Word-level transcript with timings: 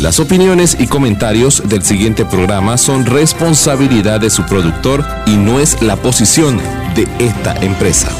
Las 0.00 0.20
opiniones 0.20 0.76
y 0.78 0.88
comentarios 0.88 1.62
del 1.66 1.82
siguiente 1.82 2.26
programa 2.26 2.76
son 2.76 3.06
responsabilidad 3.06 4.20
de 4.20 4.28
su 4.28 4.44
productor 4.44 5.02
y 5.24 5.36
no 5.36 5.58
es 5.58 5.80
la 5.80 5.96
posición 5.96 6.60
de 6.94 7.08
esta 7.18 7.56
empresa. 7.64 8.10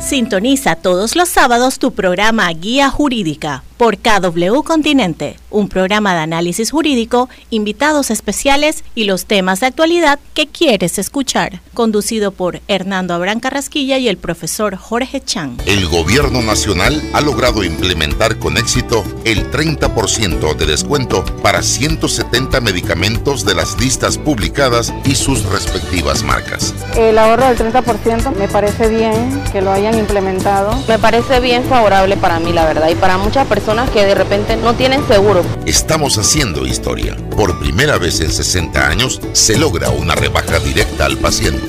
Sintoniza 0.00 0.76
todos 0.76 1.14
los 1.14 1.28
sábados 1.28 1.78
tu 1.78 1.92
programa 1.92 2.50
Guía 2.52 2.88
Jurídica 2.88 3.64
por 3.82 3.98
KW 3.98 4.62
Continente, 4.62 5.40
un 5.50 5.68
programa 5.68 6.14
de 6.14 6.20
análisis 6.20 6.70
jurídico, 6.70 7.28
invitados 7.50 8.12
especiales 8.12 8.84
y 8.94 9.06
los 9.06 9.26
temas 9.26 9.58
de 9.58 9.66
actualidad 9.66 10.20
que 10.34 10.46
quieres 10.46 11.00
escuchar, 11.00 11.60
conducido 11.74 12.30
por 12.30 12.60
Hernando 12.68 13.12
Abrán 13.12 13.40
Carrasquilla 13.40 13.98
y 13.98 14.06
el 14.06 14.18
profesor 14.18 14.76
Jorge 14.76 15.20
Chan. 15.20 15.56
El 15.66 15.88
gobierno 15.88 16.42
nacional 16.42 17.02
ha 17.12 17.20
logrado 17.22 17.64
implementar 17.64 18.38
con 18.38 18.56
éxito 18.56 19.02
el 19.24 19.50
30% 19.50 20.54
de 20.54 20.66
descuento 20.66 21.24
para 21.42 21.60
170 21.60 22.60
medicamentos 22.60 23.44
de 23.44 23.56
las 23.56 23.80
listas 23.80 24.16
publicadas 24.16 24.94
y 25.04 25.16
sus 25.16 25.44
respectivas 25.46 26.22
marcas. 26.22 26.72
El 26.96 27.18
ahorro 27.18 27.48
del 27.48 27.58
30% 27.58 28.36
me 28.36 28.46
parece 28.46 28.88
bien 28.88 29.42
que 29.50 29.60
lo 29.60 29.72
hayan 29.72 29.98
implementado. 29.98 30.72
Me 30.86 31.00
parece 31.00 31.40
bien 31.40 31.64
favorable 31.64 32.16
para 32.16 32.38
mí, 32.38 32.52
la 32.52 32.64
verdad, 32.64 32.88
y 32.88 32.94
para 32.94 33.18
muchas 33.18 33.44
personas 33.48 33.71
que 33.92 34.04
de 34.04 34.14
repente 34.14 34.54
no 34.56 34.74
tienen 34.74 35.06
seguro. 35.08 35.42
Estamos 35.64 36.18
haciendo 36.18 36.66
historia. 36.66 37.16
Por 37.34 37.58
primera 37.58 37.96
vez 37.96 38.20
en 38.20 38.30
60 38.30 38.86
años 38.86 39.18
se 39.32 39.56
logra 39.56 39.88
una 39.88 40.14
rebaja 40.14 40.58
directa 40.58 41.06
al 41.06 41.16
paciente. 41.16 41.66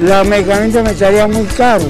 Los 0.00 0.26
medicamentos 0.26 0.84
me 0.84 0.90
estarían 0.92 1.32
muy 1.32 1.44
caros. 1.46 1.88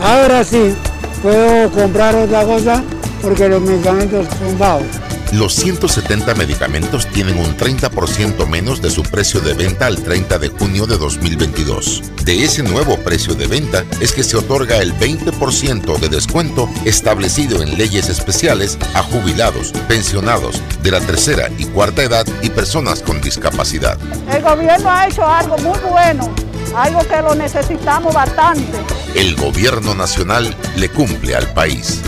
Ahora 0.00 0.42
sí, 0.42 0.74
puedo 1.22 1.70
comprar 1.70 2.14
otra 2.14 2.44
cosa 2.44 2.82
porque 3.20 3.46
los 3.48 3.60
medicamentos 3.60 4.26
son 4.38 4.58
bajos 4.58 4.86
los 5.32 5.54
170 5.54 6.34
medicamentos 6.34 7.06
tienen 7.06 7.38
un 7.38 7.56
30% 7.56 8.46
menos 8.46 8.82
de 8.82 8.90
su 8.90 9.02
precio 9.02 9.40
de 9.40 9.54
venta 9.54 9.86
al 9.86 9.96
30 9.96 10.38
de 10.38 10.48
junio 10.48 10.86
de 10.86 10.98
2022. 10.98 12.02
De 12.24 12.44
ese 12.44 12.62
nuevo 12.62 12.96
precio 12.98 13.34
de 13.34 13.46
venta 13.46 13.84
es 14.00 14.12
que 14.12 14.22
se 14.22 14.36
otorga 14.36 14.78
el 14.78 14.94
20% 14.94 15.98
de 15.98 16.08
descuento 16.08 16.68
establecido 16.84 17.62
en 17.62 17.78
leyes 17.78 18.10
especiales 18.10 18.78
a 18.94 19.02
jubilados, 19.02 19.72
pensionados 19.88 20.60
de 20.82 20.90
la 20.90 21.00
tercera 21.00 21.48
y 21.58 21.64
cuarta 21.64 22.02
edad 22.02 22.26
y 22.42 22.50
personas 22.50 23.00
con 23.00 23.20
discapacidad. 23.20 23.98
El 24.30 24.42
gobierno 24.42 24.90
ha 24.90 25.06
hecho 25.06 25.26
algo 25.26 25.56
muy 25.58 25.78
bueno, 25.90 26.30
algo 26.76 27.00
que 27.08 27.22
lo 27.22 27.34
necesitamos 27.34 28.14
bastante. 28.14 28.78
El 29.14 29.34
gobierno 29.36 29.94
nacional 29.94 30.54
le 30.76 30.90
cumple 30.90 31.34
al 31.34 31.52
país. 31.54 32.02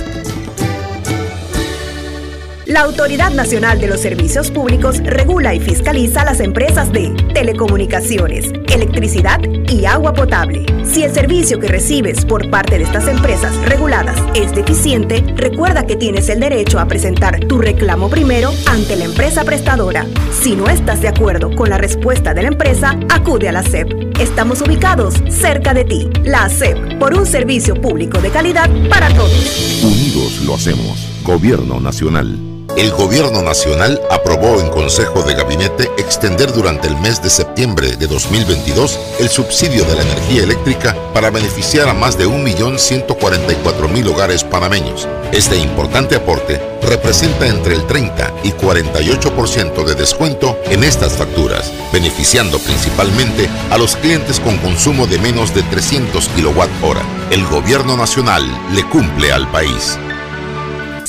La 2.66 2.80
Autoridad 2.80 3.30
Nacional 3.30 3.78
de 3.78 3.88
los 3.88 4.00
Servicios 4.00 4.50
Públicos 4.50 4.96
regula 5.04 5.54
y 5.54 5.60
fiscaliza 5.60 6.24
las 6.24 6.40
empresas 6.40 6.90
de 6.92 7.10
telecomunicaciones, 7.34 8.50
electricidad 8.72 9.38
y 9.68 9.84
agua 9.84 10.14
potable. 10.14 10.64
Si 10.82 11.02
el 11.02 11.12
servicio 11.12 11.60
que 11.60 11.68
recibes 11.68 12.24
por 12.24 12.48
parte 12.48 12.78
de 12.78 12.84
estas 12.84 13.06
empresas 13.06 13.54
reguladas 13.66 14.16
es 14.34 14.54
deficiente, 14.54 15.22
recuerda 15.36 15.86
que 15.86 15.96
tienes 15.96 16.30
el 16.30 16.40
derecho 16.40 16.80
a 16.80 16.86
presentar 16.86 17.38
tu 17.40 17.58
reclamo 17.58 18.08
primero 18.08 18.50
ante 18.64 18.96
la 18.96 19.04
empresa 19.04 19.44
prestadora. 19.44 20.06
Si 20.32 20.56
no 20.56 20.70
estás 20.70 21.02
de 21.02 21.08
acuerdo 21.08 21.54
con 21.54 21.68
la 21.68 21.76
respuesta 21.76 22.32
de 22.32 22.42
la 22.42 22.48
empresa, 22.48 22.98
acude 23.10 23.50
a 23.50 23.52
la 23.52 23.62
SEP. 23.62 24.18
Estamos 24.18 24.62
ubicados 24.62 25.16
cerca 25.28 25.74
de 25.74 25.84
ti. 25.84 26.08
La 26.22 26.48
SEP, 26.48 26.98
por 26.98 27.12
un 27.12 27.26
servicio 27.26 27.74
público 27.74 28.22
de 28.22 28.30
calidad 28.30 28.70
para 28.88 29.10
todos. 29.10 29.82
Unidos 29.82 30.40
lo 30.46 30.54
hacemos. 30.54 31.10
Gobierno 31.24 31.78
Nacional. 31.78 32.53
El 32.76 32.90
Gobierno 32.90 33.40
Nacional 33.40 34.00
aprobó 34.10 34.60
en 34.60 34.68
Consejo 34.68 35.22
de 35.22 35.34
Gabinete 35.34 35.92
extender 35.96 36.52
durante 36.52 36.88
el 36.88 36.96
mes 36.96 37.22
de 37.22 37.30
septiembre 37.30 37.94
de 37.96 38.08
2022 38.08 38.98
el 39.20 39.28
subsidio 39.28 39.84
de 39.84 39.94
la 39.94 40.02
energía 40.02 40.42
eléctrica 40.42 40.96
para 41.12 41.30
beneficiar 41.30 41.88
a 41.88 41.94
más 41.94 42.18
de 42.18 42.26
1.144.000 42.26 44.08
hogares 44.08 44.42
panameños. 44.42 45.06
Este 45.30 45.56
importante 45.56 46.16
aporte 46.16 46.60
representa 46.82 47.46
entre 47.46 47.76
el 47.76 47.86
30 47.86 48.32
y 48.42 48.50
48% 48.50 49.84
de 49.84 49.94
descuento 49.94 50.58
en 50.64 50.82
estas 50.82 51.12
facturas, 51.12 51.72
beneficiando 51.92 52.58
principalmente 52.58 53.48
a 53.70 53.78
los 53.78 53.94
clientes 53.94 54.40
con 54.40 54.56
consumo 54.58 55.06
de 55.06 55.20
menos 55.20 55.54
de 55.54 55.62
300 55.62 56.28
kWh. 56.28 57.32
El 57.32 57.46
Gobierno 57.46 57.96
Nacional 57.96 58.44
le 58.74 58.82
cumple 58.88 59.30
al 59.30 59.48
país. 59.52 59.96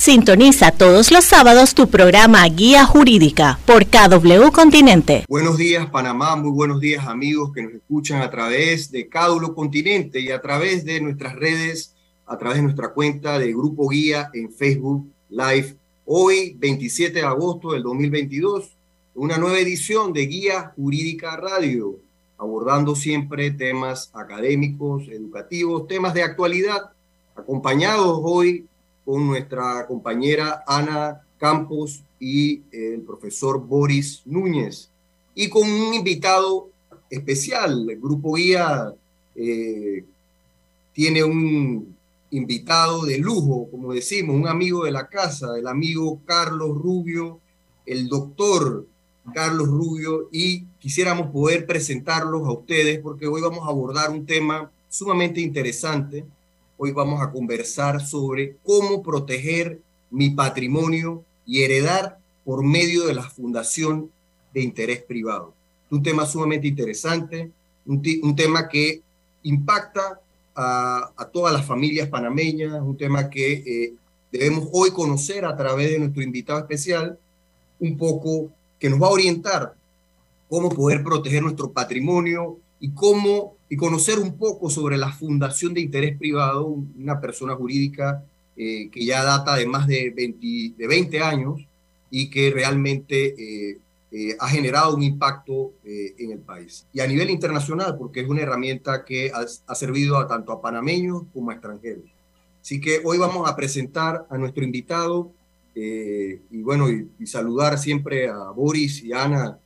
Sintoniza 0.06 0.70
todos 0.70 1.12
los 1.12 1.26
sábados 1.26 1.74
tu 1.74 1.90
programa 1.90 2.48
Guía 2.48 2.86
Jurídica 2.86 3.58
por 3.66 3.88
KW 3.88 4.52
Continente. 4.54 5.26
Buenos 5.28 5.58
días 5.58 5.90
Panamá, 5.90 6.36
muy 6.36 6.52
buenos 6.52 6.80
días 6.80 7.08
amigos 7.08 7.52
que 7.52 7.64
nos 7.64 7.74
escuchan 7.74 8.22
a 8.22 8.30
través 8.30 8.92
de 8.92 9.10
KW 9.10 9.56
Continente 9.56 10.20
y 10.20 10.30
a 10.30 10.40
través 10.40 10.86
de 10.86 11.02
nuestras 11.02 11.34
redes, 11.36 11.96
a 12.28 12.38
través 12.38 12.58
de 12.58 12.62
nuestra 12.66 12.90
cuenta 12.90 13.40
de 13.40 13.52
Grupo 13.52 13.90
Guía 13.90 14.30
en 14.36 14.54
Facebook 14.54 15.08
Live. 15.32 15.76
Hoy, 16.06 16.56
27 16.60 17.22
de 17.22 17.26
agosto 17.26 17.72
del 17.72 17.82
2022, 17.82 18.78
una 19.16 19.40
nueva 19.40 19.58
edición 19.58 20.14
de 20.14 20.28
Guía 20.28 20.72
Jurídica 20.76 21.36
Radio, 21.36 21.98
abordando 22.38 22.96
siempre 22.96 23.50
temas 23.50 24.12
académicos, 24.14 25.08
educativos, 25.08 25.88
temas 25.88 26.14
de 26.14 26.22
actualidad, 26.22 26.92
acompañados 27.36 28.20
hoy 28.22 28.68
con 29.06 29.28
nuestra 29.28 29.86
compañera 29.88 30.64
Ana 30.68 31.22
Campos 31.38 32.02
y 32.20 32.64
el 32.72 33.02
profesor 33.02 33.62
Boris 33.66 34.24
Núñez, 34.26 34.90
y 35.36 35.48
con 35.50 35.70
un 35.70 35.94
invitado 35.94 36.70
especial. 37.10 37.88
El 37.90 38.00
Grupo 38.00 38.34
Guía 38.34 38.94
eh, 39.36 40.04
tiene 40.94 41.24
un 41.24 41.96
invitado 42.32 43.06
de 43.06 43.18
lujo, 43.18 43.70
como 43.70 43.94
decimos, 43.94 44.36
un 44.36 44.48
amigo 44.48 44.86
de 44.86 44.92
la 44.92 45.08
casa, 45.08 45.58
el 45.58 45.68
amigo 45.68 46.20
Carlos 46.26 46.70
Rubio, 46.78 47.40
el 47.86 48.08
doctor 48.08 48.86
Carlos 49.34 49.68
Rubio, 49.68 50.30
y 50.32 50.66
quisiéramos 50.80 51.32
poder 51.32 51.66
presentarlos 51.66 52.48
a 52.48 52.52
ustedes 52.52 53.00
porque 53.00 53.28
hoy 53.28 53.42
vamos 53.42 53.66
a 53.66 53.70
abordar 53.70 54.10
un 54.10 54.26
tema 54.26 54.72
sumamente 54.90 55.42
interesante 55.42 56.26
Hoy 56.78 56.92
vamos 56.92 57.22
a 57.22 57.32
conversar 57.32 58.06
sobre 58.06 58.58
cómo 58.62 59.02
proteger 59.02 59.80
mi 60.12 60.32
patrimonio 60.32 61.24
y 61.46 61.64
heredar 61.64 62.18
por 62.44 62.66
medio 62.66 63.06
de 63.06 63.14
la 63.14 63.24
fundación 63.24 64.12
de 64.54 64.62
interés 64.62 65.02
privado. 65.02 65.54
Un 65.90 66.04
tema 66.04 66.26
sumamente 66.26 66.68
interesante, 66.68 67.50
un, 67.86 68.36
tema 68.36 68.68
que 68.68 69.02
impacta 69.44 70.20
a, 70.54 71.30
todas 71.32 71.54
las 71.54 71.66
familias 71.66 72.10
panameñas, 72.10 72.82
un 72.82 72.98
tema 72.98 73.30
que 73.30 73.54
eh, 73.54 73.94
debemos 74.30 74.68
hoy 74.74 74.92
conocer 74.92 75.46
a 75.46 75.56
través 75.56 75.92
de 75.92 76.00
nuestro 76.00 76.24
invitado 76.24 76.60
especial, 76.60 77.18
un 77.80 77.98
poco 77.98 78.50
que 78.80 78.90
nos 78.90 79.02
va 79.02 79.08
a 79.08 79.12
orientar 79.12 79.76
cómo 80.50 80.70
poder 80.70 81.04
proteger 81.04 81.42
nuestro 81.42 81.72
patrimonio 81.72 82.58
y 82.82 82.92
cómo 82.92 83.55
y 83.70 83.78
conocer 83.78 84.20
un 84.20 84.38
poco 84.38 84.70
sobre 84.70 84.98
la 84.98 85.12
fundación 85.12 85.74
de 85.74 85.82
interés 85.82 86.18
privado, 86.18 86.66
una 86.66 87.20
persona 87.20 87.56
jurídica 87.56 88.24
eh, 88.58 88.90
que 88.90 89.04
ya 89.04 89.24
data 89.24 89.56
de 89.56 89.66
más 89.66 89.88
de 89.88 90.14
20, 90.16 90.76
de 90.78 90.88
20 90.88 91.20
años 91.20 91.68
y 92.10 92.30
que 92.30 92.52
realmente 92.52 93.36
eh, 93.38 93.80
eh, 94.12 94.38
ha 94.40 94.48
generado 94.48 94.96
un 94.96 95.04
impacto 95.04 95.74
en 95.84 96.32
el 96.32 96.40
país. 96.40 96.86
Y 96.94 97.02
a 97.02 97.08
nivel 97.08 97.30
internacional, 97.30 97.98
porque 97.98 98.22
es 98.22 98.30
una 98.30 98.42
herramienta 98.42 99.04
que 99.04 99.32
ha, 99.34 99.76
servido 99.76 100.18
a, 100.18 100.28
tanto 100.28 100.54
a 100.54 100.62
panameños 100.62 101.24
como 101.34 101.50
a 101.50 101.54
extranjeros. 101.54 102.06
Así 102.62 102.80
que 102.80 103.02
hoy 103.04 103.18
vamos 103.18 103.50
a 103.50 103.56
presentar 103.56 104.26
a 104.30 104.38
nuestro 104.38 104.64
invitado 104.64 105.32
y 105.76 106.62
bueno, 106.62 106.90
y, 106.90 107.28
saludar 107.28 107.78
siempre 107.78 108.30
a 108.30 108.52
Boris 108.52 109.04
y 109.04 109.12
Ana 109.12 109.60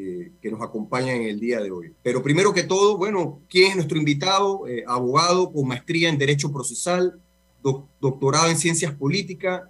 eh, 0.00 0.30
que 0.40 0.48
nos 0.48 0.62
acompañan 0.62 1.16
en 1.16 1.22
el 1.24 1.40
día 1.40 1.60
de 1.60 1.72
hoy. 1.72 1.92
Pero 2.04 2.22
primero 2.22 2.52
que 2.52 2.62
todo, 2.62 2.96
bueno, 2.96 3.40
¿quién 3.48 3.70
es 3.70 3.74
nuestro 3.74 3.98
invitado? 3.98 4.68
Eh, 4.68 4.84
abogado 4.86 5.50
con 5.52 5.66
maestría 5.66 6.08
en 6.08 6.18
Derecho 6.18 6.52
Procesal, 6.52 7.20
doctorado 8.00 8.48
en 8.48 8.56
Ciencias 8.56 8.94
Políticas, 8.94 9.62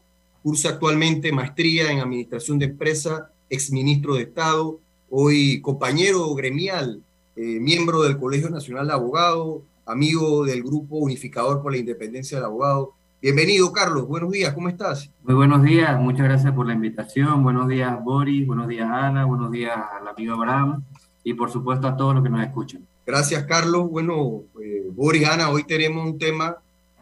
cursa 0.43 0.69
actualmente 0.69 1.33
maestría 1.33 1.91
en 1.91 2.01
Administración 2.01 2.59
de 2.59 2.67
Empresa, 2.67 3.33
exministro 3.49 4.17
de 4.17 4.25
Estado, 4.25 4.79
hoy 5.09 5.63
compañero 5.63 6.35
gremial, 6.35 7.03
eh, 7.35 7.41
miembro 7.41 8.03
del 8.03 8.19
Colegio 8.19 8.51
Nacional 8.51 8.89
de 8.89 8.93
Abogados, 8.93 9.63
amigo 9.87 10.45
del 10.45 10.63
Grupo 10.63 10.97
Unificador 10.97 11.63
por 11.63 11.73
la 11.73 11.79
Independencia 11.79 12.37
del 12.37 12.45
Abogado. 12.45 12.93
Bienvenido, 13.21 13.73
Carlos. 13.73 14.07
Buenos 14.07 14.31
días, 14.31 14.55
¿cómo 14.55 14.69
estás? 14.69 15.11
Muy 15.25 15.35
buenos 15.35 15.65
días, 15.65 15.99
muchas 15.99 16.27
gracias 16.27 16.53
por 16.53 16.69
la 16.69 16.75
invitación. 16.75 17.43
Buenos 17.43 17.67
días, 17.67 17.93
Boris. 18.05 18.47
Buenos 18.47 18.69
días, 18.69 18.89
Ana. 18.89 19.25
Buenos 19.25 19.51
días 19.51 19.77
al 19.77 20.07
amigo 20.07 20.35
Abraham. 20.35 20.85
Y 21.25 21.35
por 21.35 21.51
supuesto 21.51 21.89
a 21.89 21.97
todos 21.97 22.15
los 22.15 22.23
que 22.23 22.31
nos 22.31 22.47
escuchan. 22.47 22.87
Gracias, 23.05 23.43
Carlos. 23.43 23.91
Bueno, 23.91 24.43
eh, 24.63 24.85
Boris, 24.93 25.29
Ana, 25.29 25.51
hoy 25.51 25.65
tenemos 25.65 26.07
un 26.07 26.17
tema 26.17 26.59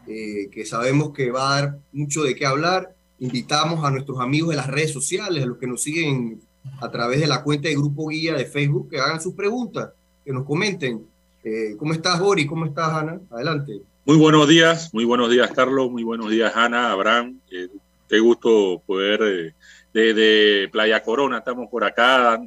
eh, 0.07 0.49
que 0.51 0.65
sabemos 0.65 1.11
que 1.13 1.29
va 1.29 1.51
a 1.51 1.61
dar 1.61 1.77
mucho 1.91 2.23
de 2.23 2.33
qué 2.33 2.47
hablar 2.47 2.95
invitamos 3.19 3.85
a 3.85 3.91
nuestros 3.91 4.19
amigos 4.19 4.49
de 4.49 4.55
las 4.55 4.67
redes 4.67 4.91
sociales, 4.91 5.43
a 5.43 5.45
los 5.45 5.59
que 5.59 5.67
nos 5.67 5.83
siguen 5.83 6.41
a 6.81 6.89
través 6.89 7.19
de 7.19 7.27
la 7.27 7.43
cuenta 7.43 7.69
de 7.69 7.75
Grupo 7.75 8.07
Guía 8.07 8.33
de 8.33 8.45
Facebook, 8.45 8.89
que 8.89 8.99
hagan 8.99 9.21
sus 9.21 9.35
preguntas, 9.35 9.91
que 10.25 10.33
nos 10.33 10.45
comenten. 10.45 11.05
Eh, 11.43 11.75
¿Cómo 11.77 11.93
estás, 11.93 12.19
Boris? 12.19 12.47
¿Cómo 12.47 12.65
estás, 12.65 12.91
Ana? 12.91 13.21
Adelante. 13.29 13.81
Muy 14.07 14.15
buenos 14.15 14.47
días, 14.47 14.93
muy 14.93 15.03
buenos 15.03 15.29
días, 15.29 15.51
Carlos. 15.51 15.91
Muy 15.91 16.01
buenos 16.01 16.29
días, 16.29 16.53
Ana, 16.55 16.91
Abraham. 16.91 17.41
Eh, 17.51 17.67
qué 18.07 18.19
gusto 18.19 18.81
poder 18.85 19.53
desde 19.93 20.63
eh, 20.63 20.69
Playa 20.69 21.03
Corona, 21.03 21.39
estamos 21.39 21.67
por 21.69 21.83
acá 21.83 22.39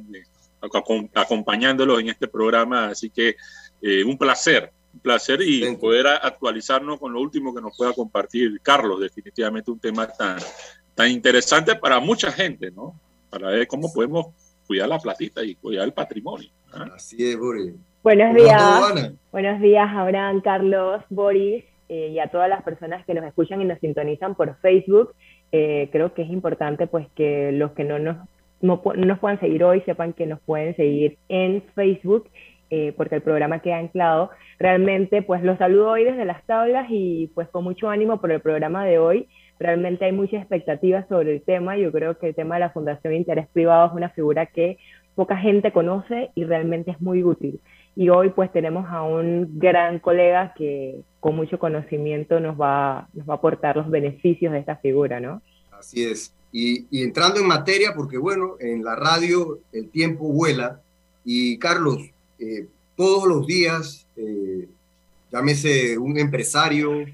acompañándolos 1.13 1.99
en 1.99 2.09
este 2.09 2.27
programa, 2.27 2.87
así 2.87 3.11
que 3.11 3.35
un 4.07 4.17
placer, 4.17 4.71
un 4.91 5.01
placer 5.01 5.39
y 5.43 5.75
poder 5.75 6.07
actualizarnos 6.07 6.99
con 6.99 7.13
lo 7.13 7.21
último 7.21 7.53
que 7.53 7.61
nos 7.61 7.77
pueda 7.77 7.93
compartir 7.93 8.59
Carlos, 8.63 8.99
definitivamente 8.99 9.69
un 9.69 9.79
tema 9.79 10.07
tan, 10.07 10.39
tan 10.95 11.11
interesante 11.11 11.75
para 11.75 11.99
mucha 11.99 12.31
gente, 12.31 12.71
¿no? 12.71 12.99
Para 13.29 13.49
ver 13.49 13.67
cómo 13.67 13.93
podemos 13.93 14.33
cuidar 14.65 14.89
la 14.89 14.97
platita 14.97 15.43
y 15.43 15.53
cuidar 15.53 15.85
el 15.85 15.93
patrimonio. 15.93 16.49
¿ah? 16.73 16.89
Así 16.95 17.23
es, 17.23 17.37
Boris. 17.37 17.75
Buenos 18.03 18.33
días. 18.33 19.13
Buenos 19.31 19.61
días, 19.61 19.87
Abraham, 19.93 20.41
Carlos, 20.41 21.03
Boris 21.11 21.63
eh, 21.87 22.07
y 22.07 22.17
a 22.17 22.29
todas 22.29 22.49
las 22.49 22.63
personas 22.63 23.05
que 23.05 23.13
nos 23.13 23.23
escuchan 23.25 23.61
y 23.61 23.65
nos 23.65 23.77
sintonizan 23.77 24.33
por 24.33 24.57
Facebook. 24.57 25.13
Eh, 25.51 25.87
creo 25.91 26.11
que 26.15 26.23
es 26.23 26.29
importante 26.31 26.87
pues 26.87 27.07
que 27.15 27.51
los 27.51 27.73
que 27.73 27.83
no 27.83 27.99
nos, 27.99 28.17
no, 28.59 28.81
nos 28.95 29.19
puedan 29.19 29.39
seguir 29.39 29.63
hoy 29.63 29.81
sepan 29.81 30.13
que 30.13 30.25
nos 30.25 30.39
pueden 30.39 30.75
seguir 30.75 31.19
en 31.29 31.61
Facebook 31.75 32.27
eh, 32.71 32.91
porque 32.97 33.15
el 33.15 33.21
programa 33.21 33.59
queda 33.59 33.77
anclado. 33.77 34.31
Realmente 34.57 35.21
pues 35.21 35.43
los 35.43 35.59
saludo 35.59 35.91
hoy 35.91 36.03
desde 36.03 36.25
las 36.25 36.43
tablas 36.47 36.87
y 36.89 37.29
pues 37.35 37.49
con 37.49 37.63
mucho 37.63 37.87
ánimo 37.87 38.19
por 38.19 38.31
el 38.31 38.41
programa 38.41 38.83
de 38.83 38.97
hoy. 38.97 39.27
Realmente 39.59 40.05
hay 40.05 40.11
muchas 40.11 40.41
expectativas 40.41 41.07
sobre 41.07 41.35
el 41.35 41.43
tema. 41.43 41.77
Yo 41.77 41.91
creo 41.91 42.17
que 42.17 42.29
el 42.29 42.35
tema 42.35 42.55
de 42.55 42.61
la 42.61 42.71
Fundación 42.71 43.13
de 43.13 43.17
Interés 43.17 43.47
Privado 43.53 43.85
es 43.85 43.93
una 43.93 44.09
figura 44.09 44.47
que 44.47 44.79
poca 45.13 45.37
gente 45.37 45.71
conoce 45.71 46.31
y 46.33 46.45
realmente 46.45 46.89
es 46.89 46.99
muy 46.99 47.23
útil 47.23 47.59
y 47.95 48.09
hoy 48.09 48.29
pues 48.29 48.51
tenemos 48.51 48.89
a 48.89 49.03
un 49.03 49.59
gran 49.59 49.99
colega 49.99 50.53
que 50.55 51.01
con 51.19 51.35
mucho 51.35 51.59
conocimiento 51.59 52.39
nos 52.39 52.59
va, 52.59 53.07
nos 53.13 53.27
va 53.27 53.33
a 53.33 53.37
aportar 53.37 53.77
los 53.77 53.89
beneficios 53.89 54.53
de 54.53 54.59
esta 54.59 54.77
figura, 54.77 55.19
¿no? 55.19 55.41
Así 55.71 56.03
es. 56.03 56.33
Y, 56.51 56.85
y 56.89 57.03
entrando 57.03 57.39
en 57.39 57.47
materia, 57.47 57.93
porque 57.95 58.17
bueno, 58.17 58.55
en 58.59 58.83
la 58.83 58.95
radio 58.95 59.59
el 59.71 59.89
tiempo 59.89 60.25
vuela 60.25 60.81
y 61.23 61.57
Carlos, 61.57 61.99
eh, 62.39 62.67
todos 62.95 63.27
los 63.27 63.45
días, 63.45 64.05
eh, 64.15 64.67
llámese 65.31 65.97
un 65.97 66.17
empresario, 66.17 67.05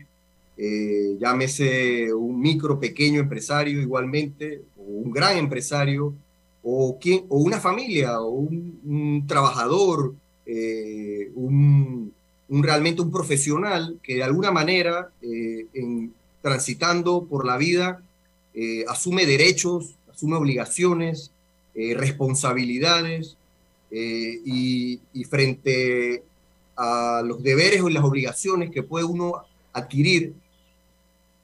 eh, 0.57 1.17
llámese 1.19 2.13
un 2.13 2.39
micro, 2.39 2.79
pequeño 2.79 3.19
empresario 3.19 3.81
igualmente, 3.81 4.61
o 4.77 4.83
un 4.83 5.11
gran 5.11 5.37
empresario, 5.37 6.13
o, 6.63 6.97
quien, 6.99 7.25
o 7.29 7.37
una 7.37 7.59
familia, 7.59 8.19
o 8.19 8.29
un, 8.29 8.79
un 8.85 9.27
trabajador, 9.27 10.13
eh, 10.49 11.29
un, 11.35 12.13
realmente 12.47 13.01
un 13.01 13.11
profesional 13.11 13.99
que 14.01 14.15
de 14.15 14.23
alguna 14.23 14.49
manera, 14.49 15.11
eh, 15.21 15.65
en, 15.73 16.13
transitando 16.41 17.25
por 17.25 17.45
la 17.45 17.57
vida, 17.57 18.01
eh, 18.53 18.85
asume 18.87 19.25
derechos, 19.25 19.95
asume 20.09 20.37
obligaciones, 20.37 21.31
responsabilidades, 21.75 23.37
y, 23.91 24.99
frente 25.29 26.23
a 26.75 27.21
los 27.23 27.43
deberes 27.43 27.81
o 27.81 27.89
las 27.89 28.03
obligaciones 28.03 28.71
que 28.71 28.81
puede 28.81 29.05
uno 29.05 29.43
adquirir 29.73 30.33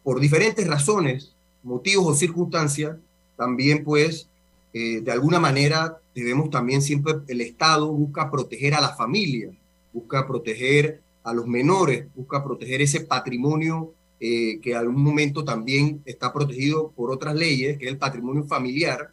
por 0.04 0.20
diferentes 0.20 0.66
razones, 0.68 1.34
motivos 1.62 2.08
o 2.08 2.16
circunstancias, 2.16 2.98
también 3.38 3.84
pues 3.84 4.28
de 4.74 5.12
alguna 5.12 5.40
manera 5.40 6.00
debemos 6.14 6.50
también 6.50 6.82
siempre, 6.82 7.14
el 7.28 7.42
Estado 7.42 7.92
busca 7.92 8.30
proteger 8.30 8.74
a 8.74 8.82
la 8.82 8.96
familia, 8.96 9.52
busca 9.92 10.28
proteger 10.28 11.02
a 11.24 11.34
los 11.34 11.48
menores, 11.48 12.08
busca 12.16 12.44
proteger 12.44 12.82
ese 12.82 13.02
patrimonio 13.02 13.94
eh, 14.20 14.60
que 14.62 14.72
en 14.72 14.78
algún 14.78 15.04
momento 15.04 15.44
también 15.44 16.02
está 16.06 16.32
protegido 16.32 16.92
por 16.96 17.12
otras 17.12 17.36
leyes, 17.36 17.78
que 17.78 17.86
es 17.86 17.92
el 17.92 17.98
patrimonio 17.98 18.44
familiar. 18.46 19.12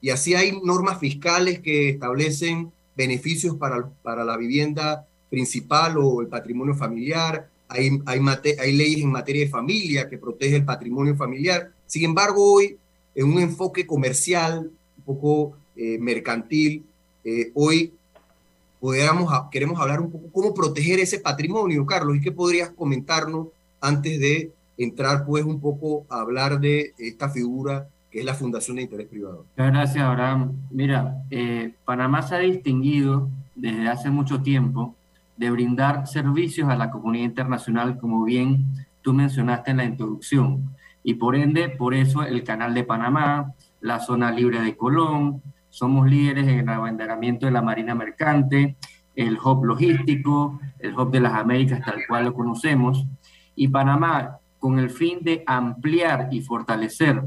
Y 0.00 0.10
así 0.10 0.34
hay 0.34 0.58
normas 0.62 0.98
fiscales 0.98 1.60
que 1.60 1.90
establecen 1.90 2.72
beneficios 2.96 3.56
para, 3.56 3.88
para 4.02 4.24
la 4.24 4.36
vivienda 4.36 5.06
principal 5.30 5.96
o 5.98 6.20
el 6.20 6.28
patrimonio 6.28 6.74
familiar. 6.74 7.48
Hay, 7.68 7.90
hay, 8.04 8.20
hay 8.58 8.72
leyes 8.72 9.00
en 9.00 9.10
materia 9.10 9.44
de 9.44 9.50
familia 9.50 10.08
que 10.08 10.18
protege 10.18 10.56
el 10.56 10.64
patrimonio 10.64 11.16
familiar. 11.16 11.72
Sin 11.86 12.04
embargo, 12.04 12.52
hoy, 12.52 12.76
en 13.14 13.26
un 13.26 13.40
enfoque 13.40 13.86
comercial, 13.86 14.70
un 14.98 15.04
poco 15.04 15.56
eh, 15.76 15.98
mercantil. 15.98 16.84
Eh, 17.24 17.50
hoy 17.54 17.92
queremos 19.50 19.80
hablar 19.80 20.00
un 20.00 20.10
poco 20.10 20.26
cómo 20.32 20.54
proteger 20.54 20.98
ese 20.98 21.20
patrimonio, 21.20 21.86
Carlos, 21.86 22.16
y 22.16 22.20
qué 22.20 22.32
podrías 22.32 22.70
comentarnos 22.70 23.48
antes 23.80 24.18
de 24.18 24.52
entrar 24.76 25.24
pues 25.24 25.44
un 25.44 25.60
poco 25.60 26.04
a 26.08 26.20
hablar 26.20 26.58
de 26.58 26.92
esta 26.98 27.28
figura 27.28 27.86
que 28.10 28.20
es 28.20 28.24
la 28.24 28.34
Fundación 28.34 28.76
de 28.76 28.82
Interés 28.82 29.06
Privado. 29.06 29.46
Gracias, 29.56 30.04
Abraham. 30.04 30.52
Mira, 30.70 31.22
eh, 31.30 31.72
Panamá 31.86 32.20
se 32.22 32.34
ha 32.34 32.38
distinguido 32.40 33.30
desde 33.54 33.88
hace 33.88 34.10
mucho 34.10 34.42
tiempo 34.42 34.94
de 35.36 35.50
brindar 35.50 36.06
servicios 36.06 36.68
a 36.68 36.76
la 36.76 36.90
comunidad 36.90 37.24
internacional, 37.24 37.98
como 37.98 38.24
bien 38.24 38.66
tú 39.00 39.14
mencionaste 39.14 39.70
en 39.70 39.78
la 39.78 39.84
introducción. 39.84 40.74
Y 41.02 41.14
por 41.14 41.36
ende, 41.36 41.70
por 41.70 41.94
eso 41.94 42.22
el 42.22 42.44
Canal 42.44 42.74
de 42.74 42.84
Panamá, 42.84 43.54
la 43.80 43.98
Zona 43.98 44.30
Libre 44.30 44.60
de 44.60 44.76
Colón, 44.76 45.42
somos 45.72 46.06
líderes 46.06 46.46
en 46.46 46.58
el 46.58 46.68
abanderamiento 46.68 47.46
de 47.46 47.52
la 47.52 47.62
Marina 47.62 47.94
Mercante, 47.94 48.76
el 49.16 49.38
hub 49.42 49.64
logístico, 49.64 50.60
el 50.78 50.92
hub 50.92 51.10
de 51.10 51.20
las 51.20 51.32
Américas 51.32 51.80
tal 51.82 52.02
cual 52.06 52.26
lo 52.26 52.34
conocemos, 52.34 53.06
y 53.56 53.68
Panamá, 53.68 54.36
con 54.58 54.78
el 54.78 54.90
fin 54.90 55.20
de 55.22 55.42
ampliar 55.46 56.28
y 56.30 56.42
fortalecer 56.42 57.22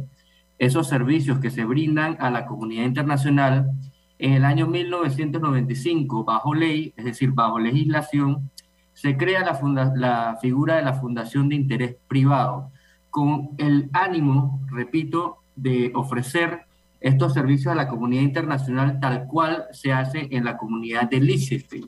esos 0.60 0.88
servicios 0.88 1.40
que 1.40 1.50
se 1.50 1.66
brindan 1.66 2.18
a 2.20 2.30
la 2.30 2.46
comunidad 2.46 2.86
internacional, 2.86 3.72
en 4.20 4.34
el 4.34 4.46
año 4.46 4.68
1995, 4.68 6.24
bajo 6.24 6.54
ley, 6.54 6.94
es 6.96 7.04
decir, 7.04 7.32
bajo 7.32 7.58
legislación, 7.58 8.52
se 8.94 9.18
crea 9.18 9.44
la, 9.44 9.92
la 9.96 10.38
figura 10.40 10.76
de 10.76 10.84
la 10.84 10.94
Fundación 10.94 11.50
de 11.50 11.56
Interés 11.56 11.96
Privado, 12.08 12.70
con 13.10 13.56
el 13.58 13.90
ánimo, 13.92 14.62
repito, 14.68 15.40
de 15.56 15.92
ofrecer 15.96 16.65
estos 17.06 17.36
servicios 17.36 17.72
a 17.72 17.76
la 17.76 17.88
comunidad 17.88 18.24
internacional 18.24 19.00
tal 19.00 19.28
cual 19.28 19.66
se 19.72 19.94
hace 19.94 20.28
en 20.32 20.44
la 20.44 20.58
comunidad 20.58 21.08
de 21.08 21.20
Liechtenstein. 21.20 21.88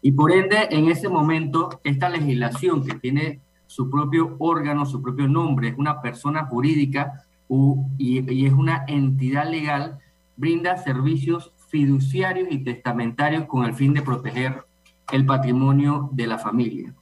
Y 0.00 0.12
por 0.12 0.32
ende, 0.32 0.66
en 0.70 0.88
ese 0.88 1.10
momento, 1.10 1.78
esta 1.84 2.08
legislación 2.08 2.86
que 2.86 2.94
tiene 2.94 3.42
su 3.66 3.90
propio 3.90 4.36
órgano, 4.38 4.86
su 4.86 5.02
propio 5.02 5.28
nombre, 5.28 5.68
es 5.68 5.74
una 5.76 6.00
persona 6.00 6.46
jurídica 6.46 7.26
y, 7.98 8.46
es 8.46 8.52
una 8.54 8.86
entidad 8.88 9.50
legal, 9.50 9.98
brinda 10.36 10.78
servicios 10.78 11.52
fiduciarios 11.68 12.48
y 12.50 12.64
testamentarios 12.64 13.44
con 13.44 13.66
el 13.66 13.74
fin 13.74 13.92
de 13.92 14.00
proteger 14.00 14.64
el 15.12 15.26
patrimonio 15.26 16.08
de 16.12 16.28
la 16.28 16.38
familia. 16.38 16.94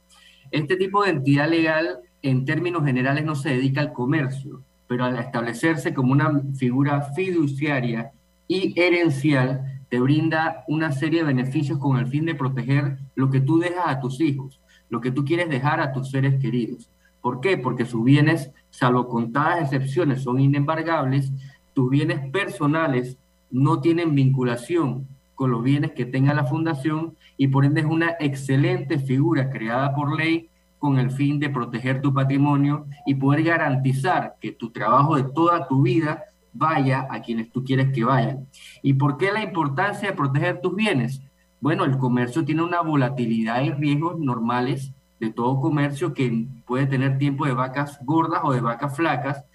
Este 0.51 0.75
tipo 0.75 1.05
de 1.05 1.11
entidad 1.11 1.49
legal, 1.49 1.99
en 2.21 2.43
términos 2.43 2.83
generales, 2.83 3.23
no 3.23 3.35
se 3.35 3.51
dedica 3.51 3.79
al 3.79 3.93
comercio, 3.93 4.61
pero 4.91 5.05
al 5.05 5.17
establecerse 5.17 5.93
como 5.93 6.11
una 6.11 6.41
figura 6.53 7.01
fiduciaria 7.15 8.11
y 8.45 8.77
herencial, 8.77 9.85
te 9.87 10.01
brinda 10.01 10.65
una 10.67 10.91
serie 10.91 11.21
de 11.21 11.27
beneficios 11.27 11.79
con 11.79 11.95
el 11.95 12.07
fin 12.07 12.25
de 12.25 12.35
proteger 12.35 12.97
lo 13.15 13.29
que 13.29 13.39
tú 13.39 13.57
dejas 13.57 13.85
a 13.87 14.01
tus 14.01 14.19
hijos, 14.19 14.59
lo 14.89 14.99
que 14.99 15.11
tú 15.11 15.23
quieres 15.23 15.49
dejar 15.49 15.79
a 15.79 15.93
tus 15.93 16.11
seres 16.11 16.41
queridos. 16.41 16.89
¿Por 17.21 17.39
qué? 17.39 17.57
Porque 17.57 17.85
sus 17.85 18.03
bienes, 18.03 18.51
salvo 18.69 19.07
contadas 19.07 19.61
excepciones, 19.61 20.23
son 20.23 20.41
inembargables, 20.41 21.31
tus 21.73 21.89
bienes 21.89 22.29
personales 22.29 23.17
no 23.49 23.79
tienen 23.79 24.13
vinculación 24.13 25.07
con 25.35 25.51
los 25.51 25.63
bienes 25.63 25.91
que 25.91 26.03
tenga 26.03 26.33
la 26.33 26.43
fundación 26.43 27.15
y 27.37 27.47
por 27.47 27.63
ende 27.63 27.79
es 27.79 27.87
una 27.87 28.17
excelente 28.19 28.99
figura 28.99 29.49
creada 29.51 29.95
por 29.95 30.17
ley 30.17 30.49
con 30.81 30.97
el 30.97 31.11
fin 31.11 31.39
de 31.39 31.51
proteger 31.51 32.01
tu 32.01 32.11
patrimonio 32.11 32.87
y 33.05 33.13
poder 33.13 33.43
garantizar 33.43 34.37
que 34.41 34.51
tu 34.51 34.71
trabajo 34.71 35.15
de 35.15 35.25
toda 35.31 35.67
tu 35.67 35.83
vida 35.83 36.23
vaya 36.53 37.07
a 37.11 37.21
quienes 37.21 37.51
tú 37.51 37.63
quieres 37.63 37.93
que 37.93 38.03
vayan. 38.03 38.47
¿Y 38.81 38.93
por 38.93 39.19
qué 39.19 39.31
la 39.31 39.43
importancia 39.43 40.09
de 40.09 40.17
proteger 40.17 40.59
tus 40.59 40.75
bienes? 40.75 41.21
Bueno, 41.59 41.85
el 41.85 41.99
comercio 41.99 42.43
tiene 42.43 42.63
una 42.63 42.81
volatilidad 42.81 43.61
y 43.61 43.69
riesgos 43.69 44.17
normales 44.17 44.91
de 45.19 45.29
todo 45.29 45.61
comercio 45.61 46.15
que 46.15 46.47
puede 46.65 46.87
tener 46.87 47.19
tiempo 47.19 47.45
de 47.45 47.53
vacas 47.53 47.99
gordas 48.03 48.41
o 48.43 48.51
de 48.51 48.61
vacas 48.61 48.95
flacas 48.95 49.45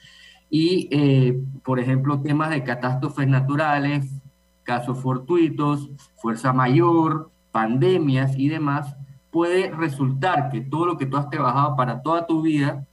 y, 0.49 0.89
eh, 0.93 1.43
por 1.65 1.81
ejemplo, 1.81 2.21
temas 2.21 2.51
de 2.51 2.63
catástrofes 2.63 3.27
naturales, 3.27 4.07
casos 4.63 5.01
fortuitos, 5.01 5.91
fuerza 6.15 6.53
mayor, 6.53 7.33
pandemias 7.51 8.39
y 8.39 8.49
demás, 8.49 8.97
puede 9.37 9.71
resultar 9.71 10.49
que 10.49 10.63
todo 10.63 10.87
lo 10.87 10.97
que 10.97 11.05
tú 11.05 11.19
has 11.19 11.29
trabajado 11.29 11.77
para 11.77 12.01
toda 12.01 12.27
tu 12.27 12.41
vida 12.41 12.87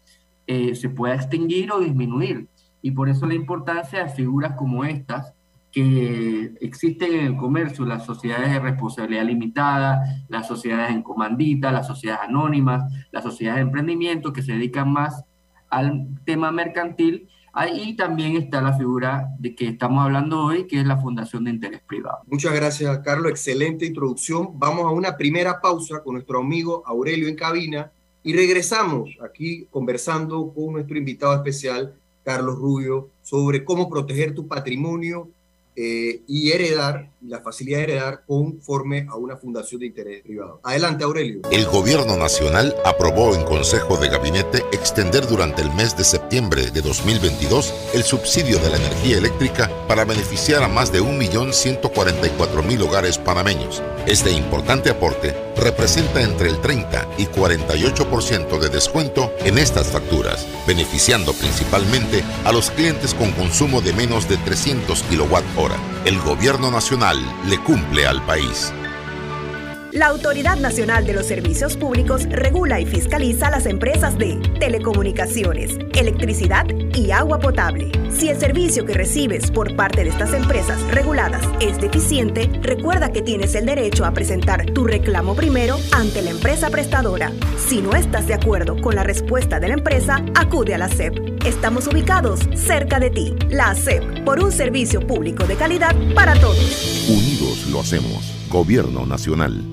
eh, 0.46 0.76
se 0.76 0.90
pueda 0.90 1.16
extinguir 1.16 1.72
o 1.72 1.80
disminuir. 1.80 2.50
Y 2.82 2.92
por 2.92 3.08
eso 3.08 3.26
la 3.26 3.34
importancia 3.34 4.04
de 4.04 4.10
figuras 4.10 4.58
como 4.58 4.84
estas, 4.84 5.34
que 5.72 6.54
existen 6.60 7.14
en 7.14 7.26
el 7.28 7.38
comercio, 7.38 7.86
las 7.86 8.06
sociedades 8.06 8.52
de 8.52 8.60
responsabilidad 8.60 9.24
limitada, 9.24 10.02
las 10.28 10.46
sociedades 10.46 10.92
en 10.92 11.02
comandita, 11.02 11.72
las 11.72 11.88
sociedades 11.88 12.28
anónimas, 12.28 12.92
las 13.14 13.24
sociedades 13.24 13.60
de 13.60 13.68
emprendimiento 13.70 14.34
que 14.34 14.42
se 14.42 14.52
dedican 14.52 14.92
más 14.92 15.24
al 15.70 16.10
tema 16.26 16.52
mercantil. 16.52 17.30
Ahí 17.56 17.96
también 17.96 18.36
está 18.36 18.62
la 18.62 18.74
figura 18.74 19.30
de 19.38 19.54
que 19.54 19.68
estamos 19.68 20.04
hablando 20.04 20.44
hoy, 20.44 20.66
que 20.66 20.80
es 20.80 20.88
la 20.88 20.98
Fundación 20.98 21.44
de 21.44 21.52
Interés 21.52 21.82
Privado. 21.88 22.24
Muchas 22.26 22.52
gracias, 22.52 22.98
Carlos. 23.06 23.30
Excelente 23.30 23.86
introducción. 23.86 24.58
Vamos 24.58 24.86
a 24.86 24.90
una 24.90 25.16
primera 25.16 25.62
pausa 25.62 26.02
con 26.02 26.16
nuestro 26.16 26.40
amigo 26.40 26.82
Aurelio 26.84 27.28
en 27.28 27.36
cabina 27.36 27.92
y 28.24 28.34
regresamos 28.34 29.12
aquí 29.24 29.68
conversando 29.70 30.52
con 30.52 30.74
nuestro 30.74 30.98
invitado 30.98 31.36
especial, 31.36 31.94
Carlos 32.24 32.58
Rubio, 32.58 33.10
sobre 33.22 33.64
cómo 33.64 33.88
proteger 33.88 34.34
tu 34.34 34.48
patrimonio 34.48 35.30
eh, 35.76 36.22
y 36.28 36.52
heredar, 36.52 37.12
la 37.22 37.42
facilidad 37.42 37.80
de 37.80 37.84
heredar 37.84 38.24
conforme 38.28 39.08
a 39.10 39.16
una 39.16 39.38
fundación 39.38 39.80
de 39.80 39.88
interés 39.88 40.22
privado. 40.24 40.60
Adelante, 40.64 41.04
Aurelio. 41.04 41.42
El 41.52 41.66
gobierno 41.66 42.18
nacional 42.18 42.76
aprobó 42.86 43.34
en 43.36 43.44
Consejo 43.44 43.98
de 43.98 44.10
Gabinete 44.10 44.64
extender 44.72 45.26
durante 45.28 45.62
el 45.62 45.74
mes 45.74 45.96
de 45.98 46.04
septiembre 46.04 46.72
de 46.72 46.82
2022 46.82 47.74
el 47.94 48.04
subsidio 48.04 48.60
de 48.60 48.70
la 48.70 48.78
energía 48.78 49.18
eléctrica 49.18 49.70
para 49.88 50.06
beneficiar 50.06 50.64
a 50.64 50.68
más 50.68 50.92
de 50.92 51.02
1.144.000 51.02 52.82
hogares 52.82 53.18
panameños. 53.18 53.82
Este 54.06 54.32
importante 54.32 54.90
aporte 54.90 55.34
representa 55.56 56.22
entre 56.22 56.50
el 56.50 56.60
30 56.60 57.08
y 57.18 57.26
48% 57.26 58.60
de 58.60 58.70
descuento 58.70 59.34
en 59.40 59.58
estas 59.58 59.88
facturas, 59.88 60.46
beneficiando 60.68 61.34
principalmente 61.34 62.24
a 62.44 62.52
los 62.52 62.70
clientes 62.72 63.14
con 63.14 63.32
consumo 63.32 63.82
de 63.82 63.94
menos 63.94 64.28
de 64.28 64.38
300 64.38 65.02
el 66.06 66.20
gobierno 66.20 66.72
nacional 66.72 67.18
le 67.46 67.58
cumple 67.60 68.06
al 68.06 68.22
país. 68.26 68.74
La 69.94 70.08
Autoridad 70.08 70.58
Nacional 70.58 71.06
de 71.06 71.14
los 71.14 71.28
Servicios 71.28 71.78
Públicos 71.78 72.24
regula 72.28 72.80
y 72.80 72.86
fiscaliza 72.88 73.52
las 73.52 73.68
empresas 73.68 74.18
de 74.18 74.40
telecomunicaciones, 74.60 75.78
electricidad 75.94 76.66
y 76.96 77.12
agua 77.12 77.38
potable. 77.38 77.92
Si 78.10 78.28
el 78.28 78.40
servicio 78.40 78.88
que 78.88 78.96
recibes 78.96 79.52
por 79.52 79.76
parte 79.76 80.04
de 80.04 80.10
estas 80.10 80.34
empresas 80.34 80.82
reguladas 80.90 81.44
es 81.60 81.80
deficiente, 81.80 82.50
recuerda 82.64 83.12
que 83.12 83.22
tienes 83.22 83.54
el 83.54 83.68
derecho 83.68 84.04
a 84.04 84.14
presentar 84.14 84.66
tu 84.66 84.84
reclamo 84.84 85.36
primero 85.36 85.78
ante 85.92 86.24
la 86.24 86.32
empresa 86.32 86.72
prestadora. 86.72 87.32
Si 87.64 87.80
no 87.80 87.94
estás 87.94 88.26
de 88.26 88.34
acuerdo 88.34 88.82
con 88.82 88.96
la 88.96 89.04
respuesta 89.04 89.60
de 89.60 89.68
la 89.68 89.76
empresa, 89.76 90.26
acude 90.34 90.74
a 90.74 90.80
la 90.80 90.90
SEP. 90.90 91.46
Estamos 91.46 91.86
ubicados 91.86 92.40
cerca 92.56 93.00
de 93.00 93.12
ti. 93.12 93.36
La 93.50 93.76
SEP, 93.76 94.24
por 94.24 94.44
un 94.44 94.52
servicio 94.52 95.06
público 95.06 95.46
de 95.46 95.56
calidad 95.56 95.96
para 96.16 96.34
todos. 96.34 97.08
Unidos 97.08 97.68
lo 97.70 97.80
hacemos. 97.80 98.34
Gobierno 98.50 99.06
Nacional. 99.06 99.73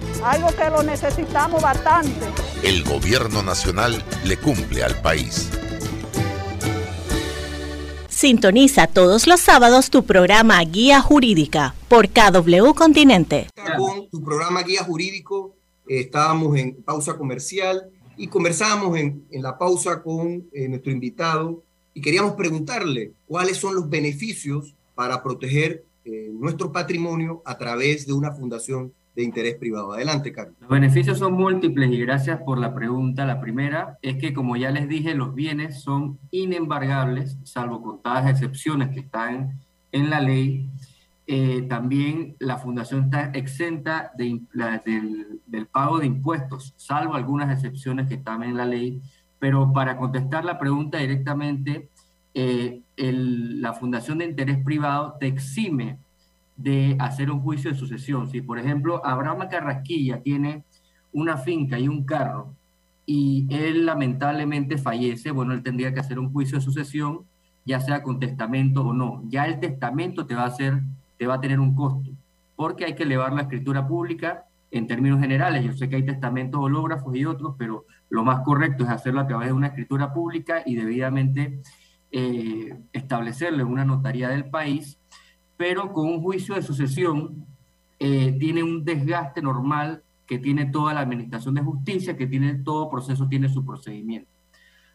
algo 0.23 0.49
que 0.55 0.69
lo 0.69 0.83
necesitamos 0.83 1.61
bastante. 1.61 2.25
El 2.63 2.83
gobierno 2.83 3.41
nacional 3.41 4.03
le 4.23 4.37
cumple 4.37 4.83
al 4.83 5.01
país. 5.01 5.49
Sintoniza 8.09 8.85
todos 8.85 9.25
los 9.25 9.39
sábados 9.39 9.89
tu 9.89 10.03
programa 10.03 10.61
Guía 10.63 11.01
Jurídica 11.01 11.73
por 11.87 12.07
KW 12.09 12.73
Continente. 12.75 13.47
Con 13.77 14.09
tu 14.09 14.23
programa 14.23 14.61
Guía 14.61 14.83
Jurídico 14.83 15.55
eh, 15.87 16.01
estábamos 16.01 16.55
en 16.57 16.75
pausa 16.83 17.17
comercial 17.17 17.89
y 18.17 18.27
conversábamos 18.27 18.97
en, 18.99 19.25
la 19.31 19.57
pausa 19.57 20.03
con 20.03 20.47
eh, 20.53 20.67
nuestro 20.67 20.91
invitado 20.91 21.63
y 21.95 22.01
queríamos 22.01 22.33
preguntarle 22.33 23.13
cuáles 23.27 23.57
son 23.57 23.73
los 23.73 23.89
beneficios 23.89 24.75
para 24.93 25.23
proteger 25.23 25.83
eh, 26.05 26.29
nuestro 26.31 26.71
patrimonio 26.71 27.41
a 27.43 27.57
través 27.57 28.05
de 28.05 28.13
una 28.13 28.31
fundación 28.31 28.93
de 29.15 29.23
interés 29.23 29.55
privado. 29.55 29.93
Adelante, 29.93 30.31
Carlos. 30.31 30.55
Los 30.61 30.69
beneficios 30.69 31.17
son 31.17 31.33
múltiples 31.33 31.91
y 31.91 31.99
gracias 31.99 32.39
por 32.41 32.57
la 32.57 32.73
pregunta. 32.73 33.25
La 33.25 33.41
primera 33.41 33.97
es 34.01 34.15
que, 34.15 34.33
como 34.33 34.55
ya 34.55 34.71
les 34.71 34.87
dije, 34.87 35.13
los 35.15 35.35
bienes 35.35 35.81
son 35.81 36.17
inembargables, 36.31 37.37
salvo 37.43 37.81
contadas 37.81 38.29
excepciones 38.29 38.89
que 38.89 39.01
están 39.01 39.59
en 39.91 40.09
la 40.09 40.21
ley. 40.21 40.69
Eh, 41.27 41.61
también 41.69 42.35
la 42.39 42.57
fundación 42.57 43.05
está 43.05 43.31
exenta 43.33 44.11
de, 44.17 44.41
del, 45.45 45.67
pago 45.67 45.99
de 45.99 46.07
impuestos, 46.07 46.73
salvo 46.77 47.13
algunas 47.13 47.53
excepciones 47.53 48.07
que 48.07 48.15
están 48.15 48.43
en 48.43 48.57
la 48.57 48.65
ley. 48.65 49.01
Pero 49.39 49.73
para 49.73 49.97
contestar 49.97 50.45
la 50.45 50.59
pregunta 50.59 50.99
directamente, 50.99 51.89
eh, 52.33 52.81
la 52.95 53.73
fundación 53.73 54.19
de 54.19 54.25
interés 54.25 54.63
privado 54.63 55.17
te 55.19 55.27
exime 55.27 55.97
de 56.55 56.95
hacer 56.99 57.31
un 57.31 57.41
juicio 57.41 57.71
de 57.71 57.77
sucesión. 57.77 58.29
Si, 58.29 58.41
por 58.41 58.59
ejemplo, 58.59 59.05
Abraham 59.05 59.47
Carrasquilla 59.49 60.21
tiene 60.21 60.63
una 61.11 61.37
finca 61.37 61.79
y 61.79 61.87
un 61.87 62.05
carro 62.05 62.55
y 63.05 63.47
él 63.49 63.85
lamentablemente 63.85 64.77
fallece, 64.77 65.31
bueno, 65.31 65.53
él 65.53 65.63
tendría 65.63 65.93
que 65.93 65.99
hacer 65.99 66.19
un 66.19 66.31
juicio 66.31 66.57
de 66.57 66.63
sucesión, 66.63 67.25
ya 67.65 67.79
sea 67.79 68.03
con 68.03 68.19
testamento 68.19 68.83
o 68.83 68.93
no. 68.93 69.23
Ya 69.27 69.45
el 69.45 69.59
testamento 69.59 70.25
te 70.25 70.35
va 70.35 70.43
a 70.43 70.47
hacer, 70.47 70.81
te 71.17 71.27
va 71.27 71.35
a 71.35 71.41
tener 71.41 71.59
un 71.59 71.75
costo, 71.75 72.09
porque 72.55 72.85
hay 72.85 72.95
que 72.95 73.03
elevar 73.03 73.33
la 73.33 73.41
escritura 73.41 73.87
pública 73.87 74.45
en 74.69 74.87
términos 74.87 75.19
generales. 75.19 75.65
Yo 75.65 75.73
sé 75.73 75.89
que 75.89 75.97
hay 75.97 76.05
testamentos 76.05 76.61
hológrafos 76.61 77.15
y 77.15 77.25
otros, 77.25 77.55
pero 77.57 77.85
lo 78.09 78.23
más 78.23 78.41
correcto 78.45 78.83
es 78.83 78.89
hacerlo 78.89 79.19
a 79.19 79.27
través 79.27 79.47
de 79.47 79.53
una 79.53 79.67
escritura 79.67 80.13
pública 80.13 80.63
y 80.65 80.75
debidamente 80.75 81.59
eh, 82.11 82.77
establecerlo 82.93 83.63
en 83.63 83.69
una 83.69 83.85
notaría 83.85 84.29
del 84.29 84.45
país 84.45 85.00
pero 85.61 85.93
con 85.93 86.07
un 86.07 86.23
juicio 86.23 86.55
de 86.55 86.63
sucesión 86.63 87.45
eh, 87.99 88.35
tiene 88.39 88.63
un 88.63 88.83
desgaste 88.83 89.43
normal 89.43 90.01
que 90.25 90.39
tiene 90.39 90.65
toda 90.65 90.91
la 90.91 91.01
administración 91.01 91.53
de 91.53 91.61
justicia, 91.61 92.17
que 92.17 92.25
tiene 92.25 92.55
todo 92.55 92.89
proceso, 92.89 93.27
tiene 93.27 93.47
su 93.47 93.63
procedimiento. 93.63 94.27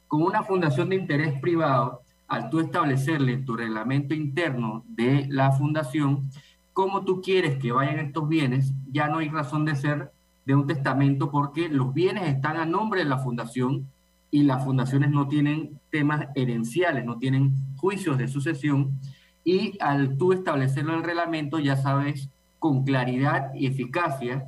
Con 0.09 0.23
una 0.23 0.43
fundación 0.43 0.89
de 0.89 0.97
interés 0.97 1.41
privado, 1.41 2.01
al 2.27 2.51
tú 2.51 2.59
establecerle 2.59 3.37
tu 3.37 3.55
reglamento 3.55 4.13
interno 4.13 4.83
de 4.89 5.29
la 5.31 5.53
fundación 5.53 6.29
cómo 6.73 7.05
tú 7.05 7.23
quieres 7.23 7.61
que 7.61 7.71
vayan 7.71 8.01
estos 8.01 8.29
bienes, 8.29 8.73
ya 8.91 9.07
no 9.07 9.19
hay 9.19 9.29
razón 9.29 9.65
de 9.65 9.77
ser 9.77 10.11
de 10.47 10.57
un 10.57 10.67
testamento 10.67 11.31
porque 11.31 11.69
los 11.69 11.95
bienes 11.95 12.25
están 12.27 12.57
a 12.57 12.67
nombre 12.67 13.05
de 13.05 13.09
la 13.09 13.19
fundación 13.19 13.87
y 14.33 14.43
las 14.43 14.65
fundaciones 14.65 15.13
no 15.13 15.29
tienen 15.29 15.79
temas 15.93 16.27
herenciales, 16.35 17.05
no 17.05 17.19
tienen 17.19 17.55
juicios 17.77 18.19
de 18.19 18.27
sucesión 18.27 18.99
y 19.47 19.79
al 19.81 20.19
tú 20.19 20.33
establecerlo 20.33 20.93
en 20.93 20.99
el 20.99 21.05
reglamento 21.05 21.61
ya 21.61 21.77
sabes 21.77 22.29
con 22.59 22.85
claridad 22.85 23.55
y 23.55 23.69
eficacia 23.69 24.45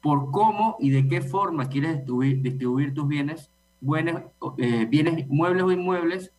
por 0.00 0.30
cómo 0.30 0.78
y 0.80 0.88
de 0.88 1.06
qué 1.06 1.20
forma 1.20 1.68
quieres 1.68 2.00
distribuir, 2.42 2.94
tus 2.94 3.06
bienes, 3.06 3.50
buenos, 3.82 4.22
eh, 4.56 4.86
bienes 4.88 5.28
muebles 5.28 5.64
o 5.64 5.70
inmuebles 5.70 6.32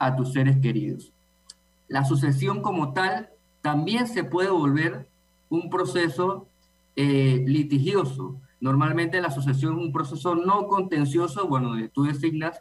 a 0.00 0.16
tus 0.16 0.32
seres 0.32 0.56
queridos. 0.56 1.12
La 1.86 2.04
sucesión 2.04 2.60
como 2.60 2.92
tal 2.92 3.30
también 3.62 4.08
se 4.08 4.24
puede 4.24 4.50
volver 4.50 5.06
un 5.48 5.70
proceso 5.70 6.48
eh, 6.96 7.44
litigioso. 7.46 8.34
Normalmente 8.60 9.20
la 9.20 9.30
sucesión 9.30 9.78
es 9.78 9.84
un 9.84 9.92
proceso 9.92 10.34
no 10.34 10.66
contencioso, 10.66 11.46
bueno, 11.46 11.68
donde 11.68 11.88
tú 11.88 12.02
designas 12.02 12.60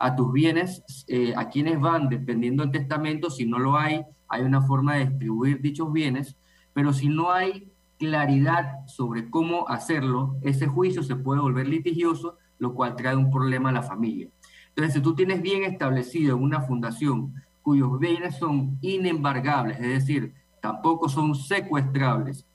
a 0.00 0.16
tus 0.16 0.32
bienes, 0.32 0.82
eh, 1.06 1.32
a 1.36 1.48
quienes 1.48 1.78
van, 1.78 2.08
dependiendo 2.08 2.64
del 2.64 2.72
testamento, 2.72 3.30
si 3.30 3.46
no 3.46 3.60
lo 3.60 3.76
hay, 3.76 4.04
hay 4.32 4.42
una 4.42 4.62
forma 4.62 4.94
de 4.94 5.06
distribuir 5.06 5.60
dichos 5.60 5.92
bienes, 5.92 6.36
pero 6.72 6.92
si 6.92 7.08
no 7.08 7.30
hay 7.30 7.70
claridad 7.98 8.86
sobre 8.86 9.28
cómo 9.30 9.68
hacerlo, 9.68 10.36
ese 10.40 10.66
juicio 10.66 11.02
se 11.02 11.16
puede 11.16 11.40
volver 11.40 11.68
litigioso, 11.68 12.38
lo 12.58 12.74
cual 12.74 12.96
trae 12.96 13.14
un 13.14 13.30
problema 13.30 13.68
a 13.68 13.72
la 13.72 13.82
familia. 13.82 14.28
Entonces, 14.68 14.94
si 14.94 15.00
tú 15.00 15.14
tienes 15.14 15.42
bien 15.42 15.64
establecido 15.64 16.36
una 16.38 16.62
fundación 16.62 17.34
cuyos 17.62 17.98
bienes 17.98 18.36
son 18.36 18.78
inembargables, 18.80 19.78
es 19.78 19.88
decir, 19.88 20.32
tampoco 20.60 21.10
son 21.10 21.34
secuestrables, 21.34 22.46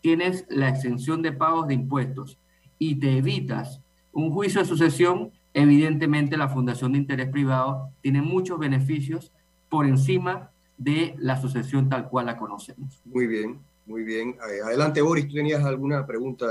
tienes 0.00 0.46
la 0.48 0.70
exención 0.70 1.20
de 1.20 1.32
pagos 1.32 1.68
de 1.68 1.74
impuestos 1.74 2.38
y 2.78 2.96
te 2.96 3.18
evitas 3.18 3.82
un 4.12 4.32
juicio 4.32 4.62
de 4.62 4.66
sucesión, 4.66 5.30
evidentemente 5.52 6.38
la 6.38 6.48
fundación 6.48 6.92
de 6.92 6.98
interés 6.98 7.28
privado 7.28 7.90
tiene 8.00 8.22
muchos 8.22 8.58
beneficios 8.58 9.30
por 9.68 9.86
encima 9.86 10.50
de 10.78 11.14
la 11.18 11.40
sucesión 11.40 11.88
tal 11.88 12.08
cual 12.08 12.26
la 12.26 12.36
conocemos. 12.36 13.02
Muy 13.04 13.26
bien, 13.26 13.60
muy 13.86 14.04
bien. 14.04 14.30
Eh, 14.30 14.60
adelante, 14.64 15.02
Boris, 15.02 15.28
¿tú 15.28 15.34
tenías 15.34 15.62
alguna 15.64 16.06
pregunta 16.06 16.46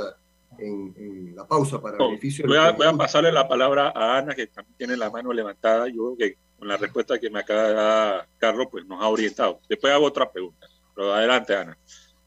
en, 0.60 1.36
la 1.36 1.48
pausa 1.48 1.82
para 1.82 1.98
beneficio? 1.98 2.46
Voy 2.46 2.58
a, 2.58 2.72
voy 2.72 2.88
a, 2.88 2.94
pasarle 2.94 3.32
la 3.32 3.48
palabra 3.48 3.94
a 3.96 4.18
Ana, 4.18 4.36
que 4.36 4.48
también 4.48 4.76
tiene 4.78 4.98
la 4.98 5.10
mano 5.10 5.32
levantada. 5.32 5.88
Yo 5.88 6.16
creo 6.16 6.18
que 6.18 6.38
con 6.60 6.68
la 6.68 6.78
respuesta 6.78 7.20
que 7.20 7.30
me 7.30 7.40
acaba 7.40 7.68
de 7.68 7.74
dar 7.74 8.28
Carlos, 8.38 8.68
pues 8.70 8.86
nos 8.86 9.02
ha 9.02 9.08
orientado. 9.08 9.60
Después 9.70 9.94
hago 9.94 10.06
otra 10.06 10.30
pregunta. 10.30 10.68
Pero 10.94 11.14
adelante, 11.14 11.56
Ana. 11.56 11.78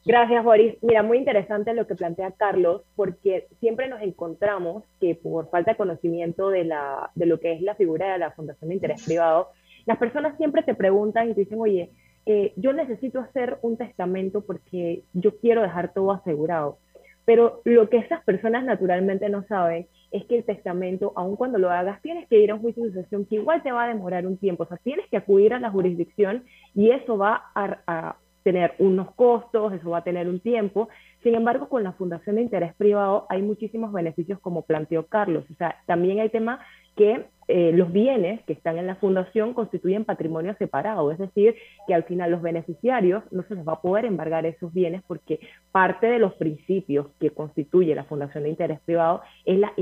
Gracias, 0.03 0.43
Boris. 0.43 0.75
Mira, 0.81 1.03
muy 1.03 1.19
interesante 1.19 1.73
lo 1.75 1.85
que 1.85 1.93
plantea 1.93 2.31
Carlos, 2.31 2.81
porque 2.95 3.47
siempre 3.59 3.87
nos 3.87 4.01
encontramos 4.01 4.83
que 4.99 5.13
por 5.13 5.49
falta 5.49 5.71
de 5.71 5.77
conocimiento 5.77 6.49
de, 6.49 6.63
la, 6.63 7.11
de 7.13 7.27
lo 7.27 7.39
que 7.39 7.53
es 7.53 7.61
la 7.61 7.75
figura 7.75 8.13
de 8.13 8.17
la 8.17 8.31
Fundación 8.31 8.69
de 8.69 8.75
Interés 8.75 9.03
Privado, 9.05 9.49
las 9.85 9.97
personas 9.97 10.37
siempre 10.37 10.63
te 10.63 10.75
preguntan 10.75 11.29
y 11.29 11.33
te 11.33 11.41
dicen, 11.41 11.59
oye, 11.59 11.91
eh, 12.25 12.53
yo 12.55 12.73
necesito 12.73 13.19
hacer 13.19 13.57
un 13.61 13.77
testamento 13.77 14.41
porque 14.41 15.03
yo 15.13 15.37
quiero 15.37 15.61
dejar 15.61 15.93
todo 15.93 16.11
asegurado. 16.11 16.77
Pero 17.25 17.61
lo 17.65 17.89
que 17.89 17.97
esas 17.97 18.23
personas 18.23 18.63
naturalmente 18.63 19.29
no 19.29 19.43
saben 19.43 19.87
es 20.11 20.25
que 20.25 20.37
el 20.37 20.43
testamento, 20.43 21.13
aun 21.15 21.35
cuando 21.35 21.59
lo 21.59 21.69
hagas, 21.69 22.01
tienes 22.01 22.27
que 22.27 22.39
ir 22.39 22.51
a 22.51 22.55
un 22.55 22.61
juicio 22.61 22.83
de 22.83 22.89
sucesión 22.89 23.25
que 23.25 23.35
igual 23.35 23.63
te 23.63 23.71
va 23.71 23.85
a 23.85 23.87
demorar 23.87 24.25
un 24.25 24.37
tiempo. 24.37 24.63
O 24.63 24.67
sea, 24.67 24.77
tienes 24.77 25.07
que 25.09 25.17
acudir 25.17 25.53
a 25.53 25.59
la 25.59 25.71
jurisdicción 25.71 26.43
y 26.75 26.91
eso 26.91 27.17
va 27.17 27.51
a 27.55 28.17
tener 28.43 28.73
unos 28.79 29.13
costos, 29.13 29.73
eso 29.73 29.91
va 29.91 29.99
a 29.99 30.03
tener 30.03 30.27
un 30.27 30.39
tiempo. 30.39 30.89
Sin 31.23 31.35
embargo, 31.35 31.69
con 31.69 31.83
la 31.83 31.91
Fundación 31.93 32.35
de 32.35 32.41
Interés 32.41 32.73
Privado 32.75 33.25
hay 33.29 33.41
muchísimos 33.41 33.93
beneficios, 33.93 34.39
como 34.39 34.63
planteó 34.63 35.05
Carlos. 35.05 35.45
O 35.51 35.55
sea, 35.55 35.77
también 35.85 36.19
hay 36.19 36.29
tema 36.29 36.59
que 36.95 37.25
eh, 37.53 37.71
los 37.73 37.91
bienes 37.91 38.41
que 38.43 38.53
están 38.53 38.77
en 38.77 38.87
la 38.87 38.95
fundación 38.95 39.53
constituyen 39.53 40.05
patrimonio 40.05 40.55
separado, 40.57 41.11
es 41.11 41.17
decir, 41.17 41.55
que 41.85 41.93
al 41.93 42.03
final 42.03 42.31
los 42.31 42.41
beneficiarios 42.41 43.23
no 43.31 43.43
se 43.43 43.55
les 43.55 43.67
va 43.67 43.73
a 43.73 43.81
poder 43.81 44.05
embargar 44.05 44.45
esos 44.45 44.73
bienes 44.73 45.01
porque 45.05 45.39
parte 45.73 46.07
de 46.07 46.19
los 46.19 46.33
principios 46.35 47.07
que 47.19 47.31
constituye 47.31 47.93
la 47.93 48.05
fundación 48.05 48.43
de 48.43 48.51
interés 48.51 48.79
privado 48.81 49.21
es 49.43 49.59
la 49.59 49.73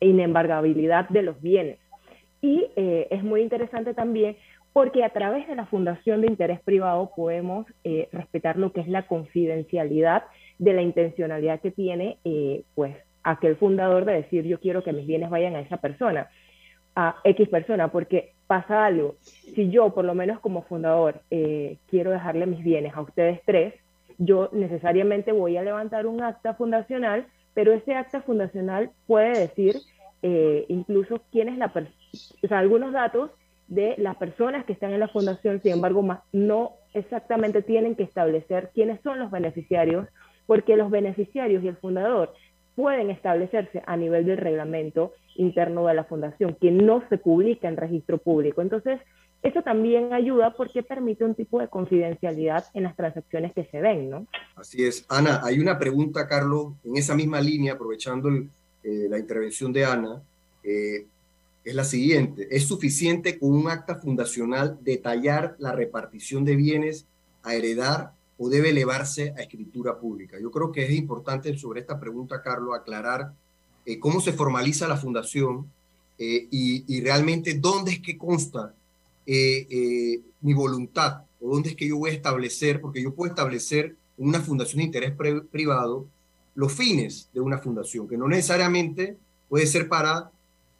inembargabilidad 0.00 1.08
de 1.08 1.22
los 1.22 1.40
bienes. 1.42 1.80
Y 2.40 2.66
eh, 2.76 3.08
es 3.10 3.24
muy 3.24 3.40
interesante 3.40 3.92
también 3.94 4.36
porque 4.72 5.02
a 5.02 5.10
través 5.10 5.48
de 5.48 5.56
la 5.56 5.66
fundación 5.66 6.20
de 6.20 6.28
interés 6.28 6.60
privado 6.60 7.10
podemos 7.16 7.66
eh, 7.82 8.08
respetar 8.12 8.56
lo 8.56 8.72
que 8.72 8.82
es 8.82 8.88
la 8.88 9.06
confidencialidad 9.06 10.24
de 10.58 10.72
la 10.74 10.82
intencionalidad 10.82 11.60
que 11.60 11.72
tiene 11.72 12.18
pues 12.74 12.94
aquel 13.24 13.56
fundador 13.56 14.04
de 14.04 14.14
decir 14.14 14.44
yo 14.44 14.60
quiero 14.60 14.84
que 14.84 14.92
mis 14.92 15.06
bienes 15.06 15.30
vayan 15.30 15.56
a 15.56 15.60
esa 15.60 15.78
persona, 15.78 16.28
a 16.94 17.16
X 17.24 17.48
persona, 17.48 17.88
porque 17.88 18.34
pasa 18.46 18.84
algo, 18.84 19.16
si 19.22 19.70
yo 19.70 19.94
por 19.94 20.04
lo 20.04 20.14
menos 20.14 20.38
como 20.40 20.62
fundador 20.62 21.22
eh, 21.30 21.78
quiero 21.88 22.10
dejarle 22.10 22.46
mis 22.46 22.62
bienes 22.62 22.94
a 22.94 23.00
ustedes 23.00 23.40
tres, 23.44 23.74
yo 24.18 24.48
necesariamente 24.52 25.32
voy 25.32 25.56
a 25.56 25.62
levantar 25.62 26.06
un 26.06 26.22
acta 26.22 26.54
fundacional, 26.54 27.26
pero 27.54 27.72
ese 27.72 27.94
acta 27.94 28.22
fundacional 28.22 28.90
puede 29.06 29.38
decir 29.38 29.76
incluso 30.68 31.20
quién 31.30 31.50
es 31.50 31.58
la 31.58 31.70
o 32.42 32.48
sea, 32.48 32.58
algunos 32.58 32.92
datos 32.92 33.30
de 33.68 33.94
las 33.98 34.16
personas 34.16 34.64
que 34.64 34.72
están 34.72 34.92
en 34.92 35.00
la 35.00 35.08
fundación, 35.08 35.60
sin 35.62 35.72
embargo, 35.72 36.02
más 36.02 36.20
no 36.32 36.72
exactamente 36.92 37.62
tienen 37.62 37.94
que 37.94 38.02
establecer 38.02 38.70
quiénes 38.74 39.00
son 39.02 39.18
los 39.18 39.30
beneficiarios, 39.30 40.06
porque 40.46 40.76
los 40.76 40.90
beneficiarios 40.90 41.64
y 41.64 41.68
el 41.68 41.76
fundador 41.76 42.34
pueden 42.74 43.10
establecerse 43.10 43.82
a 43.86 43.96
nivel 43.96 44.26
del 44.26 44.38
reglamento 44.38 45.12
interno 45.36 45.86
de 45.86 45.94
la 45.94 46.04
fundación, 46.04 46.56
que 46.60 46.70
no 46.70 47.02
se 47.08 47.18
publica 47.18 47.68
en 47.68 47.76
registro 47.76 48.18
público. 48.18 48.62
Entonces, 48.62 49.00
eso 49.42 49.62
también 49.62 50.12
ayuda 50.12 50.54
porque 50.56 50.82
permite 50.82 51.24
un 51.24 51.34
tipo 51.34 51.60
de 51.60 51.68
confidencialidad 51.68 52.64
en 52.72 52.84
las 52.84 52.96
transacciones 52.96 53.52
que 53.52 53.64
se 53.66 53.80
ven, 53.80 54.08
¿no? 54.08 54.26
Así 54.56 54.84
es. 54.84 55.04
Ana, 55.08 55.40
hay 55.44 55.58
una 55.58 55.78
pregunta, 55.78 56.26
Carlos, 56.26 56.72
en 56.84 56.96
esa 56.96 57.14
misma 57.14 57.40
línea, 57.40 57.74
aprovechando 57.74 58.30
eh, 58.30 59.06
la 59.08 59.18
intervención 59.18 59.72
de 59.72 59.84
Ana. 59.84 60.22
Eh, 60.62 61.06
es 61.64 61.74
la 61.74 61.84
siguiente. 61.84 62.46
¿Es 62.50 62.68
suficiente 62.68 63.38
con 63.38 63.52
un 63.52 63.68
acta 63.68 63.96
fundacional 63.96 64.78
detallar 64.82 65.56
la 65.58 65.72
repartición 65.72 66.44
de 66.44 66.56
bienes 66.56 67.06
a 67.42 67.54
heredar 67.54 68.12
o 68.38 68.48
debe 68.48 68.70
elevarse 68.70 69.34
a 69.36 69.42
escritura 69.42 69.98
pública? 69.98 70.38
Yo 70.40 70.50
creo 70.50 70.72
que 70.72 70.84
es 70.84 70.90
importante 70.90 71.56
sobre 71.56 71.80
esta 71.80 71.98
pregunta, 71.98 72.42
Carlos, 72.42 72.74
aclarar 72.74 73.32
eh, 73.86 73.98
cómo 73.98 74.20
se 74.20 74.32
formaliza 74.32 74.88
la 74.88 74.96
fundación 74.96 75.70
eh, 76.18 76.46
y, 76.50 77.00
realmente 77.00 77.54
dónde 77.54 77.92
es 77.92 78.00
que 78.00 78.16
consta 78.16 78.74
eh, 79.26 80.20
mi 80.40 80.54
voluntad 80.54 81.22
o 81.40 81.50
dónde 81.52 81.70
es 81.70 81.76
que 81.76 81.88
yo 81.88 81.98
voy 81.98 82.10
a 82.10 82.14
establecer, 82.14 82.80
porque 82.80 83.02
yo 83.02 83.14
puedo 83.14 83.30
establecer 83.30 83.96
una 84.16 84.40
fundación 84.40 84.78
de 84.78 84.84
interés 84.84 85.12
privado 85.50 86.06
los 86.54 86.72
fines 86.72 87.28
de 87.32 87.40
una 87.40 87.58
fundación, 87.58 88.08
que 88.08 88.16
no 88.16 88.28
necesariamente 88.28 89.16
puede 89.48 89.66
ser 89.66 89.88
para 89.88 90.30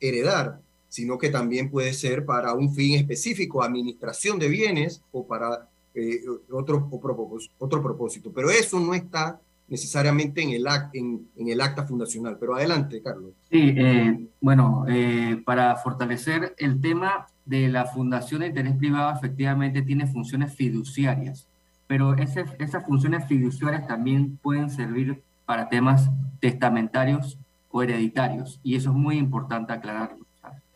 heredar, 0.01 0.61
sino 0.89 1.19
que 1.19 1.29
también 1.29 1.71
puede 1.71 1.93
ser 1.93 2.25
para 2.25 2.55
un 2.55 2.73
fin 2.73 2.95
específico, 2.95 3.63
administración 3.63 4.39
de 4.39 4.49
bienes 4.49 5.03
o 5.11 5.27
para 5.27 5.69
eh, 5.95 6.21
otro, 6.51 6.89
otro 6.91 7.83
propósito. 7.83 8.33
Pero 8.35 8.51
eso 8.51 8.81
no 8.81 8.95
está 8.95 9.41
necesariamente 9.69 10.43
en 10.43 10.51
el, 10.51 10.67
en, 10.93 11.29
en 11.37 11.49
el 11.49 11.61
acta 11.61 11.87
fundacional. 11.87 12.37
Pero 12.39 12.55
adelante, 12.55 13.01
Carlos. 13.03 13.33
Sí, 13.51 13.75
eh, 13.77 14.27
bueno, 14.41 14.85
eh, 14.89 15.41
para 15.45 15.77
fortalecer 15.77 16.55
el 16.59 16.81
tema 16.81 17.27
de 17.45 17.69
la 17.69 17.87
fundación 17.87 18.41
de 18.41 18.49
interés 18.49 18.77
privado, 18.77 19.17
efectivamente 19.17 19.83
tiene 19.83 20.07
funciones 20.07 20.55
fiduciarias, 20.55 21.47
pero 21.87 22.15
esas 22.15 22.87
funciones 22.87 23.27
fiduciarias 23.27 23.87
también 23.87 24.39
pueden 24.39 24.71
servir 24.71 25.23
para 25.45 25.69
temas 25.69 26.11
testamentarios 26.41 27.39
o 27.71 27.83
hereditarios, 27.83 28.61
y 28.63 28.77
eso 28.77 28.91
es 28.91 28.97
muy 28.97 29.19
importante 29.19 29.73
aclararlo. 29.73 30.24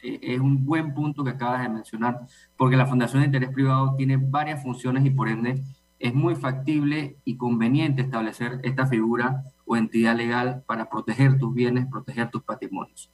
Eh, 0.02 0.18
es 0.22 0.40
un 0.40 0.64
buen 0.64 0.94
punto 0.94 1.24
que 1.24 1.30
acabas 1.30 1.62
de 1.62 1.68
mencionar, 1.68 2.20
porque 2.56 2.76
la 2.76 2.86
Fundación 2.86 3.20
de 3.20 3.26
Interés 3.26 3.50
Privado 3.50 3.94
tiene 3.96 4.16
varias 4.16 4.62
funciones 4.62 5.04
y 5.04 5.10
por 5.10 5.28
ende 5.28 5.62
es 5.98 6.14
muy 6.14 6.36
factible 6.36 7.18
y 7.24 7.36
conveniente 7.36 8.02
establecer 8.02 8.60
esta 8.62 8.86
figura 8.86 9.42
o 9.64 9.76
entidad 9.76 10.16
legal 10.16 10.62
para 10.66 10.88
proteger 10.88 11.38
tus 11.38 11.52
bienes, 11.52 11.86
proteger 11.86 12.30
tus 12.30 12.42
patrimonios. 12.42 13.10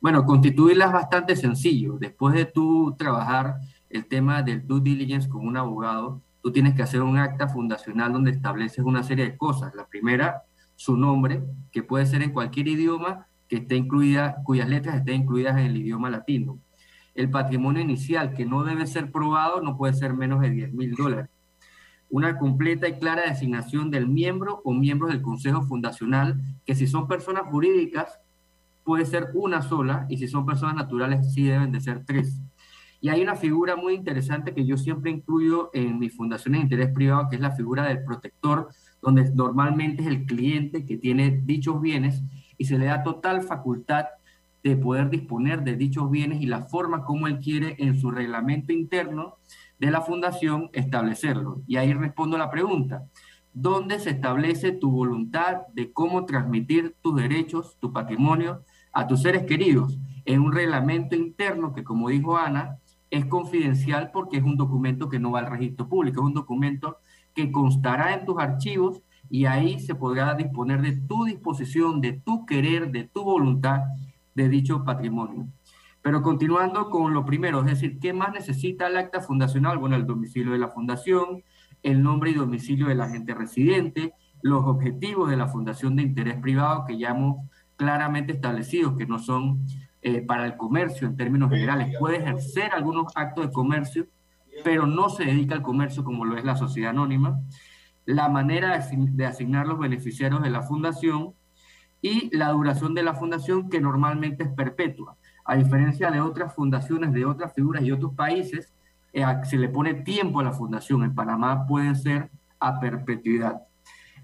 Bueno, 0.00 0.24
constituirla 0.24 0.86
es 0.86 0.92
bastante 0.92 1.36
sencillo. 1.36 1.98
Después 1.98 2.34
de 2.34 2.44
tú 2.44 2.94
trabajar 2.98 3.56
el 3.88 4.06
tema 4.06 4.42
del 4.42 4.66
due 4.66 4.80
diligence 4.80 5.28
con 5.28 5.46
un 5.46 5.56
abogado, 5.56 6.22
tú 6.42 6.52
tienes 6.52 6.74
que 6.74 6.82
hacer 6.82 7.02
un 7.02 7.16
acta 7.16 7.48
fundacional 7.48 8.12
donde 8.12 8.32
estableces 8.32 8.84
una 8.84 9.02
serie 9.02 9.24
de 9.24 9.36
cosas. 9.36 9.74
La 9.74 9.86
primera, 9.86 10.42
su 10.74 10.96
nombre, 10.96 11.42
que 11.72 11.82
puede 11.82 12.06
ser 12.06 12.22
en 12.22 12.32
cualquier 12.32 12.68
idioma, 12.68 13.26
que 13.48 13.56
esté 13.56 13.76
incluida, 13.76 14.42
cuyas 14.44 14.68
letras 14.68 14.96
estén 14.96 15.22
incluidas 15.22 15.56
en 15.58 15.66
el 15.66 15.76
idioma 15.76 16.10
latino. 16.10 16.58
El 17.14 17.30
patrimonio 17.30 17.80
inicial, 17.80 18.34
que 18.34 18.44
no 18.44 18.64
debe 18.64 18.86
ser 18.86 19.10
probado, 19.10 19.60
no 19.60 19.76
puede 19.76 19.94
ser 19.94 20.14
menos 20.14 20.40
de 20.40 20.50
10 20.50 20.72
mil 20.74 20.94
dólares. 20.94 21.30
Una 22.08 22.38
completa 22.38 22.88
y 22.88 22.98
clara 22.98 23.28
designación 23.28 23.90
del 23.90 24.06
miembro 24.06 24.60
o 24.64 24.72
miembros 24.72 25.10
del 25.10 25.22
Consejo 25.22 25.62
Fundacional, 25.62 26.40
que 26.64 26.74
si 26.74 26.86
son 26.86 27.08
personas 27.08 27.44
jurídicas, 27.50 28.20
puede 28.84 29.06
ser 29.06 29.30
una 29.34 29.62
sola, 29.62 30.06
y 30.08 30.18
si 30.18 30.28
son 30.28 30.46
personas 30.46 30.76
naturales, 30.76 31.32
sí 31.32 31.44
deben 31.44 31.72
de 31.72 31.80
ser 31.80 32.04
tres. 32.04 32.40
Y 33.00 33.08
hay 33.08 33.22
una 33.22 33.36
figura 33.36 33.76
muy 33.76 33.94
interesante 33.94 34.54
que 34.54 34.64
yo 34.64 34.76
siempre 34.76 35.10
incluyo 35.10 35.70
en 35.74 35.98
mis 35.98 36.16
fundaciones 36.16 36.60
de 36.60 36.64
interés 36.64 36.94
privado, 36.94 37.28
que 37.28 37.36
es 37.36 37.42
la 37.42 37.50
figura 37.50 37.84
del 37.84 38.04
protector, 38.04 38.68
donde 39.02 39.30
normalmente 39.34 40.02
es 40.02 40.08
el 40.08 40.24
cliente 40.24 40.86
que 40.86 40.96
tiene 40.96 41.40
dichos 41.44 41.80
bienes 41.80 42.22
y 42.58 42.64
se 42.64 42.78
le 42.78 42.86
da 42.86 43.02
total 43.02 43.42
facultad 43.42 44.06
de 44.62 44.76
poder 44.76 45.10
disponer 45.10 45.62
de 45.62 45.76
dichos 45.76 46.10
bienes 46.10 46.40
y 46.40 46.46
la 46.46 46.62
forma 46.62 47.04
como 47.04 47.26
él 47.28 47.38
quiere 47.38 47.76
en 47.78 47.98
su 47.98 48.10
reglamento 48.10 48.72
interno 48.72 49.36
de 49.78 49.90
la 49.90 50.00
fundación 50.00 50.70
establecerlo. 50.72 51.62
Y 51.66 51.76
ahí 51.76 51.92
respondo 51.92 52.36
la 52.36 52.50
pregunta. 52.50 53.04
¿Dónde 53.52 53.98
se 54.00 54.10
establece 54.10 54.72
tu 54.72 54.90
voluntad 54.90 55.62
de 55.72 55.92
cómo 55.92 56.26
transmitir 56.26 56.96
tus 57.00 57.16
derechos, 57.16 57.76
tu 57.78 57.92
patrimonio 57.92 58.64
a 58.92 59.06
tus 59.06 59.22
seres 59.22 59.44
queridos? 59.44 59.98
En 60.24 60.40
un 60.40 60.52
reglamento 60.52 61.14
interno 61.14 61.72
que, 61.72 61.84
como 61.84 62.08
dijo 62.08 62.36
Ana, 62.36 62.78
es 63.10 63.24
confidencial 63.26 64.10
porque 64.10 64.38
es 64.38 64.42
un 64.42 64.56
documento 64.56 65.08
que 65.08 65.20
no 65.20 65.30
va 65.30 65.38
al 65.38 65.50
registro 65.50 65.88
público, 65.88 66.20
es 66.20 66.26
un 66.26 66.34
documento 66.34 66.98
que 67.34 67.52
constará 67.52 68.14
en 68.14 68.24
tus 68.26 68.38
archivos 68.38 69.02
y 69.28 69.46
ahí 69.46 69.80
se 69.80 69.94
podrá 69.94 70.34
disponer 70.34 70.82
de 70.82 70.92
tu 70.92 71.24
disposición, 71.24 72.00
de 72.00 72.14
tu 72.14 72.46
querer, 72.46 72.90
de 72.90 73.04
tu 73.04 73.22
voluntad 73.24 73.80
de 74.34 74.48
dicho 74.48 74.84
patrimonio. 74.84 75.48
Pero 76.02 76.22
continuando 76.22 76.88
con 76.90 77.14
lo 77.14 77.24
primero, 77.24 77.60
es 77.60 77.66
decir, 77.66 77.98
¿qué 77.98 78.12
más 78.12 78.32
necesita 78.32 78.86
el 78.86 78.96
acta 78.96 79.20
fundacional? 79.20 79.78
Bueno, 79.78 79.96
el 79.96 80.06
domicilio 80.06 80.52
de 80.52 80.58
la 80.58 80.68
fundación, 80.68 81.42
el 81.82 82.02
nombre 82.02 82.30
y 82.30 82.34
domicilio 82.34 82.86
del 82.86 83.00
agente 83.00 83.34
residente, 83.34 84.12
los 84.42 84.64
objetivos 84.64 85.28
de 85.30 85.36
la 85.36 85.48
fundación 85.48 85.96
de 85.96 86.02
interés 86.02 86.36
privado 86.36 86.84
que 86.86 86.98
ya 86.98 87.10
hemos 87.10 87.44
claramente 87.76 88.32
establecidos, 88.32 88.96
que 88.96 89.06
no 89.06 89.18
son 89.18 89.66
eh, 90.02 90.22
para 90.22 90.46
el 90.46 90.56
comercio 90.56 91.08
en 91.08 91.16
términos 91.16 91.50
generales. 91.50 91.96
Puede 91.98 92.18
ejercer 92.18 92.72
algunos 92.72 93.12
actos 93.16 93.46
de 93.46 93.52
comercio, 93.52 94.06
pero 94.62 94.86
no 94.86 95.08
se 95.08 95.24
dedica 95.24 95.54
al 95.54 95.62
comercio 95.62 96.04
como 96.04 96.24
lo 96.24 96.36
es 96.36 96.44
la 96.44 96.56
sociedad 96.56 96.90
anónima. 96.90 97.40
La 98.06 98.28
manera 98.28 98.78
de 98.90 99.26
asignar 99.26 99.66
los 99.66 99.78
beneficiarios 99.78 100.42
de 100.42 100.50
la 100.50 100.62
fundación 100.62 101.34
y 102.00 102.34
la 102.34 102.50
duración 102.50 102.94
de 102.94 103.02
la 103.02 103.14
fundación 103.14 103.68
que 103.68 103.80
normalmente 103.80 104.44
es 104.44 104.50
perpetua. 104.50 105.16
A 105.44 105.56
diferencia 105.56 106.10
de 106.10 106.20
otras 106.20 106.54
fundaciones 106.54 107.12
de 107.12 107.24
otras 107.24 107.52
figuras 107.54 107.82
y 107.82 107.92
otros 107.92 108.14
países, 108.14 108.72
eh, 109.12 109.24
se 109.44 109.58
le 109.58 109.68
pone 109.68 109.94
tiempo 109.94 110.40
a 110.40 110.44
la 110.44 110.52
fundación. 110.52 111.02
En 111.02 111.14
Panamá 111.14 111.66
puede 111.66 111.94
ser 111.94 112.30
a 112.58 112.80
perpetuidad. 112.80 113.62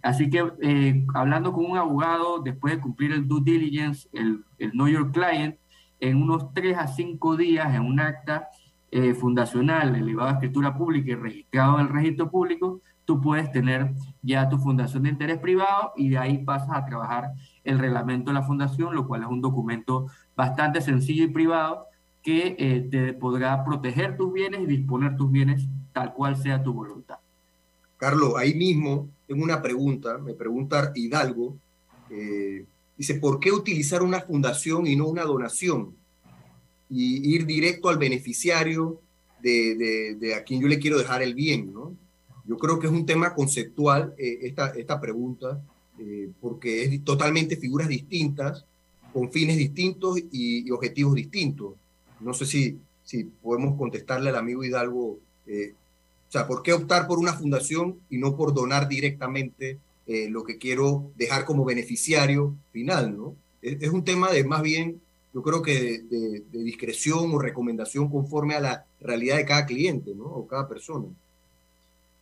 Así 0.03 0.31
que 0.31 0.53
eh, 0.63 1.07
hablando 1.15 1.53
con 1.53 1.65
un 1.65 1.77
abogado, 1.77 2.41
después 2.41 2.75
de 2.75 2.81
cumplir 2.81 3.13
el 3.13 3.29
due 3.29 3.43
diligence, 3.43 4.09
el, 4.13 4.45
el 4.59 4.73
know 4.73 4.89
your 4.89 5.13
client, 5.13 5.57
en 6.01 6.21
unos 6.21 6.53
tres 6.53 6.77
a 6.77 6.89
cinco 6.89 7.37
días 7.37 7.73
en 7.75 7.83
un 7.83 8.01
acta 8.01 8.49
eh, 8.91 9.15
fundacional 9.15 9.95
elevado 9.95 10.29
a 10.29 10.33
escritura 10.33 10.77
pública 10.77 11.13
y 11.13 11.15
registrado 11.15 11.79
en 11.79 11.87
el 11.87 11.93
registro 11.93 12.31
público, 12.31 12.81
tú 13.05 13.21
puedes 13.21 13.51
tener 13.53 13.93
ya 14.23 14.49
tu 14.49 14.59
fundación 14.59 15.03
de 15.03 15.11
interés 15.11 15.39
privado 15.39 15.93
y 15.97 16.11
de 16.11 16.19
ahí 16.19 16.39
pasas 16.39 16.71
a 16.73 16.85
trabajar 16.85 17.33
el 17.65 17.79
reglamento 17.79 18.31
de 18.31 18.35
la 18.35 18.43
fundación, 18.43 18.95
lo 18.95 19.07
cual 19.07 19.23
es 19.23 19.29
un 19.29 19.41
documento 19.41 20.07
bastante 20.37 20.81
sencillo 20.81 21.25
y 21.25 21.29
privado 21.29 21.87
que 22.23 22.55
eh, 22.59 22.89
te 22.91 23.13
podrá 23.15 23.65
proteger 23.65 24.17
tus 24.17 24.33
bienes 24.33 24.61
y 24.61 24.67
disponer 24.67 25.17
tus 25.17 25.31
bienes 25.31 25.67
tal 25.93 26.15
cual 26.15 26.37
sea 26.37 26.63
tu 26.63 26.73
voluntad. 26.73 27.17
Carlos, 27.97 28.35
ahí 28.37 28.55
mismo 28.55 29.09
tengo 29.27 29.45
una 29.45 29.63
pregunta, 29.63 30.19
me 30.19 30.35
pregunta 30.35 30.93
Hidalgo, 30.95 31.57
dice, 32.97 33.15
¿por 33.15 33.41
qué 33.41 33.53
utilizar 33.53 34.03
una 34.03 34.21
fundación 34.21 34.87
y 34.87 34.97
no 34.97 35.07
una 35.07 35.23
donación? 35.23 35.95
Y 36.91 37.35
ir 37.35 37.47
directo 37.47 37.89
al 37.89 37.99
beneficiario 37.99 39.01
de, 39.41 40.17
de, 40.19 40.35
a 40.35 40.45
quien 40.45 40.61
yo 40.61 40.69
le 40.69 40.79
quiero 40.79 40.99
dejar 40.99 41.23
el 41.23 41.35
bien, 41.35 41.73
¿no? 41.73 41.97
Yo 42.45 42.59
creo 42.59 42.79
que 42.79 42.87
es 42.87 42.93
un 42.93 43.07
tema 43.07 43.35
conceptual 43.35 44.15
eh, 44.19 44.41
esta, 44.43 44.71
esta 44.71 45.01
pregunta, 45.01 45.61
eh, 45.99 46.31
porque 46.41 46.85
es 46.85 47.05
totalmente 47.05 47.57
figuras 47.57 47.89
distintas, 47.89 48.65
con 49.13 49.31
fines 49.31 49.57
distintos 49.57 50.19
y, 50.33 50.71
objetivos 50.71 51.15
distintos. 51.15 51.75
No 52.21 52.33
sé 52.33 52.47
si, 52.47 52.79
si 53.05 53.25
podemos 53.25 53.77
contestarle 53.77 54.31
al 54.31 54.37
amigo 54.37 54.65
Hidalgo, 54.65 55.19
eh, 55.47 55.75
o 56.29 56.33
sea, 56.33 56.47
¿por 56.47 56.63
qué 56.63 56.73
optar 56.73 57.07
por 57.07 57.19
una 57.19 57.35
fundación 57.35 57.99
y 58.09 58.19
no 58.19 58.37
por 58.37 58.55
donar 58.55 58.89
directamente 58.89 59.79
lo 60.29 60.45
que 60.45 60.59
quiero 60.59 61.11
dejar 61.17 61.45
como 61.45 61.65
beneficiario 61.65 62.57
final? 62.73 63.17
¿no? 63.17 63.37
Es, 63.61 63.91
un 63.91 64.03
tema 64.03 64.31
de 64.31 64.43
más 64.43 64.63
bien, 64.63 65.01
yo 65.35 65.43
creo 65.43 65.61
que 65.61 66.03
de, 66.11 66.43
de, 66.51 66.65
discreción 66.65 67.33
o 67.33 67.39
recomendación 67.39 68.11
conforme 68.11 68.55
a 68.55 68.61
la 68.61 68.87
realidad 69.01 69.37
de 69.37 69.45
cada 69.45 69.67
cliente 69.67 70.15
¿no? 70.15 70.25
o 70.25 70.47
cada 70.47 70.67
persona. 70.67 71.07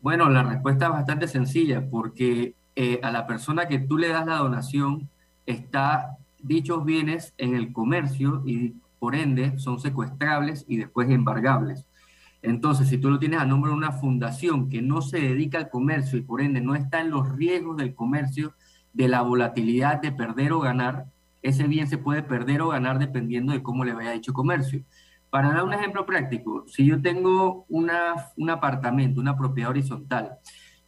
Bueno, 0.02 0.30
la 0.30 0.42
respuesta 0.42 0.86
es 0.86 0.92
bastante 0.92 1.28
sencilla, 1.28 1.88
porque 1.90 2.54
eh, 2.74 3.00
a 3.02 3.10
la 3.10 3.26
persona 3.26 3.68
que 3.68 3.78
tú 3.78 3.98
le 3.98 4.08
das 4.08 4.26
la 4.26 4.38
donación 4.38 5.10
está 5.44 6.16
dichos 6.42 6.84
bienes 6.84 7.34
en 7.36 7.54
el 7.54 7.72
comercio 7.72 8.42
y 8.46 8.74
por 8.98 9.14
ende 9.14 9.58
son 9.58 9.78
secuestrables 9.78 10.64
y 10.68 10.78
después 10.78 11.10
embargables. 11.10 11.84
Entonces, 12.42 12.88
si 12.88 12.96
tú 12.96 13.10
lo 13.10 13.18
tienes 13.18 13.40
a 13.40 13.44
nombre 13.44 13.70
de 13.70 13.76
una 13.76 13.92
fundación 13.92 14.70
que 14.70 14.80
no 14.80 15.02
se 15.02 15.20
dedica 15.20 15.58
al 15.58 15.68
comercio 15.68 16.18
y 16.18 16.22
por 16.22 16.40
ende 16.40 16.62
no 16.62 16.74
está 16.74 17.00
en 17.00 17.10
los 17.10 17.30
riesgos 17.36 17.76
del 17.76 17.94
comercio, 17.94 18.54
de 18.94 19.08
la 19.08 19.20
volatilidad 19.20 20.00
de 20.00 20.12
perder 20.12 20.52
o 20.52 20.60
ganar, 20.60 21.06
ese 21.42 21.64
bien 21.64 21.88
se 21.88 21.98
puede 21.98 22.22
perder 22.22 22.62
o 22.62 22.68
ganar 22.68 22.98
dependiendo 22.98 23.52
de 23.52 23.62
cómo 23.62 23.84
le 23.84 23.92
vaya 23.92 24.12
dicho 24.12 24.32
comercio. 24.32 24.82
Para 25.30 25.52
dar 25.52 25.64
un 25.64 25.72
ejemplo 25.72 26.04
práctico, 26.04 26.64
si 26.66 26.84
yo 26.84 27.00
tengo 27.00 27.64
una, 27.68 28.14
un 28.36 28.50
apartamento, 28.50 29.20
una 29.20 29.36
propiedad 29.36 29.70
horizontal, 29.70 30.38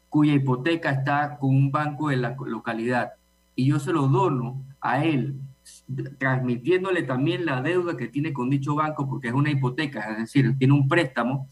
cuya 0.09 0.35
hipoteca 0.35 0.91
está 0.91 1.39
con 1.39 1.51
un 1.51 1.71
banco 1.71 2.09
de 2.09 2.17
la 2.17 2.37
localidad 2.45 3.13
y 3.55 3.67
yo 3.67 3.79
se 3.79 3.93
lo 3.93 4.09
dono 4.09 4.65
a 4.81 5.05
él, 5.05 5.41
transmitiéndole 6.19 7.03
también 7.03 7.47
la 7.47 7.63
deuda 7.63 7.97
que 7.97 8.09
tiene 8.09 8.33
con 8.33 8.51
dicho 8.51 8.75
banco, 8.75 9.09
porque 9.09 9.29
es 9.29 9.35
una 9.35 9.51
hipoteca, 9.51 10.01
es 10.13 10.19
decir, 10.19 10.57
tiene 10.59 10.75
un 10.75 10.89
préstamo, 10.89 11.49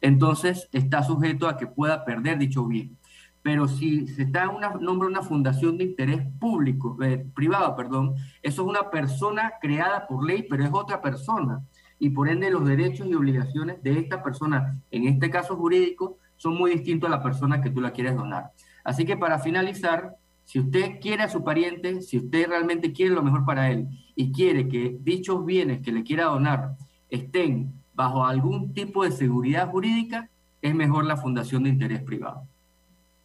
entonces 0.00 0.68
está 0.72 1.02
sujeto 1.02 1.48
a 1.48 1.56
que 1.56 1.66
pueda 1.66 2.04
perder 2.04 2.38
dicho 2.38 2.66
bien. 2.66 2.98
Pero 3.42 3.68
si 3.68 4.06
se 4.06 4.22
está 4.22 4.44
en 4.44 4.50
una, 4.50 4.70
nombre 4.74 5.08
una 5.08 5.22
fundación 5.22 5.76
de 5.76 5.84
interés 5.84 6.22
público, 6.38 6.96
eh, 7.02 7.26
privado, 7.34 7.76
perdón, 7.76 8.14
eso 8.42 8.62
es 8.62 8.68
una 8.68 8.90
persona 8.90 9.54
creada 9.60 10.06
por 10.06 10.26
ley, 10.26 10.46
pero 10.48 10.64
es 10.64 10.70
otra 10.72 11.02
persona. 11.02 11.62
Y 11.98 12.10
por 12.10 12.28
ende 12.28 12.50
los 12.50 12.66
derechos 12.66 13.06
y 13.06 13.14
obligaciones 13.14 13.82
de 13.82 13.98
esta 13.98 14.22
persona, 14.22 14.80
en 14.90 15.06
este 15.06 15.30
caso 15.30 15.56
jurídico, 15.56 16.18
son 16.36 16.56
muy 16.56 16.72
distintos 16.72 17.08
a 17.08 17.16
la 17.16 17.22
persona 17.22 17.60
que 17.62 17.70
tú 17.70 17.80
la 17.80 17.92
quieres 17.92 18.16
donar. 18.16 18.50
Así 18.82 19.04
que 19.04 19.16
para 19.16 19.38
finalizar, 19.38 20.16
si 20.44 20.60
usted 20.60 21.00
quiere 21.00 21.22
a 21.22 21.28
su 21.28 21.42
pariente, 21.42 22.02
si 22.02 22.18
usted 22.18 22.48
realmente 22.48 22.92
quiere 22.92 23.14
lo 23.14 23.22
mejor 23.22 23.44
para 23.44 23.70
él 23.70 23.88
y 24.14 24.30
quiere 24.32 24.68
que 24.68 24.96
dichos 25.00 25.44
bienes 25.44 25.80
que 25.80 25.92
le 25.92 26.02
quiera 26.02 26.24
donar 26.24 26.76
estén 27.08 27.72
bajo 27.94 28.26
algún 28.26 28.74
tipo 28.74 29.04
de 29.04 29.12
seguridad 29.12 29.70
jurídica, 29.70 30.28
es 30.60 30.74
mejor 30.74 31.04
la 31.04 31.16
fundación 31.16 31.62
de 31.62 31.70
interés 31.70 32.02
privado. 32.02 32.46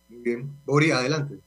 Muy 0.07 0.19
bien. 0.19 0.51
Boris, 0.65 0.93
adelante. 0.93 1.39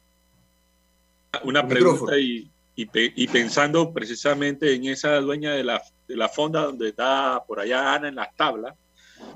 Una 1.45 1.67
pregunta 1.67 2.19
y, 2.19 2.51
y, 2.77 3.27
pensando 3.29 3.93
precisamente 3.93 4.75
en 4.75 4.85
esa 4.87 5.17
dueña 5.21 5.53
de 5.53 5.65
la, 5.65 5.83
de 6.09 6.17
la 6.17 6.29
fonda 6.29 6.63
donde 6.63 6.89
está 6.91 7.43
por 7.47 7.61
allá 7.61 7.95
Ana 7.95 8.09
en 8.09 8.17
las 8.17 8.35
tablas, 8.37 8.75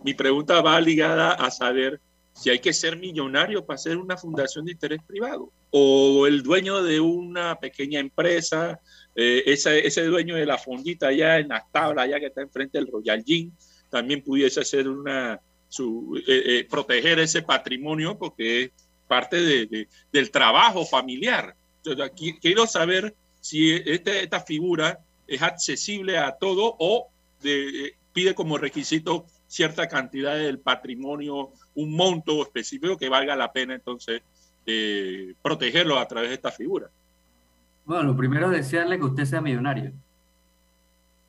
mi 0.04 0.14
pregunta 0.14 0.60
va 0.60 0.80
ligada 0.80 1.32
a 1.32 1.50
saber 1.50 2.00
si 2.32 2.50
hay 2.50 2.58
que 2.58 2.72
ser 2.72 2.96
millonario 2.96 3.64
para 3.64 3.76
hacer 3.76 3.96
una 3.96 4.16
fundación 4.16 4.66
de 4.66 4.72
interés 4.72 5.00
privado 5.06 5.50
o 5.70 6.26
el 6.26 6.42
dueño 6.42 6.82
de 6.82 7.00
una 7.00 7.58
pequeña 7.58 8.00
empresa, 8.00 8.80
eh, 9.14 9.42
ese, 9.46 9.86
ese, 9.86 10.04
dueño 10.04 10.34
de 10.34 10.46
la 10.46 10.58
fondita 10.58 11.08
allá 11.08 11.38
en 11.38 11.48
las 11.48 11.70
tablas, 11.72 12.04
allá 12.04 12.20
que 12.20 12.26
está 12.26 12.42
enfrente 12.42 12.78
del 12.78 12.90
Royal 12.90 13.22
Gin, 13.24 13.52
también 13.90 14.22
pudiese 14.22 14.60
hacer 14.60 14.88
una, 14.88 15.40
su, 15.68 16.22
eh, 16.26 16.42
eh, 16.46 16.66
proteger 16.68 17.18
ese 17.18 17.42
patrimonio 17.42 18.16
porque 18.18 18.62
es 18.62 18.70
parte 19.06 19.40
de, 19.40 19.88
del 20.12 20.30
trabajo 20.30 20.84
familiar. 20.84 21.54
Entonces, 21.78 22.04
aquí, 22.04 22.38
quiero 22.40 22.66
saber 22.66 23.14
si 23.40 23.72
este, 23.72 24.22
esta 24.22 24.40
figura 24.40 24.98
es 25.26 25.42
accesible 25.42 26.18
a 26.18 26.32
todo 26.32 26.76
o 26.78 27.08
de, 27.42 27.94
pide 28.12 28.34
como 28.34 28.58
requisito 28.58 29.26
cierta 29.46 29.88
cantidad 29.88 30.36
del 30.36 30.58
patrimonio, 30.58 31.52
un 31.74 31.94
monto 31.94 32.42
específico 32.42 32.96
que 32.96 33.08
valga 33.08 33.36
la 33.36 33.52
pena 33.52 33.74
entonces 33.74 34.22
eh, 34.64 35.34
protegerlo 35.42 35.98
a 35.98 36.08
través 36.08 36.30
de 36.30 36.34
esta 36.34 36.50
figura. 36.50 36.88
Bueno, 37.84 38.02
lo 38.02 38.16
primero 38.16 38.50
es 38.50 38.58
desearle 38.58 38.98
que 38.98 39.04
usted 39.04 39.24
sea 39.24 39.40
millonario. 39.40 39.92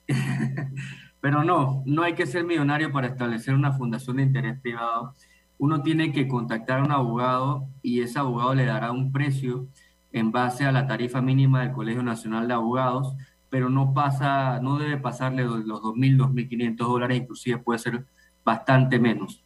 Pero 1.22 1.44
no, 1.44 1.84
no 1.86 2.04
hay 2.04 2.14
que 2.14 2.26
ser 2.26 2.44
millonario 2.46 2.92
para 2.92 3.08
establecer 3.08 3.54
una 3.54 3.74
fundación 3.74 4.18
de 4.18 4.24
interés 4.24 4.60
privado. 4.60 5.14
Uno 5.60 5.82
tiene 5.82 6.12
que 6.12 6.28
contactar 6.28 6.80
a 6.80 6.84
un 6.84 6.92
abogado 6.92 7.68
y 7.82 8.02
ese 8.02 8.18
abogado 8.18 8.56
le 8.56 8.66
dará 8.66 8.92
un 8.92 9.12
precio 9.12 9.68
en 10.12 10.32
base 10.32 10.66
a 10.66 10.72
la 10.72 10.88
tarifa 10.88 11.22
mínima 11.22 11.62
del 11.62 11.74
Colegio 11.74 12.02
Nacional 12.02 12.48
de 12.48 12.54
Abogados 12.54 13.14
pero 13.50 13.70
no 13.70 13.94
pasa, 13.94 14.60
no 14.62 14.78
debe 14.78 14.98
pasarle 14.98 15.44
los 15.44 15.64
2.000, 15.66 16.18
2.500 16.18 16.78
dólares, 16.78 17.18
inclusive 17.18 17.58
puede 17.60 17.80
ser 17.80 18.06
bastante 18.44 19.00
menos. 19.00 19.44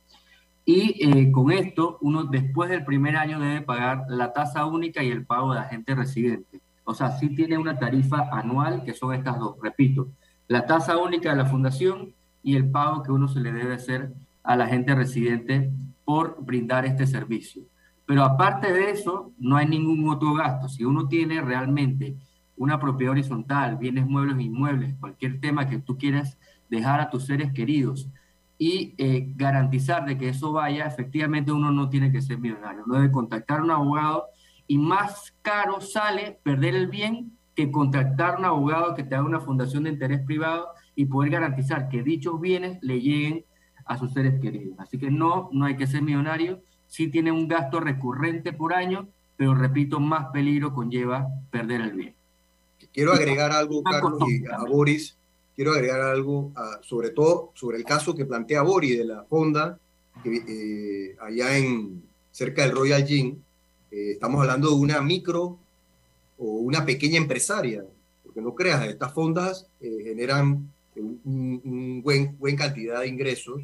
Y 0.66 1.04
eh, 1.04 1.32
con 1.32 1.52
esto, 1.52 1.98
uno 2.02 2.26
después 2.26 2.70
del 2.70 2.86
primer 2.86 3.16
año 3.16 3.40
debe 3.40 3.62
pagar 3.62 4.06
la 4.10 4.32
tasa 4.32 4.66
única 4.66 5.04
y 5.04 5.10
el 5.10 5.26
pago 5.26 5.54
de 5.54 5.60
agente 5.60 5.96
residente. 5.96 6.62
O 6.84 6.94
sea, 6.94 7.12
sí 7.12 7.36
tiene 7.36 7.58
una 7.58 7.78
tarifa 7.78 8.30
anual 8.32 8.84
que 8.84 8.94
son 8.94 9.14
estas 9.14 9.40
dos, 9.40 9.56
repito, 9.62 10.10
la 10.48 10.66
tasa 10.66 10.98
única 10.98 11.30
de 11.32 11.38
la 11.38 11.46
fundación 11.46 12.14
y 12.44 12.56
el 12.56 12.70
pago 12.70 13.04
que 13.04 13.12
uno 13.12 13.28
se 13.28 13.40
le 13.40 13.52
debe 13.52 13.76
hacer 13.76 14.14
al 14.44 14.62
agente 14.62 14.94
residente 14.96 15.72
por 16.04 16.44
brindar 16.44 16.86
este 16.86 17.08
servicio. 17.08 17.64
Pero 18.06 18.24
aparte 18.24 18.74
de 18.74 18.92
eso, 18.92 19.32
no 19.38 19.56
hay 19.56 19.68
ningún 19.68 20.10
otro 20.10 20.34
gasto. 20.34 20.68
Si 20.68 20.84
uno 20.84 21.08
tiene 21.08 21.42
realmente 21.42 22.18
una 22.62 22.80
propiedad 22.80 23.14
horizontal, 23.14 23.78
bienes 23.78 24.06
muebles 24.06 24.38
e 24.38 24.44
inmuebles, 24.44 24.94
cualquier 25.00 25.42
tema 25.42 25.68
que 25.68 25.80
tú 25.80 25.98
quieras 25.98 26.38
dejar 26.70 27.00
a 27.02 27.10
tus 27.10 27.26
seres 27.26 27.52
queridos 27.54 28.08
y 28.60 28.94
eh, 29.00 29.34
garantizar 29.36 30.06
de 30.06 30.16
que 30.16 30.30
eso 30.30 30.52
vaya, 30.52 30.86
efectivamente 30.86 31.52
uno 31.52 31.72
no 31.72 31.90
tiene 31.90 32.12
que 32.12 32.22
ser 32.22 32.38
millonario, 32.38 32.84
uno 32.86 32.98
debe 32.98 33.12
contactar 33.12 33.60
a 33.60 33.64
un 33.64 33.72
abogado 33.72 34.26
y 34.68 34.78
más 34.78 35.34
caro 35.42 35.82
sale 35.82 36.38
perder 36.44 36.76
el 36.76 36.88
bien 36.88 37.32
que 37.56 37.72
contactar 37.72 38.36
a 38.36 38.38
un 38.38 38.46
abogado 38.46 38.94
que 38.94 39.04
te 39.04 39.16
haga 39.16 39.26
una 39.26 39.40
fundación 39.40 39.86
de 39.86 39.90
interés 39.90 40.22
privado 40.22 40.68
y 40.96 41.06
poder 41.06 41.32
garantizar 41.32 41.90
que 41.90 42.04
dichos 42.04 42.40
bienes 42.40 42.78
le 42.84 43.02
lleguen 43.02 43.44
a 43.86 43.98
sus 43.98 44.14
seres 44.14 44.40
queridos. 44.40 44.80
Así 44.80 45.00
que 45.00 45.10
no, 45.10 45.50
no 45.52 45.66
hay 45.66 45.76
que 45.78 45.88
ser 45.88 46.04
millonario, 46.04 46.62
sí 46.86 47.08
tiene 47.08 47.32
un 47.32 47.48
gasto 47.48 47.80
recurrente 47.80 48.54
por 48.54 48.76
año, 48.76 49.08
pero 49.36 49.56
repito, 49.56 50.00
más 50.00 50.28
peligro 50.28 50.76
conlleva 50.76 51.28
perder 51.50 51.82
el 51.82 51.94
bien. 51.94 52.21
Quiero 52.94 53.14
agregar 53.14 53.52
algo, 53.52 53.84
Carlos, 53.84 54.22
y 54.28 54.46
a 54.46 54.60
Boris, 54.60 55.16
quiero 55.56 55.72
agregar 55.72 56.02
algo, 56.02 56.52
sobre 56.82 57.12
todo 57.12 57.52
sobre 57.54 57.78
el 57.78 57.84
caso 57.84 58.16
que 58.16 58.26
plantea 58.26 58.64
Boris 58.64 58.98
de 58.98 59.06
la 59.06 59.26
Honda, 59.30 59.80
que, 60.24 60.44
eh, 60.48 61.18
allá 61.22 61.58
en 61.58 62.04
cerca 62.32 62.64
del 62.64 62.72
Royal 62.72 63.06
Gym. 63.06 63.38
Eh, 63.92 64.12
estamos 64.12 64.42
hablando 64.42 64.70
de 64.70 64.76
una 64.76 65.02
micro 65.02 65.58
o 66.38 66.46
una 66.46 66.86
pequeña 66.86 67.18
empresaria, 67.18 67.86
porque 68.24 68.42
no 68.42 68.56
creas, 68.56 68.86
estas 68.88 69.14
fondas 69.14 69.68
eh, 69.80 70.02
generan 70.04 70.70
un, 70.96 72.02
buen, 72.04 72.38
buen 72.38 72.56
cantidad 72.56 73.02
de 73.02 73.08
ingresos, 73.08 73.62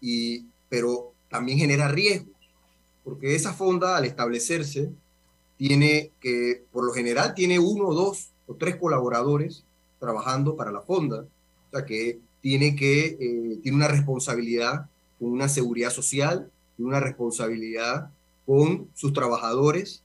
y, 0.00 0.44
pero 0.68 1.12
también 1.28 1.58
genera 1.58 1.88
riesgos, 1.88 2.36
porque 3.02 3.34
esa 3.34 3.52
fonda 3.52 3.96
al 3.96 4.04
establecerse 4.04 4.90
tiene 5.56 6.12
que, 6.20 6.64
por 6.72 6.84
lo 6.84 6.92
general, 6.92 7.34
tiene 7.34 7.58
uno, 7.58 7.92
dos 7.94 8.30
o 8.46 8.54
tres 8.54 8.76
colaboradores 8.76 9.64
trabajando 9.98 10.56
para 10.56 10.70
la 10.70 10.82
fonda, 10.82 11.22
o 11.22 11.70
sea 11.70 11.84
que 11.84 12.18
tiene 12.40 12.76
que, 12.76 13.16
eh, 13.18 13.58
tiene 13.62 13.76
una 13.76 13.88
responsabilidad 13.88 14.88
con 15.18 15.30
una 15.30 15.48
seguridad 15.48 15.90
social, 15.90 16.50
una 16.78 17.00
responsabilidad 17.00 18.10
con 18.44 18.88
sus 18.94 19.12
trabajadores, 19.12 20.02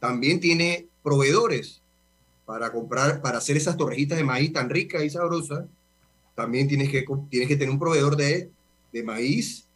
también 0.00 0.40
tiene 0.40 0.86
proveedores 1.02 1.80
para 2.44 2.72
comprar, 2.72 3.22
para 3.22 3.38
hacer 3.38 3.56
esas 3.56 3.76
torrejitas 3.76 4.18
de 4.18 4.24
maíz 4.24 4.52
tan 4.52 4.68
ricas 4.68 5.02
y 5.04 5.10
sabrosas, 5.10 5.66
también 6.34 6.68
tienes 6.68 6.90
que, 6.90 7.04
tienes 7.30 7.48
que 7.48 7.56
tener 7.56 7.70
un 7.70 7.78
proveedor 7.78 8.16
de, 8.16 8.50
de 8.92 9.02
maíz, 9.02 9.66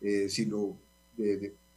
eh, 0.00 0.28
si 0.28 0.44
lo, 0.44 0.76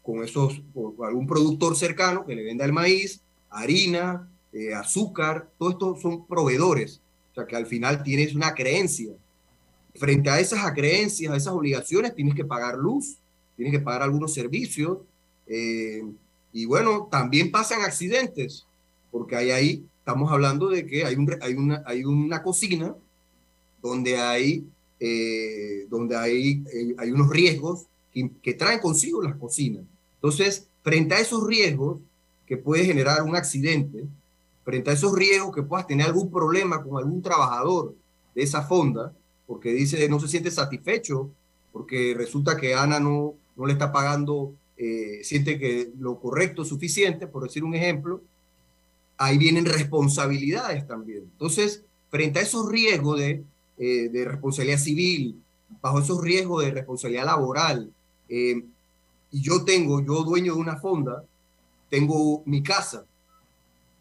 con 0.10 0.24
esos, 0.24 0.60
algún 1.06 1.28
productor 1.28 1.76
cercano 1.76 2.26
que 2.26 2.34
le 2.34 2.44
venda 2.44 2.66
el 2.66 2.74
maíz, 2.74 3.22
harina, 3.48 4.28
eh, 4.52 4.74
azúcar, 4.74 5.52
todo 5.60 5.70
esto 5.70 5.98
son 6.02 6.26
proveedores. 6.26 7.00
O 7.32 7.36
sea 7.36 7.46
que 7.46 7.56
al 7.56 7.68
final 7.68 8.02
tienes 8.02 8.34
una 8.34 8.56
creencia. 8.56 9.14
Frente 9.94 10.32
a 10.32 10.40
esas 10.40 10.74
creencias, 10.74 11.32
a 11.32 11.38
esas 11.38 11.54
obligaciones, 11.54 12.16
tienes 12.16 12.34
que 12.34 12.44
pagar 12.44 12.76
luz, 12.76 13.20
tienes 13.56 13.72
que 13.72 13.80
pagar 13.82 14.02
algunos 14.02 14.34
servicios. 14.34 14.98
Eh, 15.46 16.04
y 16.54 16.66
bueno, 16.66 17.08
también 17.12 17.52
pasan 17.52 17.84
accidentes, 17.84 18.66
porque 19.12 19.36
hay 19.36 19.52
ahí, 19.52 19.86
estamos 20.00 20.32
hablando 20.32 20.70
de 20.70 20.88
que 20.88 21.06
hay, 21.06 21.14
un, 21.18 21.38
hay, 21.40 21.54
una, 21.54 21.84
hay 21.86 22.04
una 22.04 22.42
cocina 22.42 22.96
donde 23.80 24.18
hay, 24.18 24.66
eh, 25.00 25.86
donde 25.88 26.18
hay, 26.18 26.64
hay 26.98 27.12
unos 27.12 27.30
riesgos 27.30 27.86
que, 28.42 28.54
traen 28.56 28.80
consigo 28.80 29.22
las 29.22 29.36
cocinas. 29.36 29.84
Entonces, 30.22 30.68
frente 30.84 31.16
a 31.16 31.20
esos 31.20 31.48
riesgos 31.48 32.00
que 32.46 32.58
puede 32.58 32.84
generar 32.84 33.24
un 33.24 33.36
accidente, 33.36 34.06
frente 34.66 34.90
a 34.90 34.94
esos 34.94 35.16
riesgos 35.16 35.56
que 35.56 35.64
puedas 35.64 35.88
tener 35.88 36.08
algún 36.08 36.30
problema 36.30 36.84
con 36.84 36.98
algún 36.98 37.22
trabajador 37.22 37.96
de 38.36 38.44
esa 38.44 38.64
fonda, 38.64 39.14
porque 39.48 39.72
dice 39.72 40.08
no 40.10 40.20
se 40.20 40.28
siente 40.28 40.52
satisfecho, 40.52 41.30
porque 41.72 42.14
resulta 42.18 42.58
que 42.58 42.76
Ana 42.76 43.00
no, 43.00 43.36
no 43.56 43.66
le 43.66 43.74
está 43.74 43.92
pagando, 43.92 44.54
eh, 44.78 45.20
siente 45.24 45.58
que 45.58 45.92
lo 46.00 46.20
correcto 46.20 46.64
es 46.64 46.68
suficiente, 46.68 47.28
por 47.28 47.44
decir 47.44 47.64
un 47.64 47.76
ejemplo, 47.76 48.22
ahí 49.18 49.38
vienen 49.38 49.66
responsabilidades 49.66 50.86
también. 50.88 51.24
Entonces, 51.32 51.84
frente 52.10 52.40
a 52.40 52.42
esos 52.42 52.70
riesgos 52.70 53.20
de, 53.20 53.44
eh, 53.78 54.10
de 54.10 54.26
responsabilidad 54.26 54.80
civil, 54.80 55.42
bajo 55.82 56.00
esos 56.00 56.22
riesgos 56.22 56.64
de 56.64 56.72
responsabilidad 56.72 57.26
laboral, 57.26 57.92
eh, 58.28 58.64
y 59.32 59.42
yo 59.42 59.64
tengo, 59.64 60.02
yo 60.02 60.24
dueño 60.24 60.56
de 60.56 60.60
una 60.60 60.78
fonda, 60.78 61.24
tengo 61.90 62.44
mi 62.46 62.64
casa, 62.64 63.06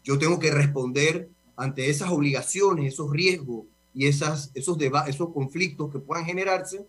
yo 0.03 0.17
tengo 0.17 0.39
que 0.39 0.51
responder 0.51 1.29
ante 1.55 1.89
esas 1.89 2.09
obligaciones, 2.09 2.93
esos 2.93 3.11
riesgos 3.11 3.65
y 3.93 4.07
esas, 4.07 4.51
esos, 4.53 4.77
esos 5.07 5.33
conflictos 5.33 5.91
que 5.91 5.99
puedan 5.99 6.25
generarse 6.25 6.85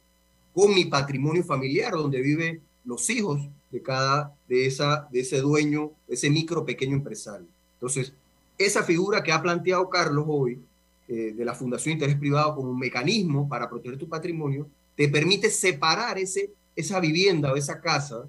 con 0.54 0.74
mi 0.74 0.84
patrimonio 0.84 1.44
familiar, 1.44 1.92
donde 1.92 2.20
viven 2.20 2.60
los 2.84 3.08
hijos 3.10 3.40
de 3.70 3.82
cada, 3.82 4.34
de, 4.48 4.66
esa, 4.66 5.08
de 5.10 5.20
ese 5.20 5.40
dueño, 5.40 5.92
ese 6.08 6.30
micro 6.30 6.64
pequeño 6.64 6.96
empresario. 6.96 7.46
Entonces, 7.74 8.12
esa 8.58 8.82
figura 8.82 9.22
que 9.22 9.32
ha 9.32 9.42
planteado 9.42 9.88
Carlos 9.88 10.24
hoy, 10.28 10.60
eh, 11.08 11.32
de 11.36 11.44
la 11.44 11.54
Fundación 11.54 11.94
Interés 11.94 12.16
Privado 12.16 12.54
como 12.54 12.70
un 12.70 12.78
mecanismo 12.78 13.48
para 13.48 13.68
proteger 13.68 13.98
tu 13.98 14.08
patrimonio, 14.08 14.68
te 14.96 15.08
permite 15.08 15.50
separar 15.50 16.18
ese 16.18 16.50
esa 16.76 17.00
vivienda 17.00 17.52
o 17.52 17.56
esa 17.56 17.80
casa 17.80 18.28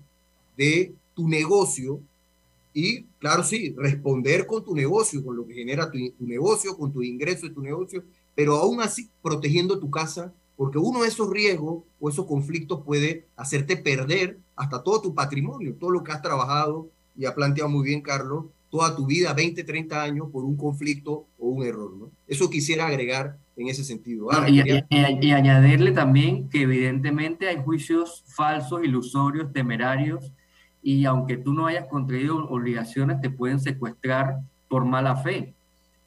de 0.58 0.94
tu 1.14 1.28
negocio 1.28 2.02
y, 2.74 3.04
claro, 3.20 3.44
sí, 3.44 3.74
responder 3.78 4.46
con 4.48 4.64
tu 4.64 4.74
negocio, 4.74 5.24
con 5.24 5.36
lo 5.36 5.46
que 5.46 5.54
genera 5.54 5.92
tu, 5.92 5.98
negocio, 6.20 6.78
con 6.78 6.92
tu 6.92 7.04
ingreso 7.04 7.48
de 7.48 7.54
tu 7.54 7.62
negocio, 7.62 8.04
pero 8.34 8.56
aún 8.56 8.82
así 8.82 9.10
protegiendo 9.22 9.80
tu 9.80 9.92
casa, 9.92 10.34
porque 10.56 10.78
uno 10.78 11.02
de 11.02 11.10
esos 11.10 11.30
riesgos 11.30 11.84
o 12.00 12.10
esos 12.10 12.26
conflictos 12.26 12.82
puede 12.86 13.26
hacerte 13.36 13.76
perder 13.76 14.38
hasta 14.56 14.84
todo 14.84 15.02
tu 15.02 15.14
patrimonio, 15.14 15.76
todo 15.80 15.90
lo 15.90 16.04
que 16.04 16.12
has 16.12 16.22
trabajado 16.22 16.88
y 17.18 17.26
ha 17.26 17.36
planteado 17.36 17.70
muy 17.70 17.84
bien 17.84 18.02
Carlos, 18.02 18.46
toda 18.72 18.96
tu 18.96 19.06
vida, 19.06 19.34
20, 19.34 19.64
30 19.64 20.02
años, 20.02 20.30
por 20.32 20.46
un 20.46 20.56
conflicto 20.56 21.28
o 21.38 21.50
un 21.50 21.64
error. 21.64 21.94
¿no? 21.94 22.10
Eso 22.28 22.50
quisiera 22.50 22.88
agregar 22.88 23.38
en 23.58 23.68
ese 23.68 23.84
sentido. 23.84 24.30
y, 24.48 25.32
añadirle 25.32 25.92
también 25.92 26.50
que 26.50 26.64
evidentemente 26.64 27.48
hay 27.48 27.58
juicios 27.58 28.24
falsos, 28.28 28.84
ilusorios, 28.84 29.52
temerarios, 29.52 30.32
y 30.82 31.06
aunque 31.06 31.38
tú 31.38 31.54
no 31.54 31.68
hayas 31.68 31.86
contraído 31.88 32.38
obligaciones, 32.50 33.22
te 33.22 33.30
pueden 33.30 33.60
secuestrar 33.60 34.40
por 34.68 34.86
mala 34.86 35.18
fe, 35.18 35.54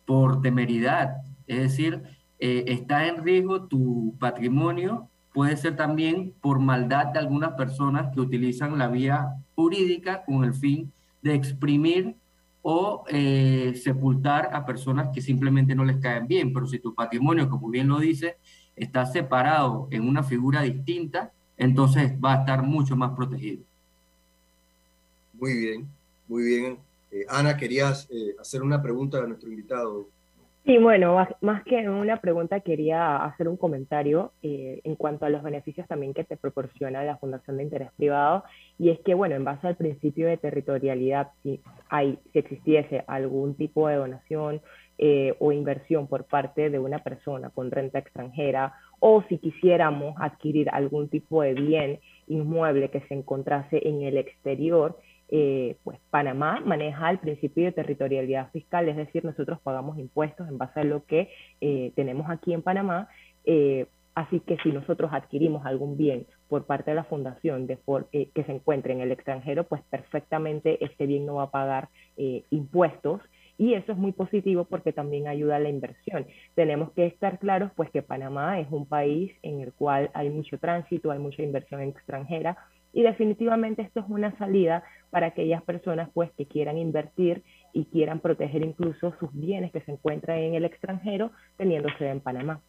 por 0.07 0.40
temeridad. 0.40 1.18
Es 1.46 1.59
decir, 1.59 2.03
eh, 2.40 2.64
está 2.66 3.07
en 3.07 3.22
riesgo 3.22 3.66
tu 3.66 4.14
patrimonio, 4.18 5.09
puede 5.35 5.57
ser 5.57 5.77
también 5.77 6.33
por 6.40 6.59
maldad 6.59 7.07
de 7.09 7.18
algunas 7.18 7.53
personas 7.53 8.12
que 8.12 8.20
utilizan 8.20 8.79
la 8.79 8.88
vía 8.88 9.35
jurídica 9.55 10.24
con 10.24 10.44
el 10.44 10.55
fin 10.55 10.90
de 11.22 11.35
exprimir 11.35 12.16
o 12.66 13.05
eh, 13.09 13.74
sepultar 13.77 14.48
a 14.55 14.64
personas 14.64 15.11
que 15.14 15.20
simplemente 15.20 15.74
no 15.74 15.85
les 15.85 15.98
caen 15.98 16.27
bien. 16.27 16.50
Pero 16.53 16.66
si 16.66 16.79
tu 16.79 16.94
patrimonio, 16.94 17.50
como 17.50 17.68
bien 17.68 17.88
lo 17.88 17.98
dice, 17.98 18.38
está 18.74 19.05
separado 19.05 19.87
en 19.90 20.09
una 20.09 20.22
figura 20.22 20.62
distinta, 20.62 21.31
entonces 21.59 22.12
va 22.24 22.33
a 22.33 22.40
estar 22.40 22.62
mucho 22.62 22.96
más 22.96 23.11
protegido. 23.14 23.62
Muy 25.35 25.59
bien, 25.59 25.88
muy 26.27 26.42
bien. 26.42 26.79
Eh, 27.12 27.27
Ana, 27.29 27.55
querías 27.59 28.09
eh, 28.11 28.35
hacer 28.40 28.62
una 28.62 28.83
pregunta 28.83 29.18
a 29.18 29.27
nuestro 29.27 29.50
invitado. 29.50 30.09
Sí, 30.64 30.79
bueno, 30.79 31.18
más 31.42 31.62
que 31.64 31.87
una 31.87 32.16
pregunta 32.22 32.61
quería 32.61 33.16
hacer 33.16 33.48
un 33.48 33.59
comentario 33.59 34.33
eh, 34.42 34.81
en 34.85 34.96
cuanto 34.96 35.27
a 35.27 35.29
los 35.29 35.42
beneficios 35.42 35.87
también 35.87 36.14
que 36.14 36.24
te 36.24 36.38
proporciona 36.38 37.05
la 37.05 37.18
Fundación 37.18 37.59
de 37.59 37.64
Interés 37.64 37.90
Privado 37.98 38.44
y 38.78 38.90
es 38.90 38.98
que, 39.00 39.14
bueno, 39.14 39.34
en 39.34 39.44
base 39.44 39.66
al 39.66 39.76
principio 39.76 40.26
de 40.26 40.37
territorialidad, 40.37 41.30
si, 41.42 41.60
hay, 41.88 42.18
si 42.32 42.38
existiese 42.38 43.04
algún 43.06 43.54
tipo 43.54 43.88
de 43.88 43.96
donación 43.96 44.60
eh, 44.98 45.34
o 45.38 45.52
inversión 45.52 46.06
por 46.06 46.24
parte 46.24 46.70
de 46.70 46.78
una 46.78 46.98
persona 46.98 47.50
con 47.50 47.70
renta 47.70 47.98
extranjera 47.98 48.74
o 49.00 49.22
si 49.28 49.38
quisiéramos 49.38 50.14
adquirir 50.18 50.70
algún 50.70 51.08
tipo 51.08 51.42
de 51.42 51.54
bien 51.54 52.00
inmueble 52.26 52.90
que 52.90 53.00
se 53.02 53.14
encontrase 53.14 53.87
en 53.87 54.02
el 54.02 54.16
exterior, 54.16 54.98
eh, 55.28 55.76
pues 55.84 55.98
Panamá 56.10 56.60
maneja 56.64 57.10
el 57.10 57.18
principio 57.18 57.64
de 57.64 57.72
territorialidad 57.72 58.50
fiscal, 58.50 58.88
es 58.88 58.96
decir, 58.96 59.24
nosotros 59.24 59.58
pagamos 59.60 59.98
impuestos 59.98 60.48
en 60.48 60.58
base 60.58 60.80
a 60.80 60.84
lo 60.84 61.04
que 61.06 61.30
eh, 61.60 61.92
tenemos 61.96 62.30
aquí 62.30 62.52
en 62.52 62.62
Panamá. 62.62 63.08
Eh, 63.44 63.87
así 64.14 64.40
que 64.40 64.56
si 64.58 64.70
nosotros 64.70 65.10
adquirimos 65.12 65.66
algún 65.66 65.96
bien 65.96 66.26
por 66.48 66.64
parte 66.64 66.90
de 66.90 66.96
la 66.96 67.04
fundación 67.04 67.66
de 67.66 67.78
que 68.11 68.44
se 68.44 68.52
encuentre 68.52 68.92
en 68.92 69.00
el 69.00 69.12
extranjero, 69.12 69.64
pues 69.64 69.83
perfectamente 69.90 70.85
este 70.85 71.07
bien 71.07 71.26
no 71.26 71.37
va 71.37 71.44
a 71.44 71.50
pagar 71.50 71.88
impuestos 72.50 73.20
y 73.57 73.74
eso 73.74 73.92
es 73.92 73.98
muy 73.98 74.12
positivo 74.12 74.64
porque 74.64 74.92
también 74.92 75.28
ayuda 75.28 75.57
a 75.57 75.61
la 75.61 75.68
inversión. 75.68 76.26
Tenemos 76.54 76.92
que 76.92 77.07
estar 77.07 77.38
claros 77.38 77.70
pues 77.76 77.90
que 77.90 78.02
Panamá 78.02 78.61
es 78.61 78.66
un 78.70 78.87
país 78.87 79.33
en 79.42 79.61
el 79.61 79.72
cual 79.72 80.11
hay 80.14 80.30
mucho 80.30 80.59
tránsito, 80.59 81.11
hay 81.11 81.18
mucha 81.18 81.42
inversión 81.42 81.80
extranjera 81.83 82.57
y 82.92 83.02
definitivamente 83.02 83.83
esto 83.83 84.00
es 84.00 84.07
una 84.09 84.37
salida 84.38 84.85
para 85.11 85.28
aquellas 85.28 85.62
personas 85.62 86.09
pues 86.14 86.30
que 86.33 86.46
quieran 86.46 86.78
invertir 86.78 87.42
y 87.72 87.87
quieran 87.87 88.20
proteger 88.20 88.62
incluso 88.62 89.14
sus 89.18 89.33
bienes 89.33 89.72
que 89.72 89.80
se 89.80 89.92
encuentran 89.92 90.38
en 90.38 90.54
el 90.54 90.64
extranjero 90.64 91.30
teniendo 91.57 91.88
sede 91.98 92.11
en 92.11 92.20
Panamá. 92.20 92.61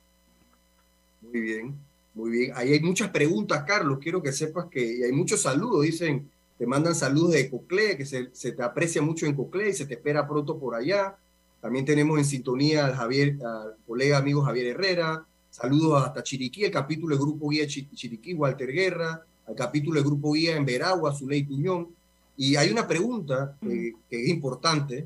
Muy 1.21 1.41
bien. 1.41 1.75
Muy 2.15 2.32
bien, 2.32 2.51
ahí 2.56 2.71
hay 2.71 2.80
muchas 2.80 3.10
preguntas, 3.10 3.65
Carlos. 3.67 3.99
Quiero 4.01 4.23
que 4.23 4.32
sepas 4.32 4.67
que 4.71 5.04
hay 5.04 5.12
muchos 5.12 5.41
saludos. 5.41 5.84
Dicen, 5.84 6.32
te 6.58 6.65
mandan 6.65 6.95
saludos 6.95 7.34
de 7.34 7.49
Cocle, 7.49 7.97
que 7.97 8.06
se, 8.06 8.25
te 8.25 8.63
aprecia 8.63 9.01
mucho 9.01 9.25
en 9.25 9.36
Cocle 9.36 9.69
y 9.69 9.73
se 9.73 9.86
te 9.86 9.95
espera 9.95 10.25
pronto 10.25 10.58
por 10.58 10.75
allá. 10.75 11.17
También 11.62 11.84
tenemos 11.84 12.17
en 12.17 12.23
sintonía 12.23 12.86
al, 12.86 12.95
Javier, 12.95 13.38
al 13.45 13.75
colega 13.86 14.17
amigo 14.17 14.41
Javier 14.43 14.67
Herrera. 14.67 15.25
Saludos 15.49 16.04
hasta 16.06 16.23
Chiriquí, 16.23 16.63
el 16.63 16.71
capítulo 16.71 17.15
de 17.15 17.21
Grupo 17.21 17.49
Guía 17.49 17.67
Chiriquí, 17.67 18.34
Walter 18.34 18.71
Guerra, 18.71 19.25
al 19.45 19.56
capítulo 19.56 19.99
de 19.99 20.06
Grupo 20.06 20.32
Guía 20.32 20.56
en 20.56 20.65
Veragua, 20.65 21.13
Zuley 21.13 21.43
Tuñón. 21.43 21.89
Y 22.38 22.56
hay 22.56 22.71
una 22.71 22.88
pregunta 22.88 23.58
eh, 23.62 23.93
que 24.10 24.23
es 24.23 24.30
importante, 24.30 25.06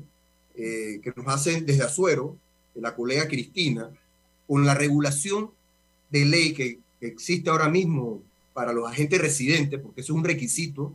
eh, 0.54 1.00
que 1.02 1.12
nos 1.16 1.26
hace 1.26 1.60
desde 1.60 1.82
Azuero, 1.82 2.36
la 2.76 2.94
colega 2.94 3.26
Cristina, 3.26 3.90
con 4.46 4.64
la 4.64 4.74
regulación 4.74 5.50
de 6.10 6.24
ley 6.24 6.52
que 6.54 6.78
existe 7.00 7.50
ahora 7.50 7.68
mismo 7.68 8.22
para 8.52 8.72
los 8.72 8.90
agentes 8.90 9.20
residentes, 9.20 9.80
porque 9.80 10.00
eso 10.00 10.12
es 10.12 10.18
un 10.18 10.24
requisito, 10.24 10.94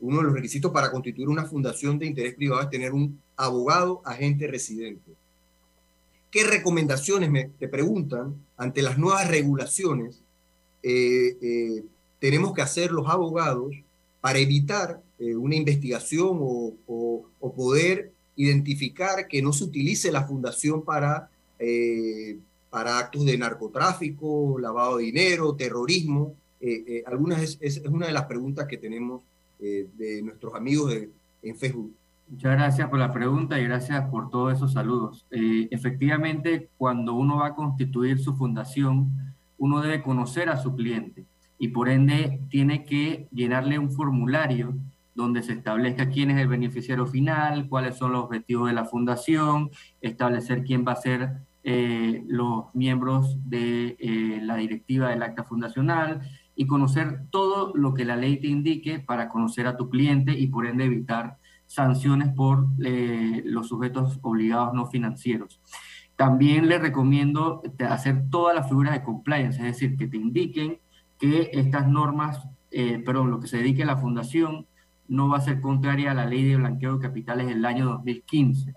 uno 0.00 0.18
de 0.18 0.24
los 0.24 0.32
requisitos 0.34 0.70
para 0.72 0.90
constituir 0.90 1.28
una 1.28 1.44
fundación 1.44 1.98
de 1.98 2.06
interés 2.06 2.34
privado 2.34 2.62
es 2.62 2.70
tener 2.70 2.92
un 2.92 3.18
abogado 3.36 4.02
agente 4.04 4.46
residente. 4.46 5.12
¿Qué 6.30 6.44
recomendaciones 6.44 7.30
me, 7.30 7.44
te 7.58 7.68
preguntan 7.68 8.34
ante 8.56 8.82
las 8.82 8.98
nuevas 8.98 9.28
regulaciones 9.28 10.20
eh, 10.82 11.36
eh, 11.40 11.82
tenemos 12.18 12.52
que 12.52 12.62
hacer 12.62 12.92
los 12.92 13.08
abogados 13.08 13.74
para 14.20 14.38
evitar 14.38 15.02
eh, 15.18 15.34
una 15.34 15.56
investigación 15.56 16.38
o, 16.40 16.74
o, 16.86 17.52
poder 17.54 18.12
identificar 18.36 19.28
que 19.28 19.40
no 19.40 19.52
se 19.52 19.64
utilice 19.64 20.12
la 20.12 20.26
fundación 20.26 20.84
para 20.84 21.30
para 22.70 22.98
actos 22.98 23.24
de 23.24 23.38
narcotráfico, 23.38 24.58
lavado 24.58 24.98
de 24.98 25.04
dinero, 25.04 25.54
terrorismo. 25.54 26.34
Eh, 26.60 26.84
eh, 26.86 27.04
algunas 27.06 27.42
es, 27.42 27.58
es, 27.60 27.78
una 27.86 28.06
de 28.06 28.12
las 28.12 28.24
preguntas 28.24 28.66
que 28.66 28.76
tenemos 28.76 29.22
eh, 29.60 29.88
de 29.96 30.22
nuestros 30.22 30.54
amigos 30.54 30.90
de, 30.90 31.10
en 31.42 31.56
Facebook. 31.56 31.94
Muchas 32.28 32.52
gracias 32.52 32.88
por 32.88 32.98
la 32.98 33.12
pregunta 33.12 33.60
y 33.60 33.64
gracias 33.64 34.08
por 34.10 34.30
todos 34.30 34.52
esos 34.54 34.72
saludos. 34.72 35.26
efectivamente, 35.30 36.70
cuando 36.76 37.14
uno 37.14 37.36
va 37.36 37.48
a 37.48 37.54
constituir 37.54 38.18
su 38.18 38.34
fundación, 38.34 39.12
uno 39.58 39.80
debe 39.80 40.02
conocer 40.02 40.48
a 40.48 40.56
su 40.56 40.74
cliente 40.74 41.24
y 41.58 41.68
por 41.68 41.88
ende 41.88 42.40
tiene 42.50 42.84
que 42.84 43.28
llenarle 43.30 43.78
un 43.78 43.92
formulario 43.92 44.74
donde 45.14 45.42
se 45.42 45.54
establezca 45.54 46.10
quién 46.10 46.30
es 46.30 46.38
el 46.38 46.46
beneficiario 46.46 47.06
final, 47.06 47.68
cuáles 47.68 47.96
son 47.96 48.12
los 48.12 48.24
objetivos 48.24 48.68
de 48.68 48.74
la 48.74 48.84
fundación, 48.84 49.70
establecer 50.02 50.62
quién 50.62 50.84
va 50.86 50.92
a 50.92 50.96
ser 50.96 51.45
eh, 51.68 52.22
los 52.28 52.72
miembros 52.74 53.38
de 53.44 53.96
eh, 53.98 54.38
la 54.40 54.54
directiva 54.54 55.08
del 55.08 55.24
acta 55.24 55.42
fundacional 55.42 56.20
y 56.54 56.64
conocer 56.68 57.22
todo 57.30 57.72
lo 57.74 57.92
que 57.92 58.04
la 58.04 58.14
ley 58.14 58.36
te 58.36 58.46
indique 58.46 59.00
para 59.00 59.28
conocer 59.28 59.66
a 59.66 59.76
tu 59.76 59.90
cliente 59.90 60.30
y 60.38 60.46
por 60.46 60.68
ende 60.68 60.84
evitar 60.84 61.38
sanciones 61.66 62.28
por 62.28 62.68
eh, 62.84 63.42
los 63.44 63.66
sujetos 63.66 64.20
obligados 64.22 64.74
no 64.74 64.86
financieros. 64.86 65.60
También 66.14 66.68
le 66.68 66.78
recomiendo 66.78 67.62
hacer 67.90 68.30
todas 68.30 68.54
las 68.54 68.68
figuras 68.68 68.92
de 68.92 69.02
compliance, 69.02 69.58
es 69.58 69.64
decir, 69.64 69.96
que 69.96 70.06
te 70.06 70.18
indiquen 70.18 70.78
que 71.18 71.50
estas 71.52 71.88
normas, 71.88 72.46
perdón, 72.70 73.32
lo 73.32 73.40
que 73.40 73.48
se 73.48 73.56
dedique 73.56 73.82
a 73.82 73.86
la 73.86 73.96
fundación 73.96 74.68
no 75.08 75.28
va 75.28 75.38
a 75.38 75.40
ser 75.40 75.60
contraria 75.60 76.12
a 76.12 76.14
la 76.14 76.26
ley 76.26 76.44
de 76.44 76.58
blanqueo 76.58 76.96
de 76.96 77.08
capitales 77.08 77.48
del 77.48 77.64
año 77.64 77.86
2015. 77.86 78.72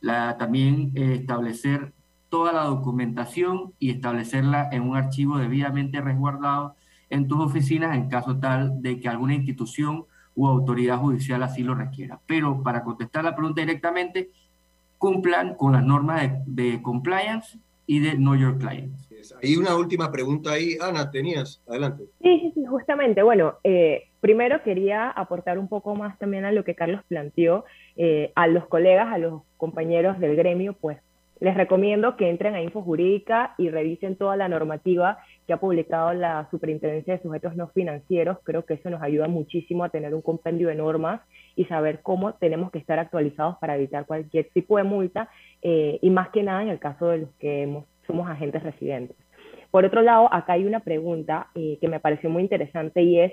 La, 0.00 0.36
también 0.36 0.92
establecer 0.94 1.94
toda 2.28 2.52
la 2.52 2.64
documentación 2.64 3.72
y 3.78 3.90
establecerla 3.90 4.68
en 4.72 4.82
un 4.82 4.96
archivo 4.96 5.38
debidamente 5.38 6.00
resguardado 6.00 6.74
en 7.10 7.28
tus 7.28 7.40
oficinas 7.40 7.96
en 7.96 8.08
caso 8.08 8.38
tal 8.38 8.82
de 8.82 8.98
que 8.98 9.08
alguna 9.08 9.34
institución 9.34 10.04
u 10.34 10.46
autoridad 10.46 10.98
judicial 10.98 11.42
así 11.42 11.62
lo 11.62 11.74
requiera. 11.74 12.20
Pero 12.26 12.62
para 12.62 12.82
contestar 12.82 13.24
la 13.24 13.34
pregunta 13.34 13.60
directamente, 13.60 14.30
cumplan 14.98 15.54
con 15.54 15.72
las 15.72 15.84
normas 15.84 16.30
de, 16.46 16.80
compliance 16.82 17.58
y 17.86 18.00
de 18.00 18.12
Know 18.12 18.34
Your 18.34 18.58
Client. 18.58 18.94
Y 19.42 19.56
una 19.56 19.76
última 19.76 20.12
pregunta 20.12 20.52
ahí, 20.52 20.76
Ana, 20.80 21.10
tenías, 21.10 21.62
adelante. 21.66 22.04
Sí, 22.22 22.52
sí, 22.54 22.64
justamente. 22.66 23.22
Bueno, 23.22 23.54
eh, 23.64 24.08
primero 24.20 24.62
quería 24.62 25.10
aportar 25.10 25.58
un 25.58 25.68
poco 25.68 25.94
más 25.94 26.18
también 26.18 26.44
a 26.44 26.52
lo 26.52 26.64
que 26.64 26.74
Carlos 26.74 27.02
planteó, 27.08 27.64
eh, 27.96 28.32
a 28.34 28.46
los 28.46 28.66
colegas, 28.66 29.12
a 29.12 29.18
los 29.18 29.42
compañeros 29.56 30.18
del 30.20 30.36
gremio, 30.36 30.74
pues 30.74 30.98
les 31.38 31.54
recomiendo 31.54 32.16
que 32.16 32.30
entren 32.30 32.54
a 32.54 32.62
Info 32.62 32.82
Jurídica 32.82 33.54
y 33.58 33.68
revisen 33.68 34.16
toda 34.16 34.36
la 34.36 34.48
normativa 34.48 35.18
que 35.46 35.52
ha 35.52 35.58
publicado 35.58 36.14
la 36.14 36.48
Superintendencia 36.50 37.14
de 37.14 37.22
Sujetos 37.22 37.56
No 37.56 37.68
Financieros. 37.68 38.38
Creo 38.42 38.64
que 38.64 38.74
eso 38.74 38.88
nos 38.88 39.02
ayuda 39.02 39.28
muchísimo 39.28 39.84
a 39.84 39.90
tener 39.90 40.14
un 40.14 40.22
compendio 40.22 40.68
de 40.68 40.74
normas 40.74 41.20
y 41.54 41.66
saber 41.66 42.00
cómo 42.02 42.34
tenemos 42.34 42.70
que 42.70 42.78
estar 42.78 42.98
actualizados 42.98 43.56
para 43.58 43.76
evitar 43.76 44.06
cualquier 44.06 44.48
tipo 44.52 44.78
de 44.78 44.84
multa 44.84 45.28
eh, 45.62 45.98
y 46.00 46.10
más 46.10 46.30
que 46.30 46.42
nada 46.42 46.62
en 46.62 46.68
el 46.70 46.78
caso 46.78 47.08
de 47.08 47.18
los 47.18 47.30
que 47.38 47.82
somos 48.06 48.28
agentes 48.28 48.62
residentes. 48.62 49.16
Por 49.70 49.84
otro 49.84 50.00
lado, 50.00 50.32
acá 50.32 50.54
hay 50.54 50.64
una 50.64 50.80
pregunta 50.80 51.48
eh, 51.54 51.76
que 51.80 51.88
me 51.88 52.00
pareció 52.00 52.30
muy 52.30 52.42
interesante 52.42 53.02
y 53.02 53.20
es, 53.20 53.32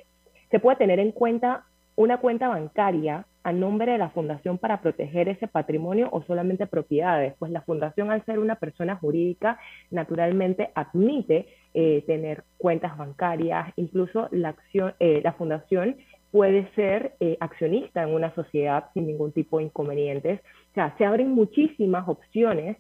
¿se 0.52 0.60
puede 0.60 0.78
tener 0.78 1.00
en 1.00 1.12
cuenta 1.12 1.64
una 1.96 2.18
cuenta 2.18 2.50
bancaria 2.50 3.26
a 3.44 3.52
nombre 3.52 3.92
de 3.92 3.98
la 3.98 4.10
fundación 4.10 4.58
para 4.58 4.82
proteger 4.82 5.28
ese 5.28 5.48
patrimonio 5.48 6.10
o 6.12 6.24
solamente 6.24 6.66
propiedades? 6.66 7.34
Pues 7.38 7.52
la 7.52 7.62
fundación, 7.62 8.10
al 8.10 8.24
ser 8.26 8.40
una 8.40 8.56
persona 8.56 8.96
jurídica, 8.96 9.60
naturalmente 9.92 10.72
admite 10.76 11.48
eh, 11.74 12.04
tener 12.08 12.44
cuentas 12.58 12.98
bancarias, 12.98 13.72
incluso 13.76 14.30
la, 14.32 14.50
acción, 14.50 14.94
eh, 15.00 15.22
la 15.24 15.34
fundación 15.34 15.98
puede 16.32 16.68
ser 16.74 17.14
eh, 17.20 17.38
accionista 17.40 18.02
en 18.04 18.14
una 18.14 18.34
sociedad 18.34 18.86
sin 18.94 19.08
ningún 19.08 19.32
tipo 19.34 19.58
de 19.58 19.66
inconvenientes. 19.66 20.40
O 20.72 20.74
sea, 20.74 20.96
se 20.98 21.06
abren 21.06 21.32
muchísimas 21.32 22.08
opciones. 22.08 22.78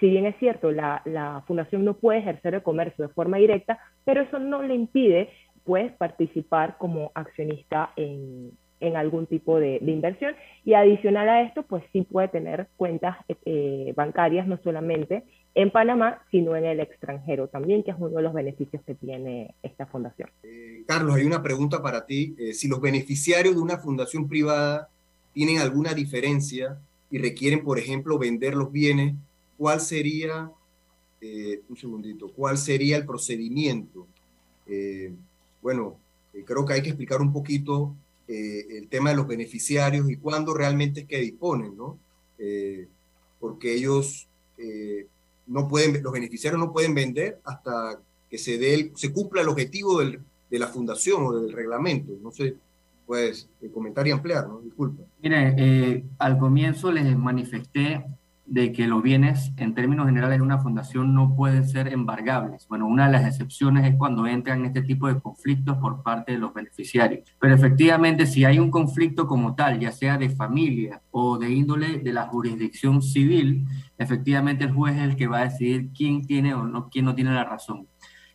si 0.00 0.10
bien 0.10 0.26
es 0.26 0.36
cierto, 0.38 0.72
la, 0.72 1.02
la 1.04 1.44
fundación 1.46 1.84
no 1.84 1.94
puede 1.94 2.18
ejercer 2.18 2.54
el 2.54 2.62
comercio 2.62 3.06
de 3.06 3.14
forma 3.14 3.36
directa, 3.36 3.78
pero 4.04 4.22
eso 4.22 4.38
no 4.38 4.62
le 4.62 4.74
impide 4.74 5.30
pues 5.64 5.92
participar 5.92 6.76
como 6.78 7.12
accionista 7.14 7.92
en, 7.96 8.50
en 8.86 8.96
algún 8.96 9.26
tipo 9.26 9.58
de, 9.58 9.78
inversión. 9.86 10.34
Y 10.64 10.74
adicional 10.74 11.28
a 11.28 11.42
esto, 11.42 11.62
pues 11.62 11.82
sí 11.92 12.02
puede 12.02 12.28
tener 12.28 12.68
cuentas 12.76 13.16
eh, 13.44 13.92
bancarias 13.96 14.46
no 14.46 14.58
solamente 14.62 15.24
en 15.54 15.70
Panamá, 15.70 16.22
sino 16.30 16.56
en 16.56 16.64
el 16.64 16.80
extranjero 16.80 17.48
también, 17.48 17.82
que 17.82 17.92
es 17.92 17.96
uno 17.98 18.16
de 18.16 18.22
los 18.22 18.34
beneficios 18.34 18.82
que 18.84 18.94
tiene 18.94 19.54
esta 19.62 19.86
fundación. 19.86 20.28
Eh, 20.42 20.82
Carlos, 20.86 21.14
hay 21.14 21.24
una 21.24 21.42
pregunta 21.42 21.80
para 21.82 22.04
ti. 22.04 22.34
Eh, 22.38 22.52
si 22.52 22.68
los 22.68 22.80
beneficiarios 22.80 23.54
de 23.54 23.62
una 23.62 23.78
fundación 23.78 24.28
privada 24.28 24.88
tienen 25.32 25.58
alguna 25.58 25.94
diferencia 25.94 26.76
y 27.10 27.18
requieren, 27.18 27.64
por 27.64 27.78
ejemplo, 27.78 28.18
vender 28.18 28.54
los 28.54 28.70
bienes, 28.70 29.14
¿cuál 29.56 29.80
sería, 29.80 30.50
un 31.68 31.76
segundito, 31.76 32.30
cuál 32.36 32.58
sería 32.58 32.96
el 32.96 33.06
procedimiento? 33.06 34.06
bueno, 35.62 35.96
creo 36.46 36.64
que 36.64 36.72
hay 36.74 36.82
que 36.82 36.88
explicar 36.88 37.20
un 37.20 37.32
poquito 37.32 37.94
eh, 38.26 38.78
el 38.78 38.88
tema 38.88 39.10
de 39.10 39.16
los 39.16 39.26
beneficiarios 39.26 40.10
y 40.10 40.16
cuándo 40.16 40.54
realmente 40.54 41.00
es 41.00 41.06
que 41.06 41.20
disponen, 41.20 41.76
¿no? 41.76 41.98
Eh, 42.38 42.88
porque 43.38 43.74
ellos 43.74 44.26
eh, 44.56 45.06
no 45.46 45.68
pueden, 45.68 46.02
los 46.02 46.12
beneficiarios 46.12 46.58
no 46.58 46.72
pueden 46.72 46.94
vender 46.94 47.40
hasta 47.44 48.00
que 48.30 48.38
se, 48.38 48.56
dé 48.56 48.92
se 48.94 49.12
cumpla 49.12 49.42
el 49.42 49.48
objetivo 49.48 50.00
de 50.00 50.58
la 50.58 50.68
fundación 50.68 51.26
o 51.26 51.32
del 51.32 51.52
reglamento. 51.52 52.12
No 52.22 52.30
sé, 52.30 52.56
puedes 53.06 53.46
comentar 53.74 54.06
y 54.08 54.12
ampliar, 54.12 54.48
¿no? 54.48 54.60
Disculpa. 54.60 55.02
Mire, 55.22 56.04
al 56.18 56.38
comienzo 56.38 56.90
les 56.90 57.16
manifesté 57.18 58.04
de 58.46 58.72
que 58.72 58.86
los 58.86 59.02
bienes 59.02 59.52
en 59.56 59.74
términos 59.74 60.06
generales 60.06 60.38
de 60.38 60.42
una 60.42 60.58
fundación 60.58 61.14
no 61.14 61.34
pueden 61.34 61.66
ser 61.66 61.88
embargables. 61.88 62.68
Bueno, 62.68 62.86
una 62.86 63.06
de 63.06 63.12
las 63.12 63.26
excepciones 63.26 63.86
es 63.86 63.96
cuando 63.96 64.26
entran 64.26 64.64
este 64.64 64.82
tipo 64.82 65.08
de 65.08 65.18
conflictos 65.18 65.78
por 65.78 66.02
parte 66.02 66.32
de 66.32 66.38
los 66.38 66.52
beneficiarios. 66.52 67.24
Pero 67.40 67.54
efectivamente, 67.54 68.26
si 68.26 68.44
hay 68.44 68.58
un 68.58 68.70
conflicto 68.70 69.26
como 69.26 69.54
tal, 69.54 69.80
ya 69.80 69.92
sea 69.92 70.18
de 70.18 70.28
familia 70.28 71.00
o 71.10 71.38
de 71.38 71.50
índole 71.50 71.98
de 71.98 72.12
la 72.12 72.26
jurisdicción 72.26 73.00
civil, 73.00 73.66
efectivamente 73.96 74.64
el 74.64 74.72
juez 74.72 74.96
es 74.96 75.02
el 75.02 75.16
que 75.16 75.26
va 75.26 75.40
a 75.40 75.44
decidir 75.44 75.90
quién 75.96 76.26
tiene 76.26 76.54
o 76.54 76.64
no, 76.64 76.90
quién 76.90 77.06
no 77.06 77.14
tiene 77.14 77.32
la 77.32 77.44
razón. 77.44 77.88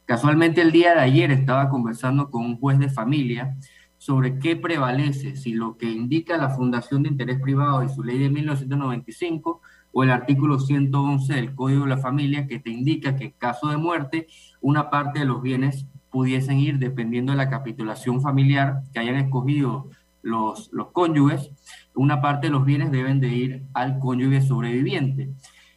Casualmente 0.06 0.62
el 0.62 0.72
día 0.72 0.96
de 0.96 1.02
ayer 1.02 1.30
estaba 1.30 1.70
conversando 1.70 2.32
con 2.32 2.44
un 2.44 2.58
juez 2.58 2.80
de 2.80 2.90
familia 2.90 3.56
sobre 4.00 4.40
qué 4.40 4.56
prevalece, 4.56 5.36
si 5.36 5.54
lo 5.54 5.78
que 5.78 5.86
indica 5.86 6.38
la 6.38 6.50
Fundación 6.50 7.04
de 7.04 7.10
Interés 7.10 7.40
Privado 7.40 7.84
y 7.84 7.90
su 7.90 8.02
ley 8.02 8.18
de 8.18 8.30
1995 8.30 9.62
o 9.92 10.04
el 10.04 10.12
artículo 10.12 10.60
111 10.60 11.34
del 11.34 11.56
Código 11.56 11.84
de 11.84 11.90
la 11.90 11.98
Familia 11.98 12.48
que 12.48 12.60
te 12.60 12.70
indica 12.70 13.16
que 13.16 13.26
en 13.26 13.32
caso 13.32 13.70
de 13.70 13.78
muerte 13.78 14.28
una 14.62 14.90
parte 14.90 15.20
de 15.20 15.26
los 15.26 15.42
bienes 15.42 15.86
pudiesen 16.10 16.60
ir, 16.60 16.80
dependiendo 16.80 17.32
de 17.32 17.38
la 17.38 17.50
capitulación 17.50 18.22
familiar 18.22 18.82
que 18.94 19.00
hayan 19.00 19.16
escogido 19.16 19.90
los, 20.22 20.70
los 20.74 20.92
cónyuges, 20.92 21.52
una 21.94 22.22
parte 22.22 22.48
de 22.48 22.52
los 22.52 22.66
bienes 22.66 22.92
deben 22.92 23.20
de 23.20 23.30
ir 23.30 23.64
al 23.74 24.00
cónyuge 24.00 24.42
sobreviviente. 24.42 25.30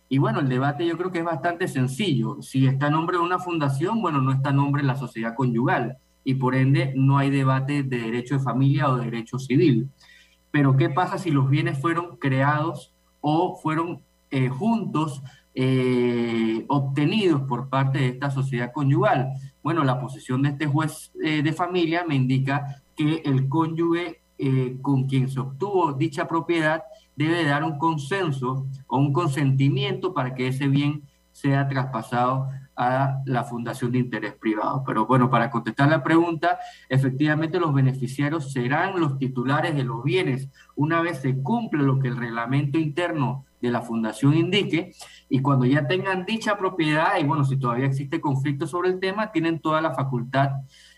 Y 0.08 0.18
bueno, 0.18 0.40
el 0.40 0.48
debate 0.48 0.86
yo 0.86 0.98
creo 0.98 1.10
que 1.10 1.20
es 1.20 1.24
bastante 1.24 1.68
sencillo. 1.68 2.42
Si 2.42 2.66
está 2.66 2.88
en 2.88 2.92
nombre 2.92 3.16
de 3.16 3.22
una 3.22 3.38
fundación, 3.38 4.02
bueno, 4.02 4.20
no 4.20 4.32
está 4.32 4.50
en 4.50 4.56
nombre 4.56 4.82
de 4.82 4.88
la 4.88 4.96
sociedad 4.96 5.34
conyugal 5.34 5.96
y 6.24 6.34
por 6.34 6.54
ende 6.54 6.92
no 6.94 7.18
hay 7.18 7.30
debate 7.30 7.82
de 7.82 7.98
derecho 7.98 8.36
de 8.36 8.44
familia 8.44 8.90
o 8.90 8.96
de 8.96 9.06
derecho 9.06 9.38
civil. 9.38 9.88
Pero 10.50 10.76
¿qué 10.76 10.90
pasa 10.90 11.16
si 11.18 11.30
los 11.30 11.48
bienes 11.48 11.80
fueron 11.80 12.18
creados 12.18 12.91
o 13.22 13.56
fueron 13.56 14.02
eh, 14.30 14.50
juntos 14.50 15.22
eh, 15.54 16.64
obtenidos 16.68 17.42
por 17.42 17.70
parte 17.70 17.98
de 17.98 18.08
esta 18.08 18.30
sociedad 18.30 18.72
conyugal? 18.72 19.32
Bueno, 19.62 19.82
la 19.84 19.98
posición 19.98 20.42
de 20.42 20.50
este 20.50 20.66
juez 20.66 21.10
eh, 21.22 21.42
de 21.42 21.52
familia 21.54 22.04
me 22.06 22.14
indica 22.14 22.82
que 22.94 23.22
el 23.24 23.48
cónyuge 23.48 24.20
con 24.80 25.06
quien 25.06 25.28
se 25.30 25.38
obtuvo 25.38 25.92
dicha 25.92 26.26
propiedad 26.26 26.82
debe 27.14 27.44
dar 27.44 27.62
un 27.62 27.78
consenso 27.78 28.66
o 28.88 28.98
un 28.98 29.12
consentimiento 29.12 30.12
para 30.12 30.34
que 30.34 30.48
ese 30.48 30.66
bien 30.66 31.02
sea 31.30 31.68
traspasado 31.68 32.48
a 32.76 33.20
la 33.26 33.44
fundación 33.44 33.92
de 33.92 33.98
interés 33.98 34.34
privado. 34.34 34.82
Pero 34.86 35.06
bueno, 35.06 35.30
para 35.30 35.50
contestar 35.50 35.88
la 35.88 36.02
pregunta, 36.02 36.58
efectivamente 36.88 37.60
los 37.60 37.74
beneficiarios 37.74 38.52
serán 38.52 39.00
los 39.00 39.18
titulares 39.18 39.74
de 39.74 39.84
los 39.84 40.02
bienes 40.02 40.48
una 40.74 41.00
vez 41.00 41.20
se 41.20 41.42
cumple 41.42 41.82
lo 41.82 41.98
que 41.98 42.08
el 42.08 42.16
reglamento 42.16 42.78
interno 42.78 43.44
de 43.60 43.70
la 43.70 43.82
fundación 43.82 44.34
indique 44.34 44.92
y 45.28 45.40
cuando 45.40 45.66
ya 45.66 45.86
tengan 45.86 46.24
dicha 46.24 46.56
propiedad 46.58 47.18
y 47.20 47.24
bueno, 47.24 47.44
si 47.44 47.56
todavía 47.56 47.86
existe 47.86 48.20
conflicto 48.20 48.66
sobre 48.66 48.88
el 48.90 48.98
tema, 48.98 49.30
tienen 49.30 49.60
toda 49.60 49.80
la 49.80 49.94
facultad, 49.94 50.50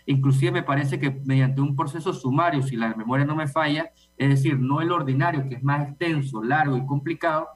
inclusive 0.05 0.51
me 0.51 0.63
parece 0.63 0.99
que 0.99 1.21
mediante 1.25 1.61
un 1.61 1.75
proceso 1.75 2.13
sumario, 2.13 2.63
si 2.63 2.75
la 2.75 2.95
memoria 2.95 3.25
no 3.25 3.35
me 3.35 3.47
falla, 3.47 3.91
es 4.17 4.29
decir, 4.29 4.59
no 4.59 4.81
el 4.81 4.91
ordinario 4.91 5.47
que 5.47 5.55
es 5.55 5.63
más 5.63 5.87
extenso, 5.87 6.43
largo 6.43 6.77
y 6.77 6.85
complicado, 6.85 7.47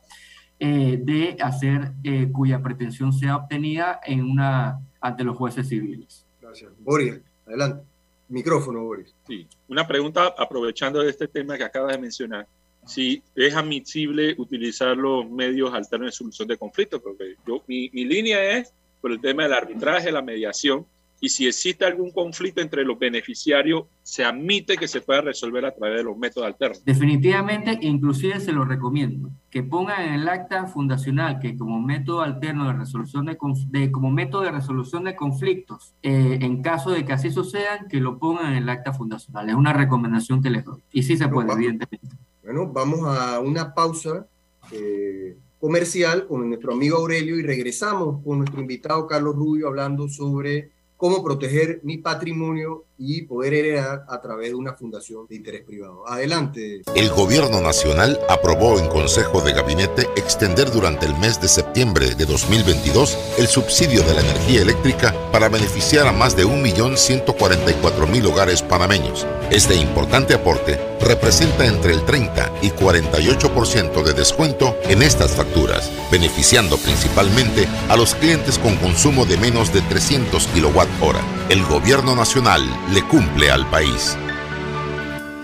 eh, 0.60 0.99
de 1.01 1.38
hacer 1.41 1.93
eh, 2.03 2.30
cuya 2.32 2.62
pretensión 2.62 3.14
sea 3.14 3.38
obtenida 3.38 3.99
en 4.05 4.24
una, 4.24 4.80
ante 4.99 5.24
los 5.24 5.38
jueces 5.38 5.68
civiles. 5.68 6.26
Gracias. 6.41 6.72
Boris, 6.80 7.20
adelante. 7.45 7.84
Micrófono, 8.28 8.84
Boris. 8.84 9.16
Sí, 9.28 9.47
una 9.68 9.88
pregunta 9.88 10.34
aprovechando 10.38 11.01
de 11.01 11.10
este 11.10 11.28
tema 11.28 11.57
que 11.57 11.64
acabas 11.64 11.93
de 11.93 12.01
mencionar. 12.01 12.47
Si 12.86 13.24
es 13.36 13.55
admisible 13.55 14.36
utilizar 14.38 14.95
los 14.95 15.30
medios 15.30 15.74
alternos 15.74 16.07
de 16.07 16.12
solución 16.12 16.47
de 16.47 16.57
conflictos, 16.57 17.01
porque 17.01 17.36
yo, 17.47 17.64
mi, 17.68 17.89
mi 17.91 18.05
línea 18.05 18.57
es 18.57 18.74
por 19.01 19.12
el 19.12 19.20
tema 19.20 19.43
del 19.43 19.53
arbitraje, 19.53 20.12
la 20.12 20.22
mediación, 20.22 20.86
y 21.22 21.30
si 21.30 21.47
existe 21.47 21.86
algún 21.86 22.11
conflicto 22.11 22.61
entre 22.61 22.84
los 22.84 22.97
beneficiarios, 22.97 23.84
se 24.01 24.24
admite 24.24 24.78
que 24.78 24.88
se 24.88 25.01
pueda 25.01 25.22
resolver 25.22 25.65
a 25.65 25.74
través 25.74 25.97
de 25.97 26.03
los 26.03 26.17
métodos 26.17 26.47
alternos. 26.47 26.84
Definitivamente, 26.86 27.78
inclusive 27.82 28.39
se 28.39 28.51
lo 28.51 28.65
recomiendo, 28.65 29.30
que 29.49 29.63
pongan 29.63 30.01
en 30.01 30.13
el 30.15 30.30
acta 30.30 30.65
fundacional 30.67 31.39
que 31.39 31.57
como 31.57 31.82
método 31.82 32.22
alterno 32.22 32.67
de 32.67 32.74
resolución 32.74 33.26
de, 33.26 33.91
como 33.91 34.11
método 34.11 34.41
de 34.41 34.51
resolución 34.51 35.03
de 35.03 35.15
conflictos, 35.15 35.93
eh, 36.01 36.39
en 36.41 36.61
caso 36.61 36.91
de 36.91 37.05
que 37.05 37.13
así 37.13 37.32
sucedan, 37.32 37.88
que 37.88 37.99
lo 37.99 38.17
pongan 38.17 38.53
en 38.53 38.63
el 38.63 38.70
acta 38.70 38.93
fundacional. 38.93 39.49
Es 39.49 39.55
una 39.55 39.74
recomendación 39.74 40.41
que 40.41 40.49
les 40.49 40.63
doy. 40.63 40.82
Y 40.91 41.03
sí 41.03 41.17
se 41.17 41.28
puede, 41.28 41.51
evidentemente. 41.51 42.15
Bueno, 42.43 42.67
vamos 42.67 43.01
a 43.05 43.39
una 43.39 43.74
pausa. 43.74 44.26
Eh, 44.72 45.38
comercial 45.59 46.26
con 46.26 46.47
nuestro 46.47 46.74
amigo 46.74 46.97
Aurelio 46.97 47.38
y 47.38 47.43
regresamos 47.43 48.24
con 48.24 48.38
nuestro 48.38 48.61
invitado 48.61 49.07
Carlos 49.07 49.36
Rubio 49.36 49.67
hablando 49.67 50.07
sobre 50.07 50.72
cómo 51.00 51.24
proteger 51.24 51.80
mi 51.84 51.97
patrimonio 51.97 52.84
y 53.00 53.22
poder 53.22 53.54
heredar 53.54 54.06
a 54.10 54.22
través 54.22 54.50
de 54.50 54.56
una 54.56 54.74
fundación 54.74 55.26
de 55.28 55.38
interés 55.38 55.64
privado. 55.64 56.08
Adelante. 56.08 56.82
El 56.93 57.10
gobierno 57.10 57.62
nacional 57.62 58.20
aprobó 58.28 58.78
en 58.78 58.88
Consejo 58.89 59.41
de 59.41 59.54
Gabinete 59.54 60.08
extender 60.18 60.70
durante 60.70 61.06
el 61.06 61.18
mes 61.18 61.41
de 61.41 61.47
septiembre 61.47 62.14
de 62.16 62.26
2022 62.26 63.18
el 63.38 63.47
subsidio 63.47 64.04
de 64.04 64.14
la 64.14 64.22
energía 64.22 64.62
eléctrica 64.62 65.16
para 65.32 65.47
beneficiar 65.47 66.08
a 66.08 66.12
más 66.12 66.36
de 66.36 66.45
1.144.000 66.45 68.26
hogares 68.26 68.62
panameños. 68.62 69.26
Este 69.50 69.76
importante 69.76 70.34
aporte 70.34 70.78
representa 71.00 71.66
entre 71.66 71.93
el 71.93 72.04
30 72.04 72.52
y 72.62 72.70
48% 72.72 74.04
de 74.04 74.14
descuento 74.14 74.76
en 74.84 75.02
estas 75.02 75.32
facturas, 75.32 75.89
beneficiando 76.12 76.78
principalmente 76.78 77.66
a 77.88 77.95
los 77.95 78.14
clientes 78.16 78.60
con 78.60 78.76
consumo 78.76 79.26
de 79.26 79.38
menos 79.38 79.74
de 79.74 79.82
300 79.82 80.47
kWh. 80.47 81.38
El 81.50 81.66
gobierno 81.66 82.16
nacional 82.16 82.62
le 82.93 83.02
cumple 83.02 83.50
al 83.50 83.66
país. 83.72 84.16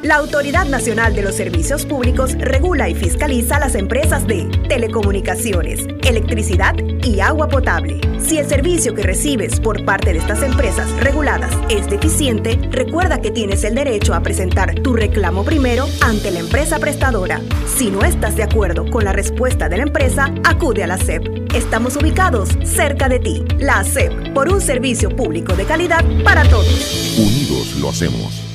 La 0.05 0.17
Autoridad 0.17 0.65
Nacional 0.67 1.15
de 1.15 1.23
los 1.23 1.33
Servicios 1.33 1.83
Públicos 1.83 2.33
regula 2.37 2.87
y 2.87 2.93
fiscaliza 2.93 3.57
las 3.57 3.73
empresas 3.73 4.27
de 4.27 4.45
telecomunicaciones, 4.69 5.87
electricidad 6.03 6.75
y 6.77 7.21
agua 7.21 7.47
potable. 7.47 7.99
Si 8.19 8.37
el 8.37 8.47
servicio 8.47 8.93
que 8.93 9.01
recibes 9.01 9.59
por 9.59 9.83
parte 9.83 10.13
de 10.13 10.19
estas 10.19 10.43
empresas 10.43 10.87
reguladas 10.99 11.51
es 11.69 11.89
deficiente, 11.89 12.59
recuerda 12.69 13.19
que 13.19 13.31
tienes 13.31 13.63
el 13.63 13.73
derecho 13.73 14.13
a 14.13 14.21
presentar 14.21 14.75
tu 14.75 14.93
reclamo 14.93 15.43
primero 15.43 15.87
ante 16.01 16.29
la 16.29 16.37
empresa 16.37 16.77
prestadora. 16.77 17.41
Si 17.65 17.89
no 17.89 18.01
estás 18.01 18.35
de 18.35 18.43
acuerdo 18.43 18.87
con 18.91 19.05
la 19.05 19.11
respuesta 19.11 19.69
de 19.69 19.77
la 19.77 19.83
empresa, 19.83 20.31
acude 20.43 20.83
a 20.83 20.87
la 20.87 20.99
SEP. 20.99 21.51
Estamos 21.55 21.95
ubicados 21.95 22.49
cerca 22.63 23.09
de 23.09 23.17
ti. 23.17 23.43
La 23.57 23.83
SEP, 23.83 24.35
por 24.35 24.49
un 24.49 24.61
servicio 24.61 25.09
público 25.09 25.55
de 25.55 25.65
calidad 25.65 26.05
para 26.23 26.47
todos. 26.47 27.17
Unidos 27.17 27.75
lo 27.81 27.89
hacemos. 27.89 28.54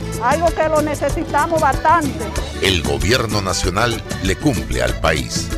algo 0.23 0.47
que 0.47 0.69
lo 0.69 0.81
necesitamos 0.81 1.61
bastante. 1.61 2.25
El 2.61 2.83
gobierno 2.83 3.41
nacional 3.41 4.01
le 4.23 4.35
cumple 4.35 4.81
al 4.81 4.99
país. 5.01 5.49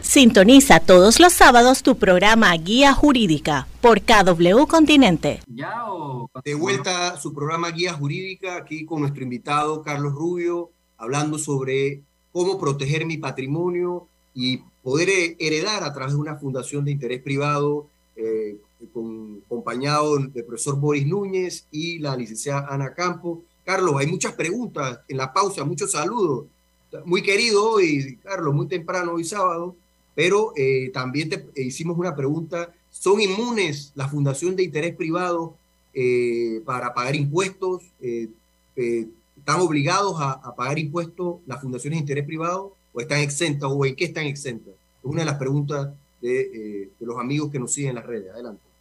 Sintoniza 0.00 0.80
todos 0.80 1.20
los 1.20 1.32
sábados 1.32 1.82
tu 1.82 1.96
programa 1.96 2.52
Guía 2.54 2.92
Jurídica 2.92 3.66
por 3.80 4.02
KW 4.02 4.66
Continente. 4.66 5.40
De 6.44 6.54
vuelta 6.54 7.12
a 7.12 7.16
su 7.18 7.32
programa 7.32 7.70
Guía 7.70 7.94
Jurídica, 7.94 8.56
aquí 8.56 8.84
con 8.84 9.00
nuestro 9.00 9.22
invitado 9.22 9.82
Carlos 9.82 10.12
Rubio, 10.12 10.70
hablando 10.98 11.38
sobre 11.38 12.02
cómo 12.30 12.58
proteger 12.58 13.06
mi 13.06 13.16
patrimonio 13.16 14.06
y 14.34 14.58
poder 14.82 15.36
heredar 15.38 15.82
a 15.82 15.92
través 15.92 16.14
de 16.14 16.20
una 16.20 16.36
fundación 16.36 16.84
de 16.84 16.90
interés 16.90 17.22
privado 17.22 17.86
eh, 18.16 18.58
con, 18.92 19.42
acompañado 19.46 20.18
del 20.18 20.44
profesor 20.44 20.78
Boris 20.78 21.06
Núñez 21.06 21.66
y 21.70 21.98
la 21.98 22.16
licenciada 22.16 22.66
Ana 22.68 22.94
Campo. 22.94 23.42
Carlos, 23.64 23.94
hay 23.98 24.06
muchas 24.06 24.32
preguntas 24.32 25.00
en 25.08 25.16
la 25.16 25.32
pausa, 25.32 25.64
muchos 25.64 25.92
saludos. 25.92 26.46
Muy 27.04 27.22
querido 27.22 27.70
hoy, 27.70 28.18
Carlos, 28.22 28.54
muy 28.54 28.66
temprano 28.66 29.12
hoy 29.12 29.24
sábado, 29.24 29.74
pero 30.14 30.52
eh, 30.56 30.90
también 30.92 31.30
te 31.30 31.62
hicimos 31.62 31.96
una 31.96 32.14
pregunta. 32.14 32.72
¿Son 32.90 33.20
inmunes 33.20 33.92
la 33.94 34.08
Fundación 34.08 34.56
de 34.56 34.64
Interés 34.64 34.94
Privado 34.94 35.54
eh, 35.94 36.60
para 36.66 36.92
pagar 36.92 37.16
impuestos? 37.16 37.82
Eh, 38.00 38.28
¿Están 38.74 39.60
obligados 39.60 40.16
a, 40.18 40.54
pagar 40.54 40.78
impuestos 40.78 41.36
las 41.46 41.60
fundaciones 41.60 41.98
de 41.98 42.00
interés 42.02 42.26
privado 42.26 42.74
o 42.92 43.00
están 43.00 43.20
exentas 43.20 43.70
o 43.72 43.86
en 43.86 43.96
qué 43.96 44.04
están 44.04 44.26
exentas? 44.26 44.74
Es 44.74 45.04
una 45.04 45.20
de 45.20 45.26
las 45.26 45.38
preguntas 45.38 45.90
de 46.20 46.90
los 47.00 47.18
amigos 47.18 47.50
que 47.50 47.58
nos 47.58 47.72
siguen 47.72 47.90
en 47.90 47.96
las 47.96 48.06
redes. 48.06 48.30
Adelante. 48.32 48.71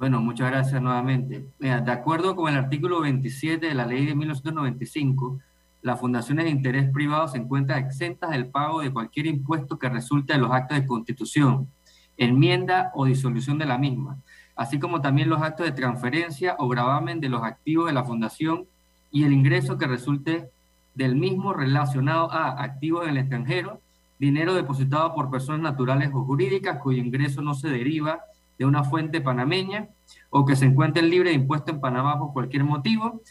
Bueno, 0.00 0.22
muchas 0.22 0.50
gracias 0.50 0.80
nuevamente. 0.80 1.44
de 1.58 1.92
acuerdo 1.92 2.34
con 2.34 2.50
el 2.50 2.58
artículo 2.58 3.02
27 3.02 3.66
de 3.66 3.74
la 3.74 3.84
ley 3.84 4.06
de 4.06 4.14
1995, 4.14 5.38
las 5.82 6.00
fundaciones 6.00 6.46
de 6.46 6.50
interés 6.50 6.90
privado 6.90 7.28
se 7.28 7.36
encuentran 7.36 7.84
exentas 7.84 8.30
del 8.30 8.46
pago 8.46 8.80
de 8.80 8.90
cualquier 8.90 9.26
impuesto 9.26 9.78
que 9.78 9.90
resulte 9.90 10.32
de 10.32 10.38
los 10.38 10.52
actos 10.52 10.78
de 10.78 10.86
constitución, 10.86 11.68
enmienda 12.16 12.90
o 12.94 13.04
disolución 13.04 13.58
de 13.58 13.66
la 13.66 13.76
misma, 13.76 14.16
así 14.56 14.78
como 14.78 15.02
también 15.02 15.28
los 15.28 15.42
actos 15.42 15.66
de 15.66 15.72
transferencia 15.72 16.56
o 16.58 16.66
gravamen 16.66 17.20
de 17.20 17.28
los 17.28 17.42
activos 17.42 17.84
de 17.84 17.92
la 17.92 18.04
fundación 18.04 18.64
y 19.10 19.24
el 19.24 19.34
ingreso 19.34 19.76
que 19.76 19.86
resulte 19.86 20.48
del 20.94 21.14
mismo 21.14 21.52
relacionado 21.52 22.32
a 22.32 22.62
activos 22.62 23.04
en 23.04 23.10
el 23.10 23.18
extranjero, 23.18 23.82
dinero 24.18 24.54
depositado 24.54 25.14
por 25.14 25.30
personas 25.30 25.60
naturales 25.60 26.08
o 26.14 26.24
jurídicas 26.24 26.78
cuyo 26.78 27.02
ingreso 27.02 27.42
no 27.42 27.52
se 27.52 27.68
deriva 27.68 28.20
de 28.60 28.66
una 28.66 28.84
fuente 28.84 29.22
panameña 29.22 29.88
o 30.28 30.44
que 30.44 30.54
se 30.54 30.66
encuentren 30.66 31.08
libre 31.08 31.30
de 31.30 31.36
impuesto 31.36 31.72
en 31.72 31.80
Panamá 31.80 32.18
por 32.18 32.34
cualquier 32.34 32.62
motivo, 32.62 33.22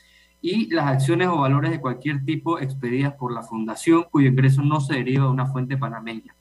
y 0.42 0.74
las 0.74 0.88
acciones 0.88 1.28
o 1.28 1.38
valores 1.38 1.70
de 1.70 1.80
cualquier 1.80 2.26
tipo 2.26 2.58
expedidas 2.58 3.14
por 3.14 3.32
la 3.32 3.44
fundación 3.44 4.06
cuyo 4.10 4.28
ingreso 4.28 4.64
no 4.64 4.82
se 4.82 4.96
deriva 4.96 5.26
de 5.26 5.32
una 5.32 5.46
fuente 5.46 5.78
panameña. 5.78 6.36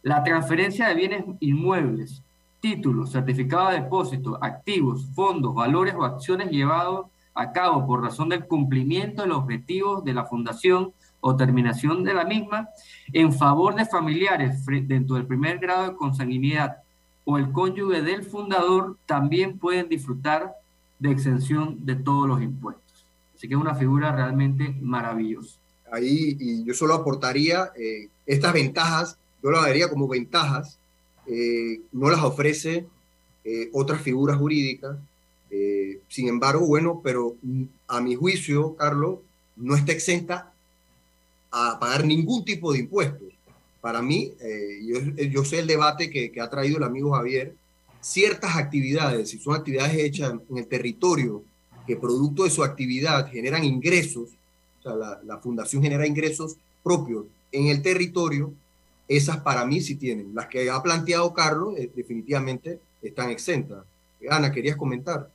La 0.00 0.24
transferencia 0.24 0.88
de 0.88 0.94
bienes 0.94 1.24
inmuebles, 1.40 2.22
títulos, 2.60 3.12
certificados 3.12 3.72
de 3.72 3.80
depósito, 3.80 4.38
activos, 4.40 5.06
fondos, 5.14 5.54
valores 5.54 5.94
o 5.94 6.04
acciones 6.04 6.50
llevados 6.50 7.08
a 7.34 7.52
cabo 7.52 7.86
por 7.86 8.02
razón 8.02 8.30
del 8.30 8.46
cumplimiento 8.46 9.22
de 9.22 9.28
los 9.28 9.38
objetivos 9.38 10.04
de 10.04 10.14
la 10.14 10.24
fundación 10.24 10.94
o 11.20 11.36
terminación 11.36 12.02
de 12.02 12.14
la 12.14 12.24
misma 12.24 12.68
en 13.12 13.30
favor 13.30 13.74
de 13.74 13.84
familiares 13.84 14.64
dentro 14.64 15.16
del 15.16 15.26
primer 15.26 15.58
grado 15.58 15.88
de 15.88 15.96
consanguinidad 15.96 16.78
o 17.24 17.38
el 17.38 17.52
cónyuge 17.52 18.02
del 18.02 18.24
fundador 18.24 18.96
también 19.06 19.58
pueden 19.58 19.88
disfrutar 19.88 20.52
de 20.98 21.10
exención 21.10 21.84
de 21.84 21.96
todos 21.96 22.28
los 22.28 22.42
impuestos. 22.42 23.04
Así 23.34 23.48
que 23.48 23.54
es 23.54 23.60
una 23.60 23.74
figura 23.74 24.14
realmente 24.14 24.74
maravillosa. 24.80 25.58
Ahí, 25.90 26.36
y 26.38 26.64
yo 26.64 26.74
solo 26.74 26.94
aportaría 26.94 27.72
eh, 27.76 28.08
estas 28.24 28.52
ventajas, 28.52 29.18
yo 29.42 29.50
las 29.50 29.62
daría 29.62 29.88
como 29.88 30.08
ventajas, 30.08 30.78
eh, 31.26 31.80
no 31.92 32.08
las 32.08 32.22
ofrece 32.22 32.86
eh, 33.44 33.68
otras 33.72 34.00
figuras 34.00 34.38
jurídicas. 34.38 34.96
sin 36.08 36.28
embargo, 36.28 36.66
bueno, 36.66 37.00
pero 37.04 37.36
a 37.88 38.00
mi 38.00 38.14
juicio, 38.14 38.74
Carlos, 38.76 39.18
no 39.56 39.76
está 39.76 39.92
exenta 39.92 40.52
a 41.50 41.78
pagar 41.78 42.04
ningún 42.06 42.44
tipo 42.44 42.72
de 42.72 42.78
impuestos. 42.78 43.31
Para 43.82 44.00
mí, 44.00 44.32
yo, 44.86 45.00
yo, 45.28 45.44
sé 45.44 45.58
el 45.58 45.66
debate 45.66 46.08
que, 46.08 46.30
que, 46.30 46.40
ha 46.40 46.48
traído 46.48 46.78
el 46.78 46.84
amigo 46.84 47.12
Javier, 47.12 47.54
ciertas 48.00 48.56
actividades, 48.56 49.30
si 49.30 49.38
son 49.38 49.54
actividades 49.54 49.94
hechas 49.94 50.34
en 50.50 50.56
el 50.58 50.66
territorio 50.66 51.42
que 51.86 51.96
producto 51.96 52.44
de 52.44 52.50
su 52.50 52.62
actividad 52.62 53.30
generan 53.30 53.64
ingresos, 53.64 54.30
o 54.80 54.82
sea, 54.82 55.18
la, 55.24 55.38
fundación 55.38 55.82
genera 55.82 56.06
ingresos 56.06 56.56
propios 56.82 57.26
en 57.50 57.68
el 57.68 57.82
territorio, 57.82 58.52
esas 59.08 59.38
para 59.38 59.64
mí 59.64 59.80
sí 59.80 59.96
tienen. 59.96 60.34
Las 60.34 60.46
que 60.46 60.70
ha 60.70 60.82
planteado 60.82 61.32
Carlos 61.32 61.78
eh, 61.78 61.90
definitivamente 61.94 62.78
están 63.02 63.30
exentas. 63.30 63.84
Ana, 64.30 64.52
¿querías 64.52 64.76
comentar? 64.76 65.28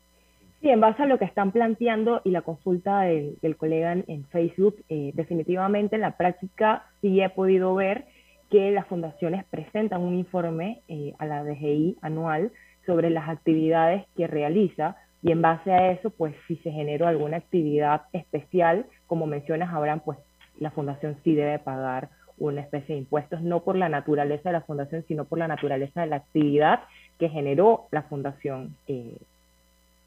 Sí, 0.62 0.70
en 0.70 0.80
base 0.80 1.04
a 1.04 1.06
lo 1.06 1.20
que 1.20 1.26
están 1.26 1.52
planteando 1.52 2.22
y 2.24 2.32
la 2.32 2.42
consulta 2.42 3.02
del, 3.02 3.58
colega 3.58 3.94
en, 3.94 4.26
Facebook, 4.32 4.76
eh, 4.90 5.12
definitivamente 5.14 5.96
en 5.96 6.02
la 6.02 6.18
práctica 6.18 6.86
sí 7.02 7.22
he 7.22 7.30
podido 7.30 7.76
ver 7.76 8.06
que 8.50 8.72
las 8.72 8.88
fundaciones 8.88 9.46
presentan 9.46 10.02
un 10.02 10.16
informe 10.16 10.82
eh, 10.88 11.14
a 11.20 11.26
la 11.26 11.44
DGI 11.44 11.98
anual 12.02 12.52
sobre 12.86 13.10
las 13.10 13.28
actividades 13.28 14.06
que 14.16 14.28
realiza 14.28 14.96
y 15.22 15.32
en 15.32 15.42
base 15.42 15.72
a 15.72 15.92
eso, 15.92 16.10
pues 16.10 16.36
si 16.48 16.56
se 16.58 16.72
generó 16.72 17.08
alguna 17.08 17.38
actividad 17.38 18.04
especial, 18.14 18.86
como 19.08 19.26
mencionas, 19.26 19.74
Abraham, 19.74 20.02
pues 20.06 20.18
la 20.60 20.72
fundación 20.72 21.18
sí 21.24 21.36
debe 21.36 21.60
pagar 21.60 22.10
una 22.38 22.62
especie 22.62 22.96
de 22.96 23.02
impuestos, 23.02 23.42
no 23.42 23.64
por 23.64 23.76
la 23.76 23.90
naturaleza 23.90 24.50
de 24.50 24.54
la 24.54 24.62
fundación, 24.62 25.04
sino 25.08 25.26
por 25.26 25.40
la 25.40 25.48
naturaleza 25.48 26.02
de 26.02 26.08
la 26.08 26.18
actividad 26.18 26.84
que 27.20 27.30
generó 27.30 27.88
la 27.92 28.04
fundación 28.04 28.76
eh, 28.88 29.18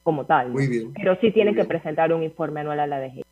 como 0.05 0.26
tal. 0.26 0.51
Muy 0.51 0.68
bien. 0.68 0.93
Pero 0.95 1.16
sí 1.20 1.32
tiene 1.32 1.55
que 1.55 1.64
presentar 1.64 2.12
un 2.12 2.22
informe 2.22 2.61
anual 2.61 2.80
a 2.80 2.86
la 2.86 3.01
DG. 3.01 3.22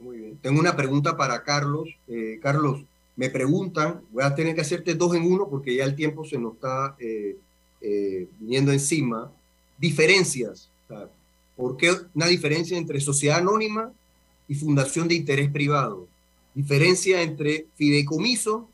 Muy 0.00 0.18
bien. 0.18 0.38
Tengo 0.38 0.60
una 0.60 0.74
pregunta 0.74 1.16
para 1.16 1.44
Carlos. 1.44 1.88
Eh, 2.08 2.40
Carlos, 2.42 2.84
me 3.16 3.30
preguntan, 3.30 4.00
voy 4.10 4.24
a 4.24 4.34
tener 4.34 4.54
que 4.54 4.60
hacerte 4.60 4.94
dos 4.94 5.14
en 5.14 5.22
uno 5.22 5.48
porque 5.48 5.76
ya 5.76 5.84
el 5.84 5.94
tiempo 5.94 6.24
se 6.24 6.38
nos 6.38 6.54
está 6.54 6.96
eh, 6.98 7.36
viniendo 8.40 8.72
encima 8.72 9.30
diferencias. 9.78 10.68
¿Por 11.56 11.76
qué 11.76 11.92
una 12.14 12.26
diferencia 12.26 12.76
entre 12.76 13.00
sociedad 13.00 13.38
anónima 13.38 13.92
y 14.48 14.54
fundación 14.54 15.08
de 15.08 15.14
interés 15.14 15.50
privado? 15.50 16.08
Diferencia 16.54 17.22
entre 17.22 17.66
fideicomiso 17.76 18.68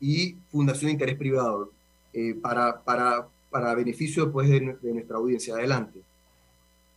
y 0.00 0.36
fundación 0.50 0.88
de 0.88 0.92
interés 0.92 1.16
privado, 1.16 1.70
eh, 2.12 2.34
para, 2.34 2.82
para, 2.82 3.28
para, 3.50 3.74
beneficio 3.74 4.26
de, 4.26 4.76
de, 4.82 4.92
nuestra 4.92 5.16
audiencia. 5.16 5.54
Adelante. 5.54 6.00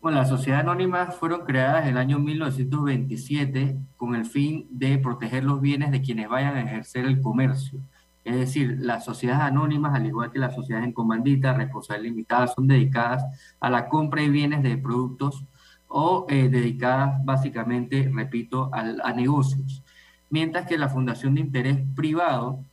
Bueno, 0.01 0.19
las 0.19 0.29
sociedades 0.29 0.63
anónimas 0.63 1.15
fueron 1.15 1.41
creadas 1.41 1.83
en 1.83 1.89
el 1.89 1.97
año 1.97 2.19
1927 2.19 3.75
con 3.97 4.15
el 4.15 4.25
fin 4.25 4.65
de 4.69 4.97
proteger 4.97 5.43
los 5.43 5.59
bienes 5.59 5.91
de 5.91 6.01
quienes 6.01 6.29
vayan 6.29 6.55
a 6.55 6.61
ejercer 6.61 7.03
el 7.05 7.19
comercio. 7.19 7.81
Es 8.23 8.35
decir, 8.35 8.77
las 8.79 9.03
sociedades 9.03 9.43
anónimas, 9.43 9.93
al 9.93 10.05
igual 10.05 10.31
que 10.31 10.39
las 10.39 10.55
sociedades 10.55 10.87
en 10.87 10.93
comandita, 10.93 11.51
responsabilidad 11.51 12.11
limitada, 12.11 12.47
son 12.47 12.67
dedicadas 12.67 13.25
a 13.59 13.69
la 13.69 13.89
compra 13.89 14.21
y 14.21 14.29
bienes 14.29 14.63
de 14.63 14.77
productos 14.77 15.43
o 15.89 16.25
eh, 16.29 16.47
dedicadas 16.47 17.19
básicamente, 17.25 18.09
repito, 18.13 18.69
a, 18.71 19.11
negocios. 19.11 19.83
Mientras 20.29 20.65
que 20.65 20.77
la 20.77 20.87
fundación 20.87 21.35
de 21.35 21.41
interés 21.41 21.77
privado 21.93 22.63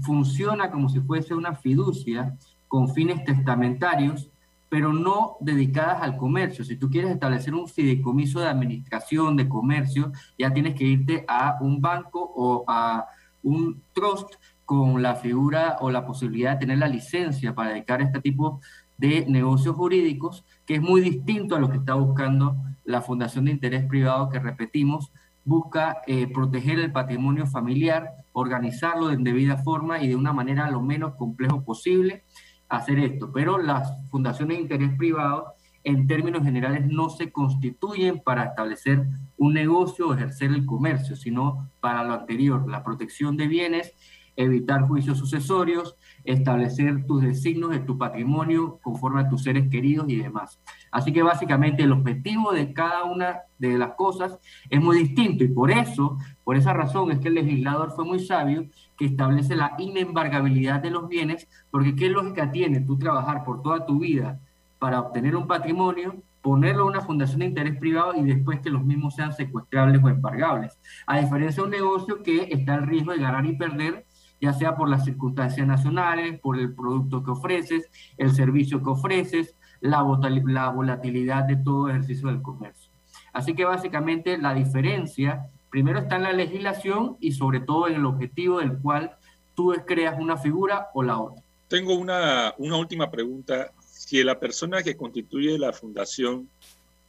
funciona 0.00 0.68
como 0.72 0.88
si 0.88 0.98
fuese 0.98 1.34
una 1.34 1.54
fiducia 1.54 2.36
con 2.66 2.92
fines 2.92 3.22
testamentarios, 3.24 4.29
pero 4.70 4.92
no 4.92 5.36
dedicadas 5.40 6.00
al 6.00 6.16
comercio. 6.16 6.64
Si 6.64 6.76
tú 6.76 6.88
quieres 6.88 7.10
establecer 7.10 7.54
un 7.54 7.68
fideicomiso 7.68 8.40
de 8.40 8.46
administración, 8.46 9.36
de 9.36 9.48
comercio, 9.48 10.12
ya 10.38 10.54
tienes 10.54 10.76
que 10.76 10.84
irte 10.84 11.24
a 11.26 11.58
un 11.60 11.82
banco 11.82 12.32
o 12.36 12.64
a 12.68 13.08
un 13.42 13.82
trust 13.92 14.36
con 14.64 15.02
la 15.02 15.16
figura 15.16 15.78
o 15.80 15.90
la 15.90 16.06
posibilidad 16.06 16.52
de 16.52 16.60
tener 16.60 16.78
la 16.78 16.86
licencia 16.86 17.52
para 17.52 17.70
dedicar 17.70 18.00
este 18.00 18.20
tipo 18.20 18.60
de 18.96 19.26
negocios 19.26 19.74
jurídicos, 19.74 20.44
que 20.64 20.76
es 20.76 20.80
muy 20.80 21.00
distinto 21.00 21.56
a 21.56 21.58
lo 21.58 21.68
que 21.68 21.78
está 21.78 21.94
buscando 21.94 22.54
la 22.84 23.02
Fundación 23.02 23.46
de 23.46 23.50
Interés 23.50 23.84
Privado, 23.86 24.28
que 24.28 24.38
repetimos, 24.38 25.10
busca 25.44 26.02
eh, 26.06 26.28
proteger 26.32 26.78
el 26.78 26.92
patrimonio 26.92 27.46
familiar, 27.46 28.12
organizarlo 28.32 29.08
de 29.08 29.16
debida 29.16 29.56
forma 29.56 30.00
y 30.00 30.06
de 30.06 30.14
una 30.14 30.32
manera 30.32 30.70
lo 30.70 30.80
menos 30.80 31.16
complejo 31.16 31.64
posible 31.64 32.22
hacer 32.70 32.98
esto. 32.98 33.30
Pero 33.32 33.58
las 33.58 33.92
fundaciones 34.08 34.56
de 34.56 34.62
interés 34.62 34.96
privado, 34.96 35.52
en 35.84 36.06
términos 36.06 36.42
generales, 36.42 36.86
no 36.86 37.10
se 37.10 37.30
constituyen 37.30 38.20
para 38.20 38.44
establecer 38.44 39.06
un 39.36 39.52
negocio 39.52 40.08
o 40.08 40.14
ejercer 40.14 40.50
el 40.50 40.64
comercio, 40.64 41.16
sino 41.16 41.70
para 41.80 42.04
lo 42.04 42.14
anterior, 42.14 42.68
la 42.70 42.82
protección 42.82 43.36
de 43.36 43.46
bienes 43.46 43.94
evitar 44.36 44.86
juicios 44.86 45.18
sucesorios, 45.18 45.96
establecer 46.24 47.06
tus 47.06 47.22
designos 47.22 47.70
de 47.70 47.80
tu 47.80 47.98
patrimonio 47.98 48.78
conforme 48.82 49.20
a 49.20 49.28
tus 49.28 49.42
seres 49.42 49.68
queridos 49.70 50.08
y 50.08 50.16
demás. 50.16 50.60
Así 50.90 51.12
que 51.12 51.22
básicamente 51.22 51.82
el 51.82 51.92
objetivo 51.92 52.52
de 52.52 52.72
cada 52.72 53.04
una 53.04 53.40
de 53.58 53.78
las 53.78 53.94
cosas 53.94 54.38
es 54.68 54.80
muy 54.80 54.98
distinto 54.98 55.44
y 55.44 55.48
por 55.48 55.70
eso, 55.70 56.18
por 56.44 56.56
esa 56.56 56.72
razón 56.72 57.10
es 57.10 57.18
que 57.18 57.28
el 57.28 57.34
legislador 57.34 57.92
fue 57.92 58.04
muy 58.04 58.20
sabio 58.20 58.66
que 58.96 59.06
establece 59.06 59.56
la 59.56 59.74
inembargabilidad 59.78 60.80
de 60.80 60.90
los 60.90 61.08
bienes, 61.08 61.48
porque 61.70 61.96
qué 61.96 62.10
lógica 62.10 62.50
tiene 62.50 62.80
tú 62.80 62.98
trabajar 62.98 63.44
por 63.44 63.62
toda 63.62 63.86
tu 63.86 64.00
vida 64.00 64.38
para 64.78 65.00
obtener 65.00 65.36
un 65.36 65.46
patrimonio, 65.46 66.16
ponerlo 66.42 66.82
en 66.82 66.88
una 66.88 67.00
fundación 67.02 67.40
de 67.40 67.46
interés 67.46 67.78
privado 67.78 68.14
y 68.14 68.22
después 68.22 68.60
que 68.60 68.70
los 68.70 68.84
mismos 68.84 69.14
sean 69.14 69.32
secuestrables 69.32 70.02
o 70.02 70.08
embargables. 70.08 70.78
A 71.06 71.20
diferencia 71.20 71.62
de 71.62 71.68
un 71.68 71.70
negocio 71.70 72.22
que 72.22 72.48
está 72.50 72.74
al 72.74 72.86
riesgo 72.86 73.12
de 73.12 73.18
ganar 73.18 73.46
y 73.46 73.56
perder 73.56 74.06
ya 74.40 74.52
sea 74.52 74.76
por 74.76 74.88
las 74.88 75.04
circunstancias 75.04 75.66
nacionales, 75.66 76.40
por 76.40 76.58
el 76.58 76.74
producto 76.74 77.22
que 77.22 77.30
ofreces, 77.30 77.88
el 78.16 78.32
servicio 78.34 78.82
que 78.82 78.90
ofreces, 78.90 79.54
la, 79.80 80.02
volatilidad 80.02 81.44
de 81.44 81.56
todo 81.56 81.88
ejercicio 81.88 82.28
del 82.28 82.42
comercio. 82.42 82.90
Así 83.32 83.54
que 83.54 83.64
básicamente 83.64 84.38
la 84.38 84.54
diferencia 84.54 85.46
primero 85.70 86.00
está 86.00 86.16
en 86.16 86.24
la 86.24 86.32
legislación 86.32 87.16
y 87.20 87.32
sobre 87.32 87.60
todo 87.60 87.88
en 87.88 87.94
el 87.94 88.06
objetivo 88.06 88.58
del 88.58 88.78
cual 88.78 89.16
tú 89.54 89.72
creas 89.86 90.18
una 90.18 90.36
figura 90.36 90.88
o 90.94 91.02
la 91.02 91.20
otra. 91.20 91.42
Tengo 91.68 91.94
una, 91.94 92.54
última 92.58 93.10
pregunta. 93.10 93.70
Si 93.86 94.22
la 94.24 94.40
persona 94.40 94.82
que 94.82 94.96
constituye 94.96 95.58
la 95.58 95.72
fundación 95.72 96.48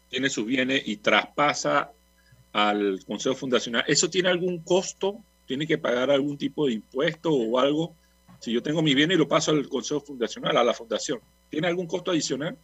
tiene 0.09 0.29
sus 0.29 0.45
bienes 0.45 0.83
y 0.85 0.97
traspasa 0.97 1.91
al 2.53 2.99
Consejo 3.07 3.35
Fundacional, 3.35 3.83
¿eso 3.87 4.09
tiene 4.09 4.29
algún 4.29 4.59
costo 4.59 5.17
tiene 5.51 5.67
que 5.67 5.77
pagar 5.77 6.09
algún 6.09 6.37
tipo 6.37 6.65
de 6.65 6.71
impuesto 6.75 7.29
o 7.29 7.59
algo. 7.59 7.93
Si 8.39 8.53
yo 8.53 8.63
tengo 8.63 8.81
mi 8.81 8.95
bien 8.95 9.11
y 9.11 9.17
lo 9.17 9.27
paso 9.27 9.51
al 9.51 9.67
Consejo 9.67 9.99
Fundacional, 9.99 10.55
a 10.55 10.63
la 10.63 10.73
fundación, 10.73 11.19
¿tiene 11.49 11.67
algún 11.67 11.87
costo 11.87 12.11
adicional? 12.11 12.57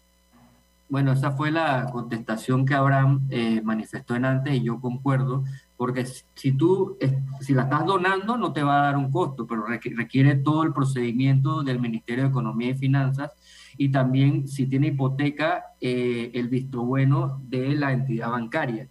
Bueno, 0.88 1.12
esa 1.12 1.32
fue 1.32 1.52
la 1.52 1.90
contestación 1.92 2.66
que 2.66 2.76
Abraham 2.76 3.28
eh, 3.30 3.60
manifestó 3.62 4.16
en 4.16 4.24
antes 4.24 4.54
y 4.54 4.64
yo 4.64 4.80
concuerdo. 4.80 5.44
porque 5.76 6.06
si 6.06 6.54
tú, 6.54 6.98
si 7.42 7.54
la 7.54 7.64
estás 7.64 7.86
donando, 7.86 8.38
no 8.38 8.54
te 8.54 8.64
va 8.64 8.80
a 8.80 8.86
dar 8.86 8.96
un 8.96 9.12
costo, 9.12 9.46
pero 9.46 9.66
requiere 9.66 10.36
todo 10.36 10.64
el 10.64 10.72
procedimiento 10.72 11.64
del 11.64 11.82
Ministerio 11.82 12.24
de 12.24 12.30
Economía 12.30 12.70
y 12.70 12.76
Finanzas 12.76 13.34
y 13.78 13.90
también 13.90 14.48
si 14.48 14.66
tiene 14.66 14.88
hipoteca, 14.88 15.66
eh, 15.82 16.32
el 16.34 16.48
visto 16.48 16.84
bueno 16.84 17.42
de 17.44 17.76
la 17.76 17.92
entidad 17.92 18.32
bancaria. 18.32 18.88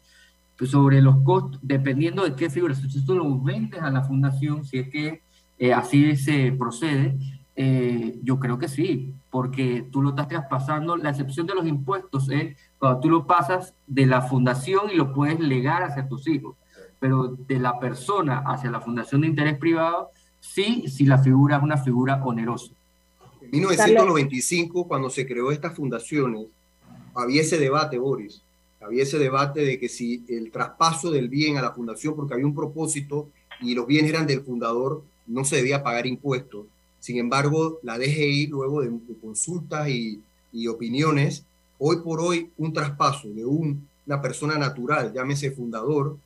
Sobre 0.65 1.03
los 1.03 1.19
costos, 1.23 1.61
dependiendo 1.63 2.25
de 2.25 2.35
qué 2.35 2.49
figura, 2.49 2.75
si 2.75 3.05
tú 3.05 3.15
lo 3.15 3.39
vendes 3.39 3.83
a 3.83 3.91
la 3.91 4.03
fundación, 4.03 4.65
si 4.65 4.79
es 4.79 4.89
que 4.89 5.21
eh, 5.59 5.73
así 5.73 6.17
se 6.17 6.53
procede, 6.53 7.17
eh, 7.55 8.19
yo 8.23 8.39
creo 8.39 8.59
que 8.59 8.69
sí, 8.69 9.15
porque 9.31 9.87
tú 9.91 10.03
lo 10.03 10.11
estás 10.11 10.29
traspasando, 10.29 10.97
la 10.97 11.11
excepción 11.11 11.47
de 11.47 11.55
los 11.55 11.67
impuestos 11.67 12.31
es 12.31 12.57
cuando 12.79 13.01
tú 13.01 13.11
lo 13.11 13.27
pasas 13.27 13.75
de 13.87 14.07
la 14.07 14.23
fundación 14.23 14.91
y 14.93 14.97
lo 14.97 15.13
puedes 15.13 15.41
legar 15.41 15.83
hacia 15.83 16.09
tus 16.09 16.27
hijos 16.29 16.57
pero 16.99 17.37
de 17.47 17.59
la 17.59 17.79
persona 17.79 18.43
hacia 18.47 18.71
la 18.71 18.81
fundación 18.81 19.21
de 19.21 19.29
interés 19.29 19.59
privado, 19.59 20.11
sí, 20.41 20.85
si 20.89 21.05
la 21.05 21.19
figura 21.19 21.57
es 21.57 21.63
una 21.63 21.77
figura 21.77 22.23
onerosa. 22.25 22.73
En 23.41 23.51
1995, 23.51 24.89
cuando 24.89 25.11
se 25.11 25.27
creó 25.27 25.53
estas 25.53 25.75
fundaciones, 25.75 26.47
había 27.15 27.43
ese 27.43 27.59
debate, 27.59 27.99
Boris, 27.99 28.43
había 28.81 29.03
ese 29.03 29.19
debate 29.19 29.61
de 29.61 29.79
que 29.79 29.89
si 29.89 30.25
el 30.29 30.51
traspaso 30.51 31.11
del 31.11 31.29
bien 31.29 31.57
a 31.57 31.63
la 31.63 31.73
fundación, 31.73 32.15
porque 32.15 32.35
había 32.35 32.47
un 32.47 32.55
propósito 32.55 33.29
y 33.61 33.75
los 33.75 33.87
bienes 33.87 34.11
eran 34.11 34.27
del 34.27 34.43
fundador, 34.43 35.03
no 35.27 35.45
se 35.45 35.57
debía 35.57 35.83
pagar 35.83 36.07
impuestos. 36.07 36.67
Sin 37.01 37.19
embargo, 37.19 37.79
la 37.83 37.99
DGI, 37.99 38.49
luego 38.49 38.83
de, 38.83 38.91
consultas 39.21 39.89
y, 39.89 40.23
opiniones, 40.69 41.45
hoy 41.79 41.99
por 41.99 42.21
hoy 42.21 42.51
un 42.57 42.73
traspaso 42.73 43.29
de 43.29 43.45
una 43.45 44.23
persona 44.23 44.57
natural, 44.57 45.13
llámese 45.13 45.51
fundador, 45.51 46.17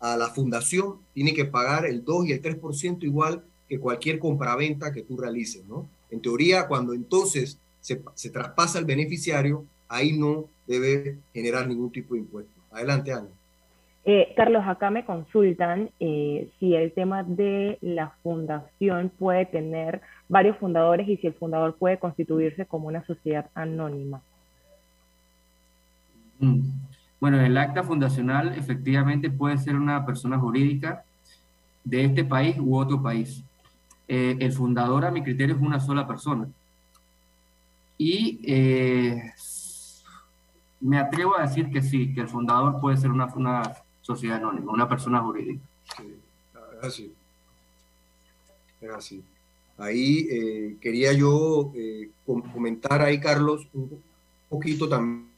a 0.00 0.16
la 0.16 0.28
fundación, 0.28 0.96
tiene 1.14 1.34
que 1.34 1.44
pagar 1.44 1.86
el 1.86 2.04
2 2.04 2.26
y 2.26 2.32
el 2.32 2.42
3% 2.42 3.02
igual 3.02 3.42
que 3.68 3.80
cualquier 3.80 4.18
compraventa 4.18 4.92
que 4.92 5.02
tú 5.02 5.16
realices, 5.16 5.64
¿no? 5.66 5.88
En 6.10 6.20
teoría, 6.20 6.68
cuando 6.68 6.94
entonces 6.94 7.58
se, 7.80 8.30
traspasa 8.30 8.78
el 8.78 8.84
beneficiario, 8.84 9.64
ahí 9.88 10.16
no 10.16 10.46
debe 10.68 11.18
generar 11.32 11.66
ningún 11.66 11.90
tipo 11.90 12.14
de 12.14 12.20
impuesto. 12.20 12.52
Adelante, 12.70 13.12
Ana. 13.12 13.28
Eh, 14.04 14.32
Carlos, 14.36 14.62
acá 14.66 14.90
me 14.90 15.04
consultan 15.04 15.90
eh, 16.00 16.48
si 16.58 16.74
el 16.74 16.92
tema 16.92 17.24
de 17.24 17.78
la 17.80 18.10
fundación 18.22 19.10
puede 19.18 19.44
tener 19.46 20.00
varios 20.28 20.56
fundadores 20.58 21.08
y 21.08 21.16
si 21.16 21.26
el 21.26 21.34
fundador 21.34 21.76
puede 21.76 21.98
constituirse 21.98 22.64
como 22.64 22.88
una 22.88 23.04
sociedad 23.04 23.50
anónima. 23.54 24.22
Mm. 26.38 26.60
Bueno, 27.20 27.40
el 27.40 27.56
acta 27.58 27.82
fundacional 27.82 28.54
efectivamente 28.56 29.28
puede 29.28 29.58
ser 29.58 29.74
una 29.74 30.06
persona 30.06 30.38
jurídica 30.38 31.04
de 31.82 32.04
este 32.04 32.24
país 32.24 32.56
u 32.58 32.76
otro 32.76 33.02
país. 33.02 33.42
Eh, 34.06 34.36
el 34.38 34.52
fundador, 34.52 35.04
a 35.04 35.10
mi 35.10 35.22
criterio, 35.22 35.56
es 35.56 35.60
una 35.60 35.80
sola 35.80 36.06
persona. 36.06 36.48
Y 37.98 38.40
eh, 38.44 39.32
me 40.80 40.98
atrevo 40.98 41.36
a 41.36 41.42
decir 41.42 41.70
que 41.70 41.82
sí, 41.82 42.12
que 42.14 42.20
el 42.20 42.28
fundador 42.28 42.80
puede 42.80 42.96
ser 42.96 43.10
una, 43.10 43.28
sociedad 44.02 44.36
anónima, 44.36 44.72
una 44.72 44.88
persona 44.88 45.20
jurídica. 45.20 45.60
Sí, 45.96 46.14
es 46.78 46.84
así. 46.84 47.12
Es 48.80 48.90
así. 48.90 49.22
Ahí 49.76 50.26
eh, 50.30 50.76
quería 50.80 51.12
yo 51.12 51.72
comentar 52.52 53.02
ahí, 53.02 53.20
Carlos, 53.20 53.68
un 53.74 54.02
poquito 54.48 54.88
también 54.88 55.28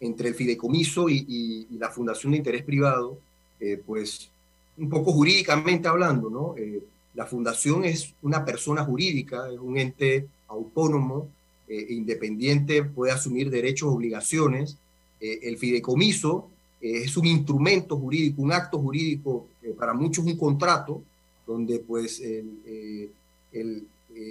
entre 0.00 0.28
el 0.28 0.34
fideicomiso 0.34 1.08
y, 1.08 1.66
la 1.78 1.90
fundación 1.90 2.32
de 2.32 2.38
interés 2.38 2.62
privado, 2.62 3.18
eh, 3.60 3.80
pues 3.86 4.30
un 4.76 4.88
poco 4.88 5.12
jurídicamente 5.12 5.88
hablando, 5.88 6.30
¿no? 6.30 6.54
Eh, 6.56 6.82
la 7.14 7.26
fundación 7.26 7.84
es 7.84 8.14
una 8.22 8.44
persona 8.44 8.84
jurídica, 8.84 9.48
es 9.50 9.58
un 9.58 9.78
ente 9.78 10.26
autónomo, 10.48 11.28
eh, 11.70 11.86
independiente, 11.90 12.82
puede 12.84 13.12
asumir 13.12 13.48
derechos, 13.50 13.88
obligaciones. 13.88 14.76
el 15.20 15.56
fideicomiso 15.58 16.48
es 16.80 17.16
un 17.16 17.26
instrumento 17.26 17.96
jurídico, 17.96 18.42
un 18.42 18.52
acto 18.52 18.78
jurídico, 18.78 19.46
para 19.78 19.92
muchos 19.92 20.24
un 20.24 20.36
contrato, 20.36 21.02
donde 21.46 21.78
pues 21.78 22.22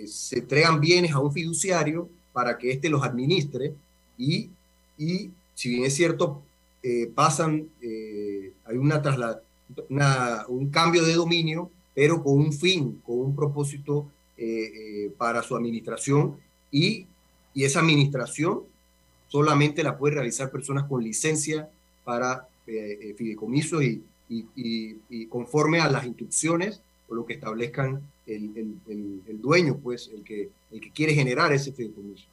se 0.06 0.40
entregan 0.40 0.80
bienes 0.80 1.12
a 1.12 1.20
un 1.20 1.32
fiduciario 1.32 2.10
para 2.34 2.58
que 2.58 2.72
éste 2.72 2.90
los 2.90 3.04
administre 3.04 3.74
y, 4.18 4.50
y 4.98 5.30
si 5.54 5.70
bien 5.70 5.86
es 5.86 5.94
cierto, 5.94 6.42
eh, 6.82 7.12
pasan, 7.14 7.68
eh, 7.82 8.54
hay 8.64 8.78
una, 8.78 9.02
una, 9.90 10.46
un 10.48 10.70
cambio 10.70 11.04
de 11.04 11.14
dominio, 11.14 11.70
pero 11.94 12.24
con 12.24 12.34
un 12.34 12.54
fin, 12.54 13.02
con 13.06 13.20
un 13.20 13.36
propósito 13.36 14.10
eh, 14.38 15.12
para 15.18 15.44
su 15.44 15.58
administración 15.58 16.38
y, 16.72 17.08
y, 17.54 17.64
esa 17.64 17.80
administración 17.80 18.62
solamente 19.28 19.84
la 19.84 19.98
puede 19.98 20.16
realizar 20.16 20.52
personas 20.52 20.86
con 20.86 21.04
licencia 21.04 21.70
para 22.04 22.48
fideicomiso 23.18 23.82
y, 23.82 24.04
y, 24.30 24.98
y, 25.10 25.26
conforme 25.26 25.80
a 25.80 25.90
las 25.90 26.06
instrucciones 26.06 26.82
o 27.08 27.16
lo 27.16 27.26
que 27.26 27.34
establezcan 27.34 28.02
el, 28.28 28.78
el, 28.88 29.22
el, 29.28 29.42
dueño, 29.42 29.78
pues 29.82 30.12
el 30.14 30.24
que, 30.24 30.50
el 30.72 30.80
que 30.80 30.92
quiere 30.92 31.14
generar 31.14 31.52
ese 31.52 31.72
fideicomiso. 31.72 32.28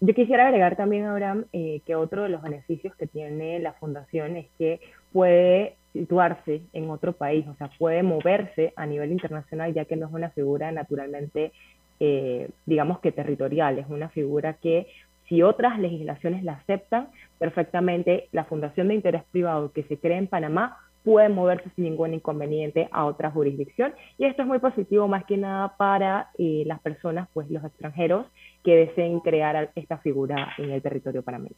Yo 0.00 0.14
quisiera 0.14 0.46
agregar 0.46 0.76
también, 0.76 1.04
Abraham, 1.04 1.46
eh, 1.52 1.80
que 1.86 1.94
otro 1.94 2.24
de 2.24 2.28
los 2.28 2.42
beneficios 2.42 2.94
que 2.96 3.06
tiene 3.06 3.58
la 3.60 3.72
fundación 3.74 4.36
es 4.36 4.46
que 4.58 4.80
puede 5.12 5.76
situarse 5.94 6.60
en 6.74 6.90
otro 6.90 7.14
país, 7.14 7.46
o 7.46 7.54
sea, 7.54 7.70
puede 7.78 8.02
moverse 8.02 8.74
a 8.76 8.84
nivel 8.84 9.12
internacional, 9.12 9.72
ya 9.72 9.86
que 9.86 9.96
no 9.96 10.06
es 10.06 10.12
una 10.12 10.28
figura 10.30 10.70
naturalmente, 10.70 11.52
eh, 11.98 12.50
digamos 12.66 13.00
que 13.00 13.12
territorial, 13.12 13.78
es 13.78 13.86
una 13.88 14.08
figura 14.08 14.54
que 14.54 14.86
si 15.28 15.42
otras 15.42 15.78
legislaciones 15.78 16.44
la 16.44 16.52
aceptan, 16.52 17.08
perfectamente 17.38 18.28
la 18.32 18.44
Fundación 18.44 18.88
de 18.88 18.94
Interés 18.94 19.22
Privado 19.32 19.72
que 19.72 19.82
se 19.84 19.96
crea 19.96 20.18
en 20.18 20.28
Panamá 20.28 20.78
puede 21.04 21.28
moverse 21.28 21.70
sin 21.74 21.84
ningún 21.84 22.14
inconveniente 22.14 22.88
a 22.92 23.06
otra 23.06 23.30
jurisdicción. 23.30 23.94
Y 24.18 24.24
esto 24.24 24.42
es 24.42 24.48
muy 24.48 24.58
positivo 24.58 25.06
más 25.08 25.24
que 25.24 25.36
nada 25.36 25.76
para 25.76 26.30
eh, 26.36 26.64
las 26.66 26.80
personas, 26.80 27.28
pues 27.32 27.48
los 27.50 27.64
extranjeros 27.64 28.26
que 28.64 28.74
deseen 28.74 29.20
crear 29.20 29.70
esta 29.76 29.98
figura 29.98 30.52
en 30.58 30.70
el 30.70 30.82
territorio 30.82 31.22
panameño. 31.22 31.54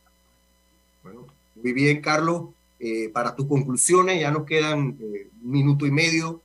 Bueno, 1.02 1.26
muy 1.56 1.72
bien, 1.72 2.00
Carlos. 2.00 2.48
Eh, 2.78 3.08
para 3.08 3.34
tus 3.34 3.46
conclusiones, 3.46 4.20
ya 4.20 4.30
nos 4.30 4.44
quedan 4.44 4.78
un 4.78 5.50
minuto 5.50 5.86
y 5.86 5.90
medio. 5.90 6.42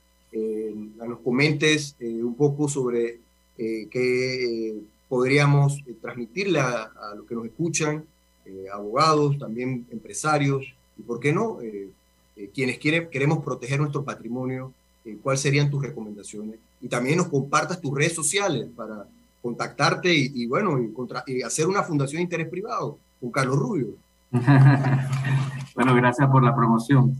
Nos 0.96 1.20
comentes 1.20 1.96
un 2.00 2.34
poco 2.34 2.68
sobre 2.68 3.20
qué 3.56 4.76
podríamos 5.08 5.82
transmitirle 6.00 6.60
a, 6.60 6.90
los 7.16 7.26
que 7.26 7.34
nos 7.34 7.46
escuchan, 7.46 8.04
abogados, 8.72 9.38
también 9.38 9.86
empresarios, 9.90 10.64
y 10.98 11.02
por 11.02 11.20
qué 11.20 11.32
no, 11.32 11.58
quienes 12.52 12.78
quieren, 12.78 13.08
queremos 13.10 13.44
proteger 13.44 13.78
nuestro 13.80 14.04
patrimonio, 14.04 14.72
cuáles 15.22 15.40
serían 15.40 15.70
tus 15.70 15.82
recomendaciones. 15.82 16.56
Y 16.80 16.88
también 16.88 17.18
nos 17.18 17.28
compartas 17.28 17.80
tus 17.80 17.94
redes 17.94 18.14
sociales 18.14 18.68
para 18.76 19.06
contactarte 19.42 20.12
y, 20.12 20.46
bueno, 20.46 20.78
y, 21.26 21.42
hacer 21.42 21.66
una 21.66 21.82
fundación 21.82 22.18
de 22.18 22.22
interés 22.22 22.48
privado 22.48 22.98
con 23.20 23.30
Carlos 23.30 23.58
Rubio. 23.58 23.88
bueno, 25.74 25.94
gracias 25.94 26.28
por 26.30 26.42
la 26.42 26.54
promoción. 26.54 27.14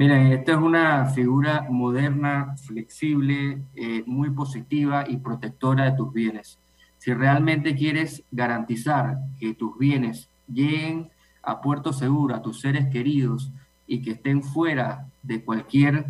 Miren, 0.00 0.28
esta 0.28 0.52
es 0.52 0.58
una 0.58 1.04
figura 1.10 1.66
moderna, 1.68 2.56
flexible, 2.56 3.60
eh, 3.74 4.02
muy 4.06 4.30
positiva 4.30 5.04
y 5.06 5.18
protectora 5.18 5.84
de 5.84 5.92
tus 5.98 6.10
bienes. 6.10 6.58
Si 6.96 7.12
realmente 7.12 7.74
quieres 7.74 8.22
garantizar 8.30 9.18
que 9.38 9.52
tus 9.52 9.76
bienes 9.76 10.30
lleguen 10.50 11.10
a 11.42 11.60
puerto 11.60 11.92
seguro, 11.92 12.34
a 12.34 12.40
tus 12.40 12.62
seres 12.62 12.88
queridos 12.88 13.52
y 13.86 14.00
que 14.00 14.12
estén 14.12 14.42
fuera 14.42 15.06
de 15.22 15.44
cualquier 15.44 16.06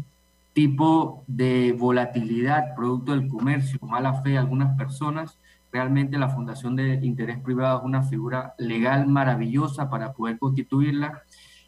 tipo 0.52 1.24
de 1.26 1.74
volatilidad 1.76 2.76
producto 2.76 3.10
del 3.10 3.26
comercio, 3.26 3.80
mala 3.82 4.22
fe 4.22 4.30
de 4.30 4.38
algunas 4.38 4.78
personas, 4.78 5.36
Realmente 5.72 6.18
la 6.18 6.28
Fundación 6.28 6.74
de 6.74 6.94
Interés 6.94 7.38
Privado 7.38 7.78
es 7.78 7.84
una 7.84 8.02
figura 8.02 8.54
legal 8.58 9.06
maravillosa 9.06 9.88
para 9.88 10.12
poder 10.12 10.38
constituirla 10.38 11.22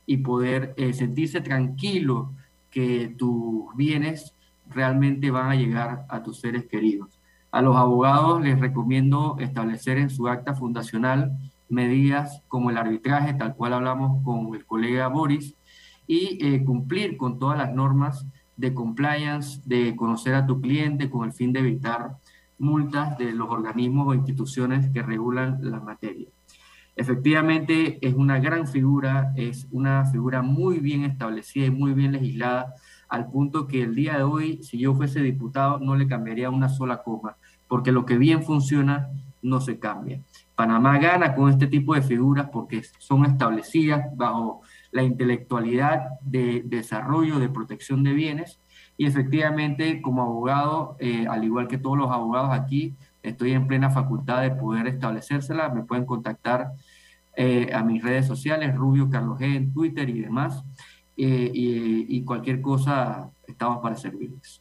y 0.06 0.18
poder 0.18 0.74
eh, 0.76 0.92
sentirse 0.92 1.40
tranquilo 1.40 2.32
que 2.70 3.14
tus 3.16 3.74
bienes 3.76 4.34
realmente 4.68 5.30
van 5.30 5.50
a 5.50 5.54
llegar 5.54 6.06
a 6.08 6.22
tus 6.22 6.40
seres 6.40 6.66
queridos. 6.66 7.20
A 7.50 7.60
los 7.60 7.76
abogados 7.76 8.40
les 8.40 8.58
recomiendo 8.58 9.36
establecer 9.38 9.98
en 9.98 10.10
su 10.10 10.28
acta 10.28 10.54
fundacional 10.54 11.36
medidas 11.68 12.42
como 12.48 12.70
el 12.70 12.78
arbitraje, 12.78 13.34
tal 13.34 13.54
cual 13.54 13.74
hablamos 13.74 14.22
con 14.24 14.54
el 14.54 14.64
colega 14.64 15.08
Boris, 15.08 15.54
y 16.06 16.38
eh, 16.44 16.64
cumplir 16.64 17.16
con 17.16 17.38
todas 17.38 17.58
las 17.58 17.72
normas 17.72 18.26
de 18.56 18.74
compliance, 18.74 19.60
de 19.64 19.96
conocer 19.96 20.34
a 20.34 20.46
tu 20.46 20.60
cliente 20.60 21.10
con 21.10 21.26
el 21.26 21.32
fin 21.32 21.52
de 21.52 21.60
evitar 21.60 22.16
multas 22.58 23.18
de 23.18 23.32
los 23.32 23.48
organismos 23.50 24.08
o 24.08 24.14
instituciones 24.14 24.90
que 24.90 25.02
regulan 25.02 25.58
la 25.62 25.80
materia. 25.80 26.28
Efectivamente, 26.94 27.98
es 28.06 28.14
una 28.14 28.38
gran 28.38 28.66
figura, 28.66 29.32
es 29.36 29.66
una 29.70 30.04
figura 30.06 30.42
muy 30.42 30.78
bien 30.78 31.04
establecida 31.04 31.66
y 31.66 31.70
muy 31.70 31.94
bien 31.94 32.12
legislada, 32.12 32.74
al 33.08 33.30
punto 33.30 33.66
que 33.66 33.82
el 33.82 33.94
día 33.94 34.16
de 34.16 34.22
hoy, 34.22 34.62
si 34.62 34.78
yo 34.78 34.94
fuese 34.94 35.20
diputado, 35.20 35.78
no 35.78 35.96
le 35.96 36.06
cambiaría 36.06 36.50
una 36.50 36.68
sola 36.68 37.02
coma, 37.02 37.36
porque 37.66 37.92
lo 37.92 38.04
que 38.04 38.18
bien 38.18 38.42
funciona 38.42 39.10
no 39.40 39.60
se 39.60 39.78
cambia. 39.78 40.20
Panamá 40.54 40.98
gana 40.98 41.34
con 41.34 41.50
este 41.50 41.66
tipo 41.66 41.94
de 41.94 42.02
figuras 42.02 42.48
porque 42.52 42.82
son 42.98 43.24
establecidas 43.24 44.06
bajo 44.16 44.60
la 44.92 45.02
intelectualidad 45.02 46.04
de 46.20 46.62
desarrollo, 46.64 47.38
de 47.38 47.48
protección 47.48 48.02
de 48.04 48.12
bienes, 48.12 48.60
y 48.96 49.06
efectivamente 49.06 50.02
como 50.02 50.22
abogado, 50.22 50.96
eh, 51.00 51.26
al 51.26 51.42
igual 51.44 51.68
que 51.68 51.78
todos 51.78 51.96
los 51.96 52.10
abogados 52.10 52.50
aquí, 52.52 52.94
estoy 53.22 53.52
en 53.52 53.66
plena 53.66 53.90
facultad 53.90 54.42
de 54.42 54.50
poder 54.50 54.86
establecérsela. 54.86 55.68
Me 55.68 55.84
pueden 55.84 56.06
contactar 56.06 56.72
eh, 57.36 57.70
a 57.72 57.82
mis 57.82 58.02
redes 58.02 58.26
sociales, 58.26 58.74
Rubio 58.74 59.08
Carlos 59.08 59.38
G 59.38 59.56
en 59.56 59.72
Twitter 59.72 60.08
y 60.08 60.20
demás. 60.20 60.62
Eh, 61.16 61.50
y, 61.54 62.22
cualquier 62.24 62.60
cosa, 62.60 63.30
estamos 63.46 63.82
para 63.82 63.96
servirles. 63.96 64.60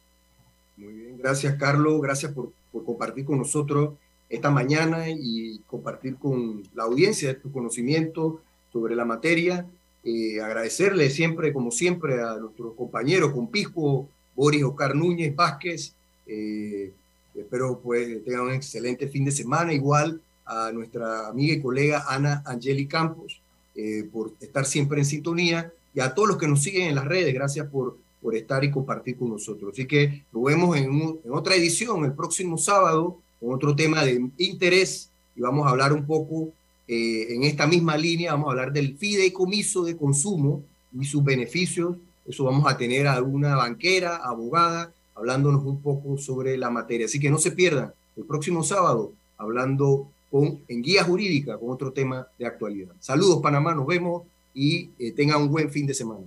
Muy 0.76 0.92
bien, 0.92 1.18
gracias 1.18 1.56
Carlos, 1.56 2.00
gracias 2.00 2.32
por, 2.32 2.52
compartir 2.84 3.24
con 3.24 3.38
nosotros 3.38 3.94
esta 4.28 4.50
mañana 4.50 5.08
y 5.08 5.58
compartir 5.66 6.16
con 6.16 6.62
la 6.74 6.84
audiencia 6.84 7.38
tu 7.38 7.50
conocimiento 7.50 8.40
sobre 8.72 8.94
la 8.94 9.04
materia. 9.04 9.66
Eh, 10.04 10.40
agradecerle 10.40 11.10
siempre, 11.10 11.52
como 11.52 11.70
siempre, 11.70 12.20
a 12.20 12.36
nuestros 12.36 12.74
compañeros, 12.74 13.32
Pisco, 13.50 14.08
Boris 14.34 14.64
Oscar 14.64 14.94
Núñez 14.94 15.34
Vázquez. 15.34 15.94
Eh, 16.26 16.92
espero 17.34 17.80
pues 17.82 18.24
tengan 18.24 18.42
un 18.42 18.52
excelente 18.52 19.08
fin 19.08 19.24
de 19.24 19.30
semana. 19.30 19.72
Igual 19.72 20.20
a 20.44 20.70
nuestra 20.72 21.28
amiga 21.28 21.54
y 21.54 21.62
colega 21.62 22.04
Ana 22.08 22.42
Angeli 22.46 22.86
Campos 22.86 23.40
eh, 23.74 24.04
por 24.12 24.32
estar 24.40 24.64
siempre 24.64 24.98
en 24.98 25.04
sintonía 25.04 25.72
y 25.94 26.00
a 26.00 26.14
todos 26.14 26.28
los 26.28 26.38
que 26.38 26.48
nos 26.48 26.62
siguen 26.62 26.88
en 26.88 26.94
las 26.94 27.04
redes. 27.04 27.32
Gracias 27.34 27.66
por, 27.68 27.96
por 28.20 28.34
estar 28.34 28.64
y 28.64 28.70
compartir 28.70 29.16
con 29.16 29.30
nosotros. 29.30 29.72
Así 29.72 29.86
que 29.86 30.24
nos 30.32 30.42
vemos 30.44 30.76
en, 30.76 31.20
en 31.24 31.32
otra 31.32 31.54
edición 31.54 32.04
el 32.04 32.12
próximo 32.12 32.58
sábado 32.58 33.18
con 33.40 33.54
otro 33.54 33.74
tema 33.74 34.04
de 34.04 34.28
interés 34.38 35.10
y 35.34 35.40
vamos 35.40 35.66
a 35.66 35.70
hablar 35.70 35.92
un 35.92 36.06
poco 36.06 36.52
eh, 36.88 37.34
en 37.34 37.44
esta 37.44 37.66
misma 37.66 37.96
línea, 37.96 38.32
vamos 38.32 38.48
a 38.48 38.50
hablar 38.50 38.72
del 38.72 38.96
fideicomiso 38.96 39.84
de 39.84 39.96
consumo 39.96 40.62
y 40.98 41.04
sus 41.04 41.24
beneficios. 41.24 41.96
Eso 42.26 42.44
vamos 42.44 42.70
a 42.70 42.76
tener 42.76 43.06
a 43.06 43.20
una 43.22 43.56
banquera, 43.56 44.16
abogada, 44.16 44.92
hablándonos 45.14 45.64
un 45.64 45.80
poco 45.80 46.18
sobre 46.18 46.56
la 46.56 46.70
materia. 46.70 47.06
Así 47.06 47.20
que 47.20 47.30
no 47.30 47.38
se 47.38 47.52
pierdan 47.52 47.92
el 48.16 48.24
próximo 48.24 48.62
sábado 48.62 49.12
hablando 49.38 50.08
con, 50.30 50.60
en 50.68 50.82
guía 50.82 51.04
jurídica 51.04 51.58
con 51.58 51.70
otro 51.70 51.92
tema 51.92 52.26
de 52.38 52.46
actualidad. 52.46 52.92
Saludos 53.00 53.40
Panamá, 53.42 53.74
nos 53.74 53.86
vemos 53.86 54.22
y 54.54 54.90
eh, 54.98 55.12
tengan 55.12 55.42
un 55.42 55.50
buen 55.50 55.70
fin 55.70 55.86
de 55.86 55.94
semana. 55.94 56.24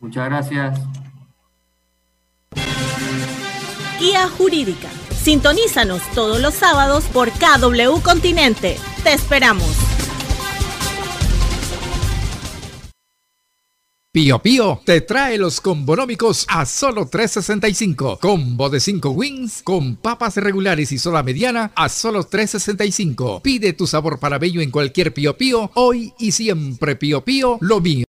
Muchas 0.00 0.26
gracias. 0.26 0.80
Guía 4.00 4.28
jurídica 4.28 4.90
Sintonízanos 5.24 6.02
todos 6.14 6.38
los 6.42 6.52
sábados 6.52 7.04
por 7.06 7.30
KW 7.30 8.02
Continente. 8.02 8.76
Te 9.04 9.14
esperamos. 9.14 9.83
Pío 14.14 14.38
Pío 14.38 14.80
te 14.84 15.00
trae 15.00 15.36
los 15.38 15.60
combonómicos 15.60 16.46
a 16.48 16.66
solo 16.66 17.08
365. 17.08 18.20
Combo 18.20 18.70
de 18.70 18.78
5 18.78 19.10
wings 19.10 19.60
con 19.64 19.96
papas 19.96 20.36
regulares 20.36 20.92
y 20.92 20.98
sola 20.98 21.24
mediana 21.24 21.72
a 21.74 21.88
solo 21.88 22.22
365. 22.22 23.40
Pide 23.42 23.72
tu 23.72 23.88
sabor 23.88 24.20
para 24.20 24.38
bello 24.38 24.60
en 24.60 24.70
cualquier 24.70 25.12
Pío 25.12 25.36
Pío, 25.36 25.72
hoy 25.74 26.12
y 26.16 26.30
siempre 26.30 26.94
Pío 26.94 27.24
Pío, 27.24 27.58
lo 27.60 27.80
mío. 27.80 28.02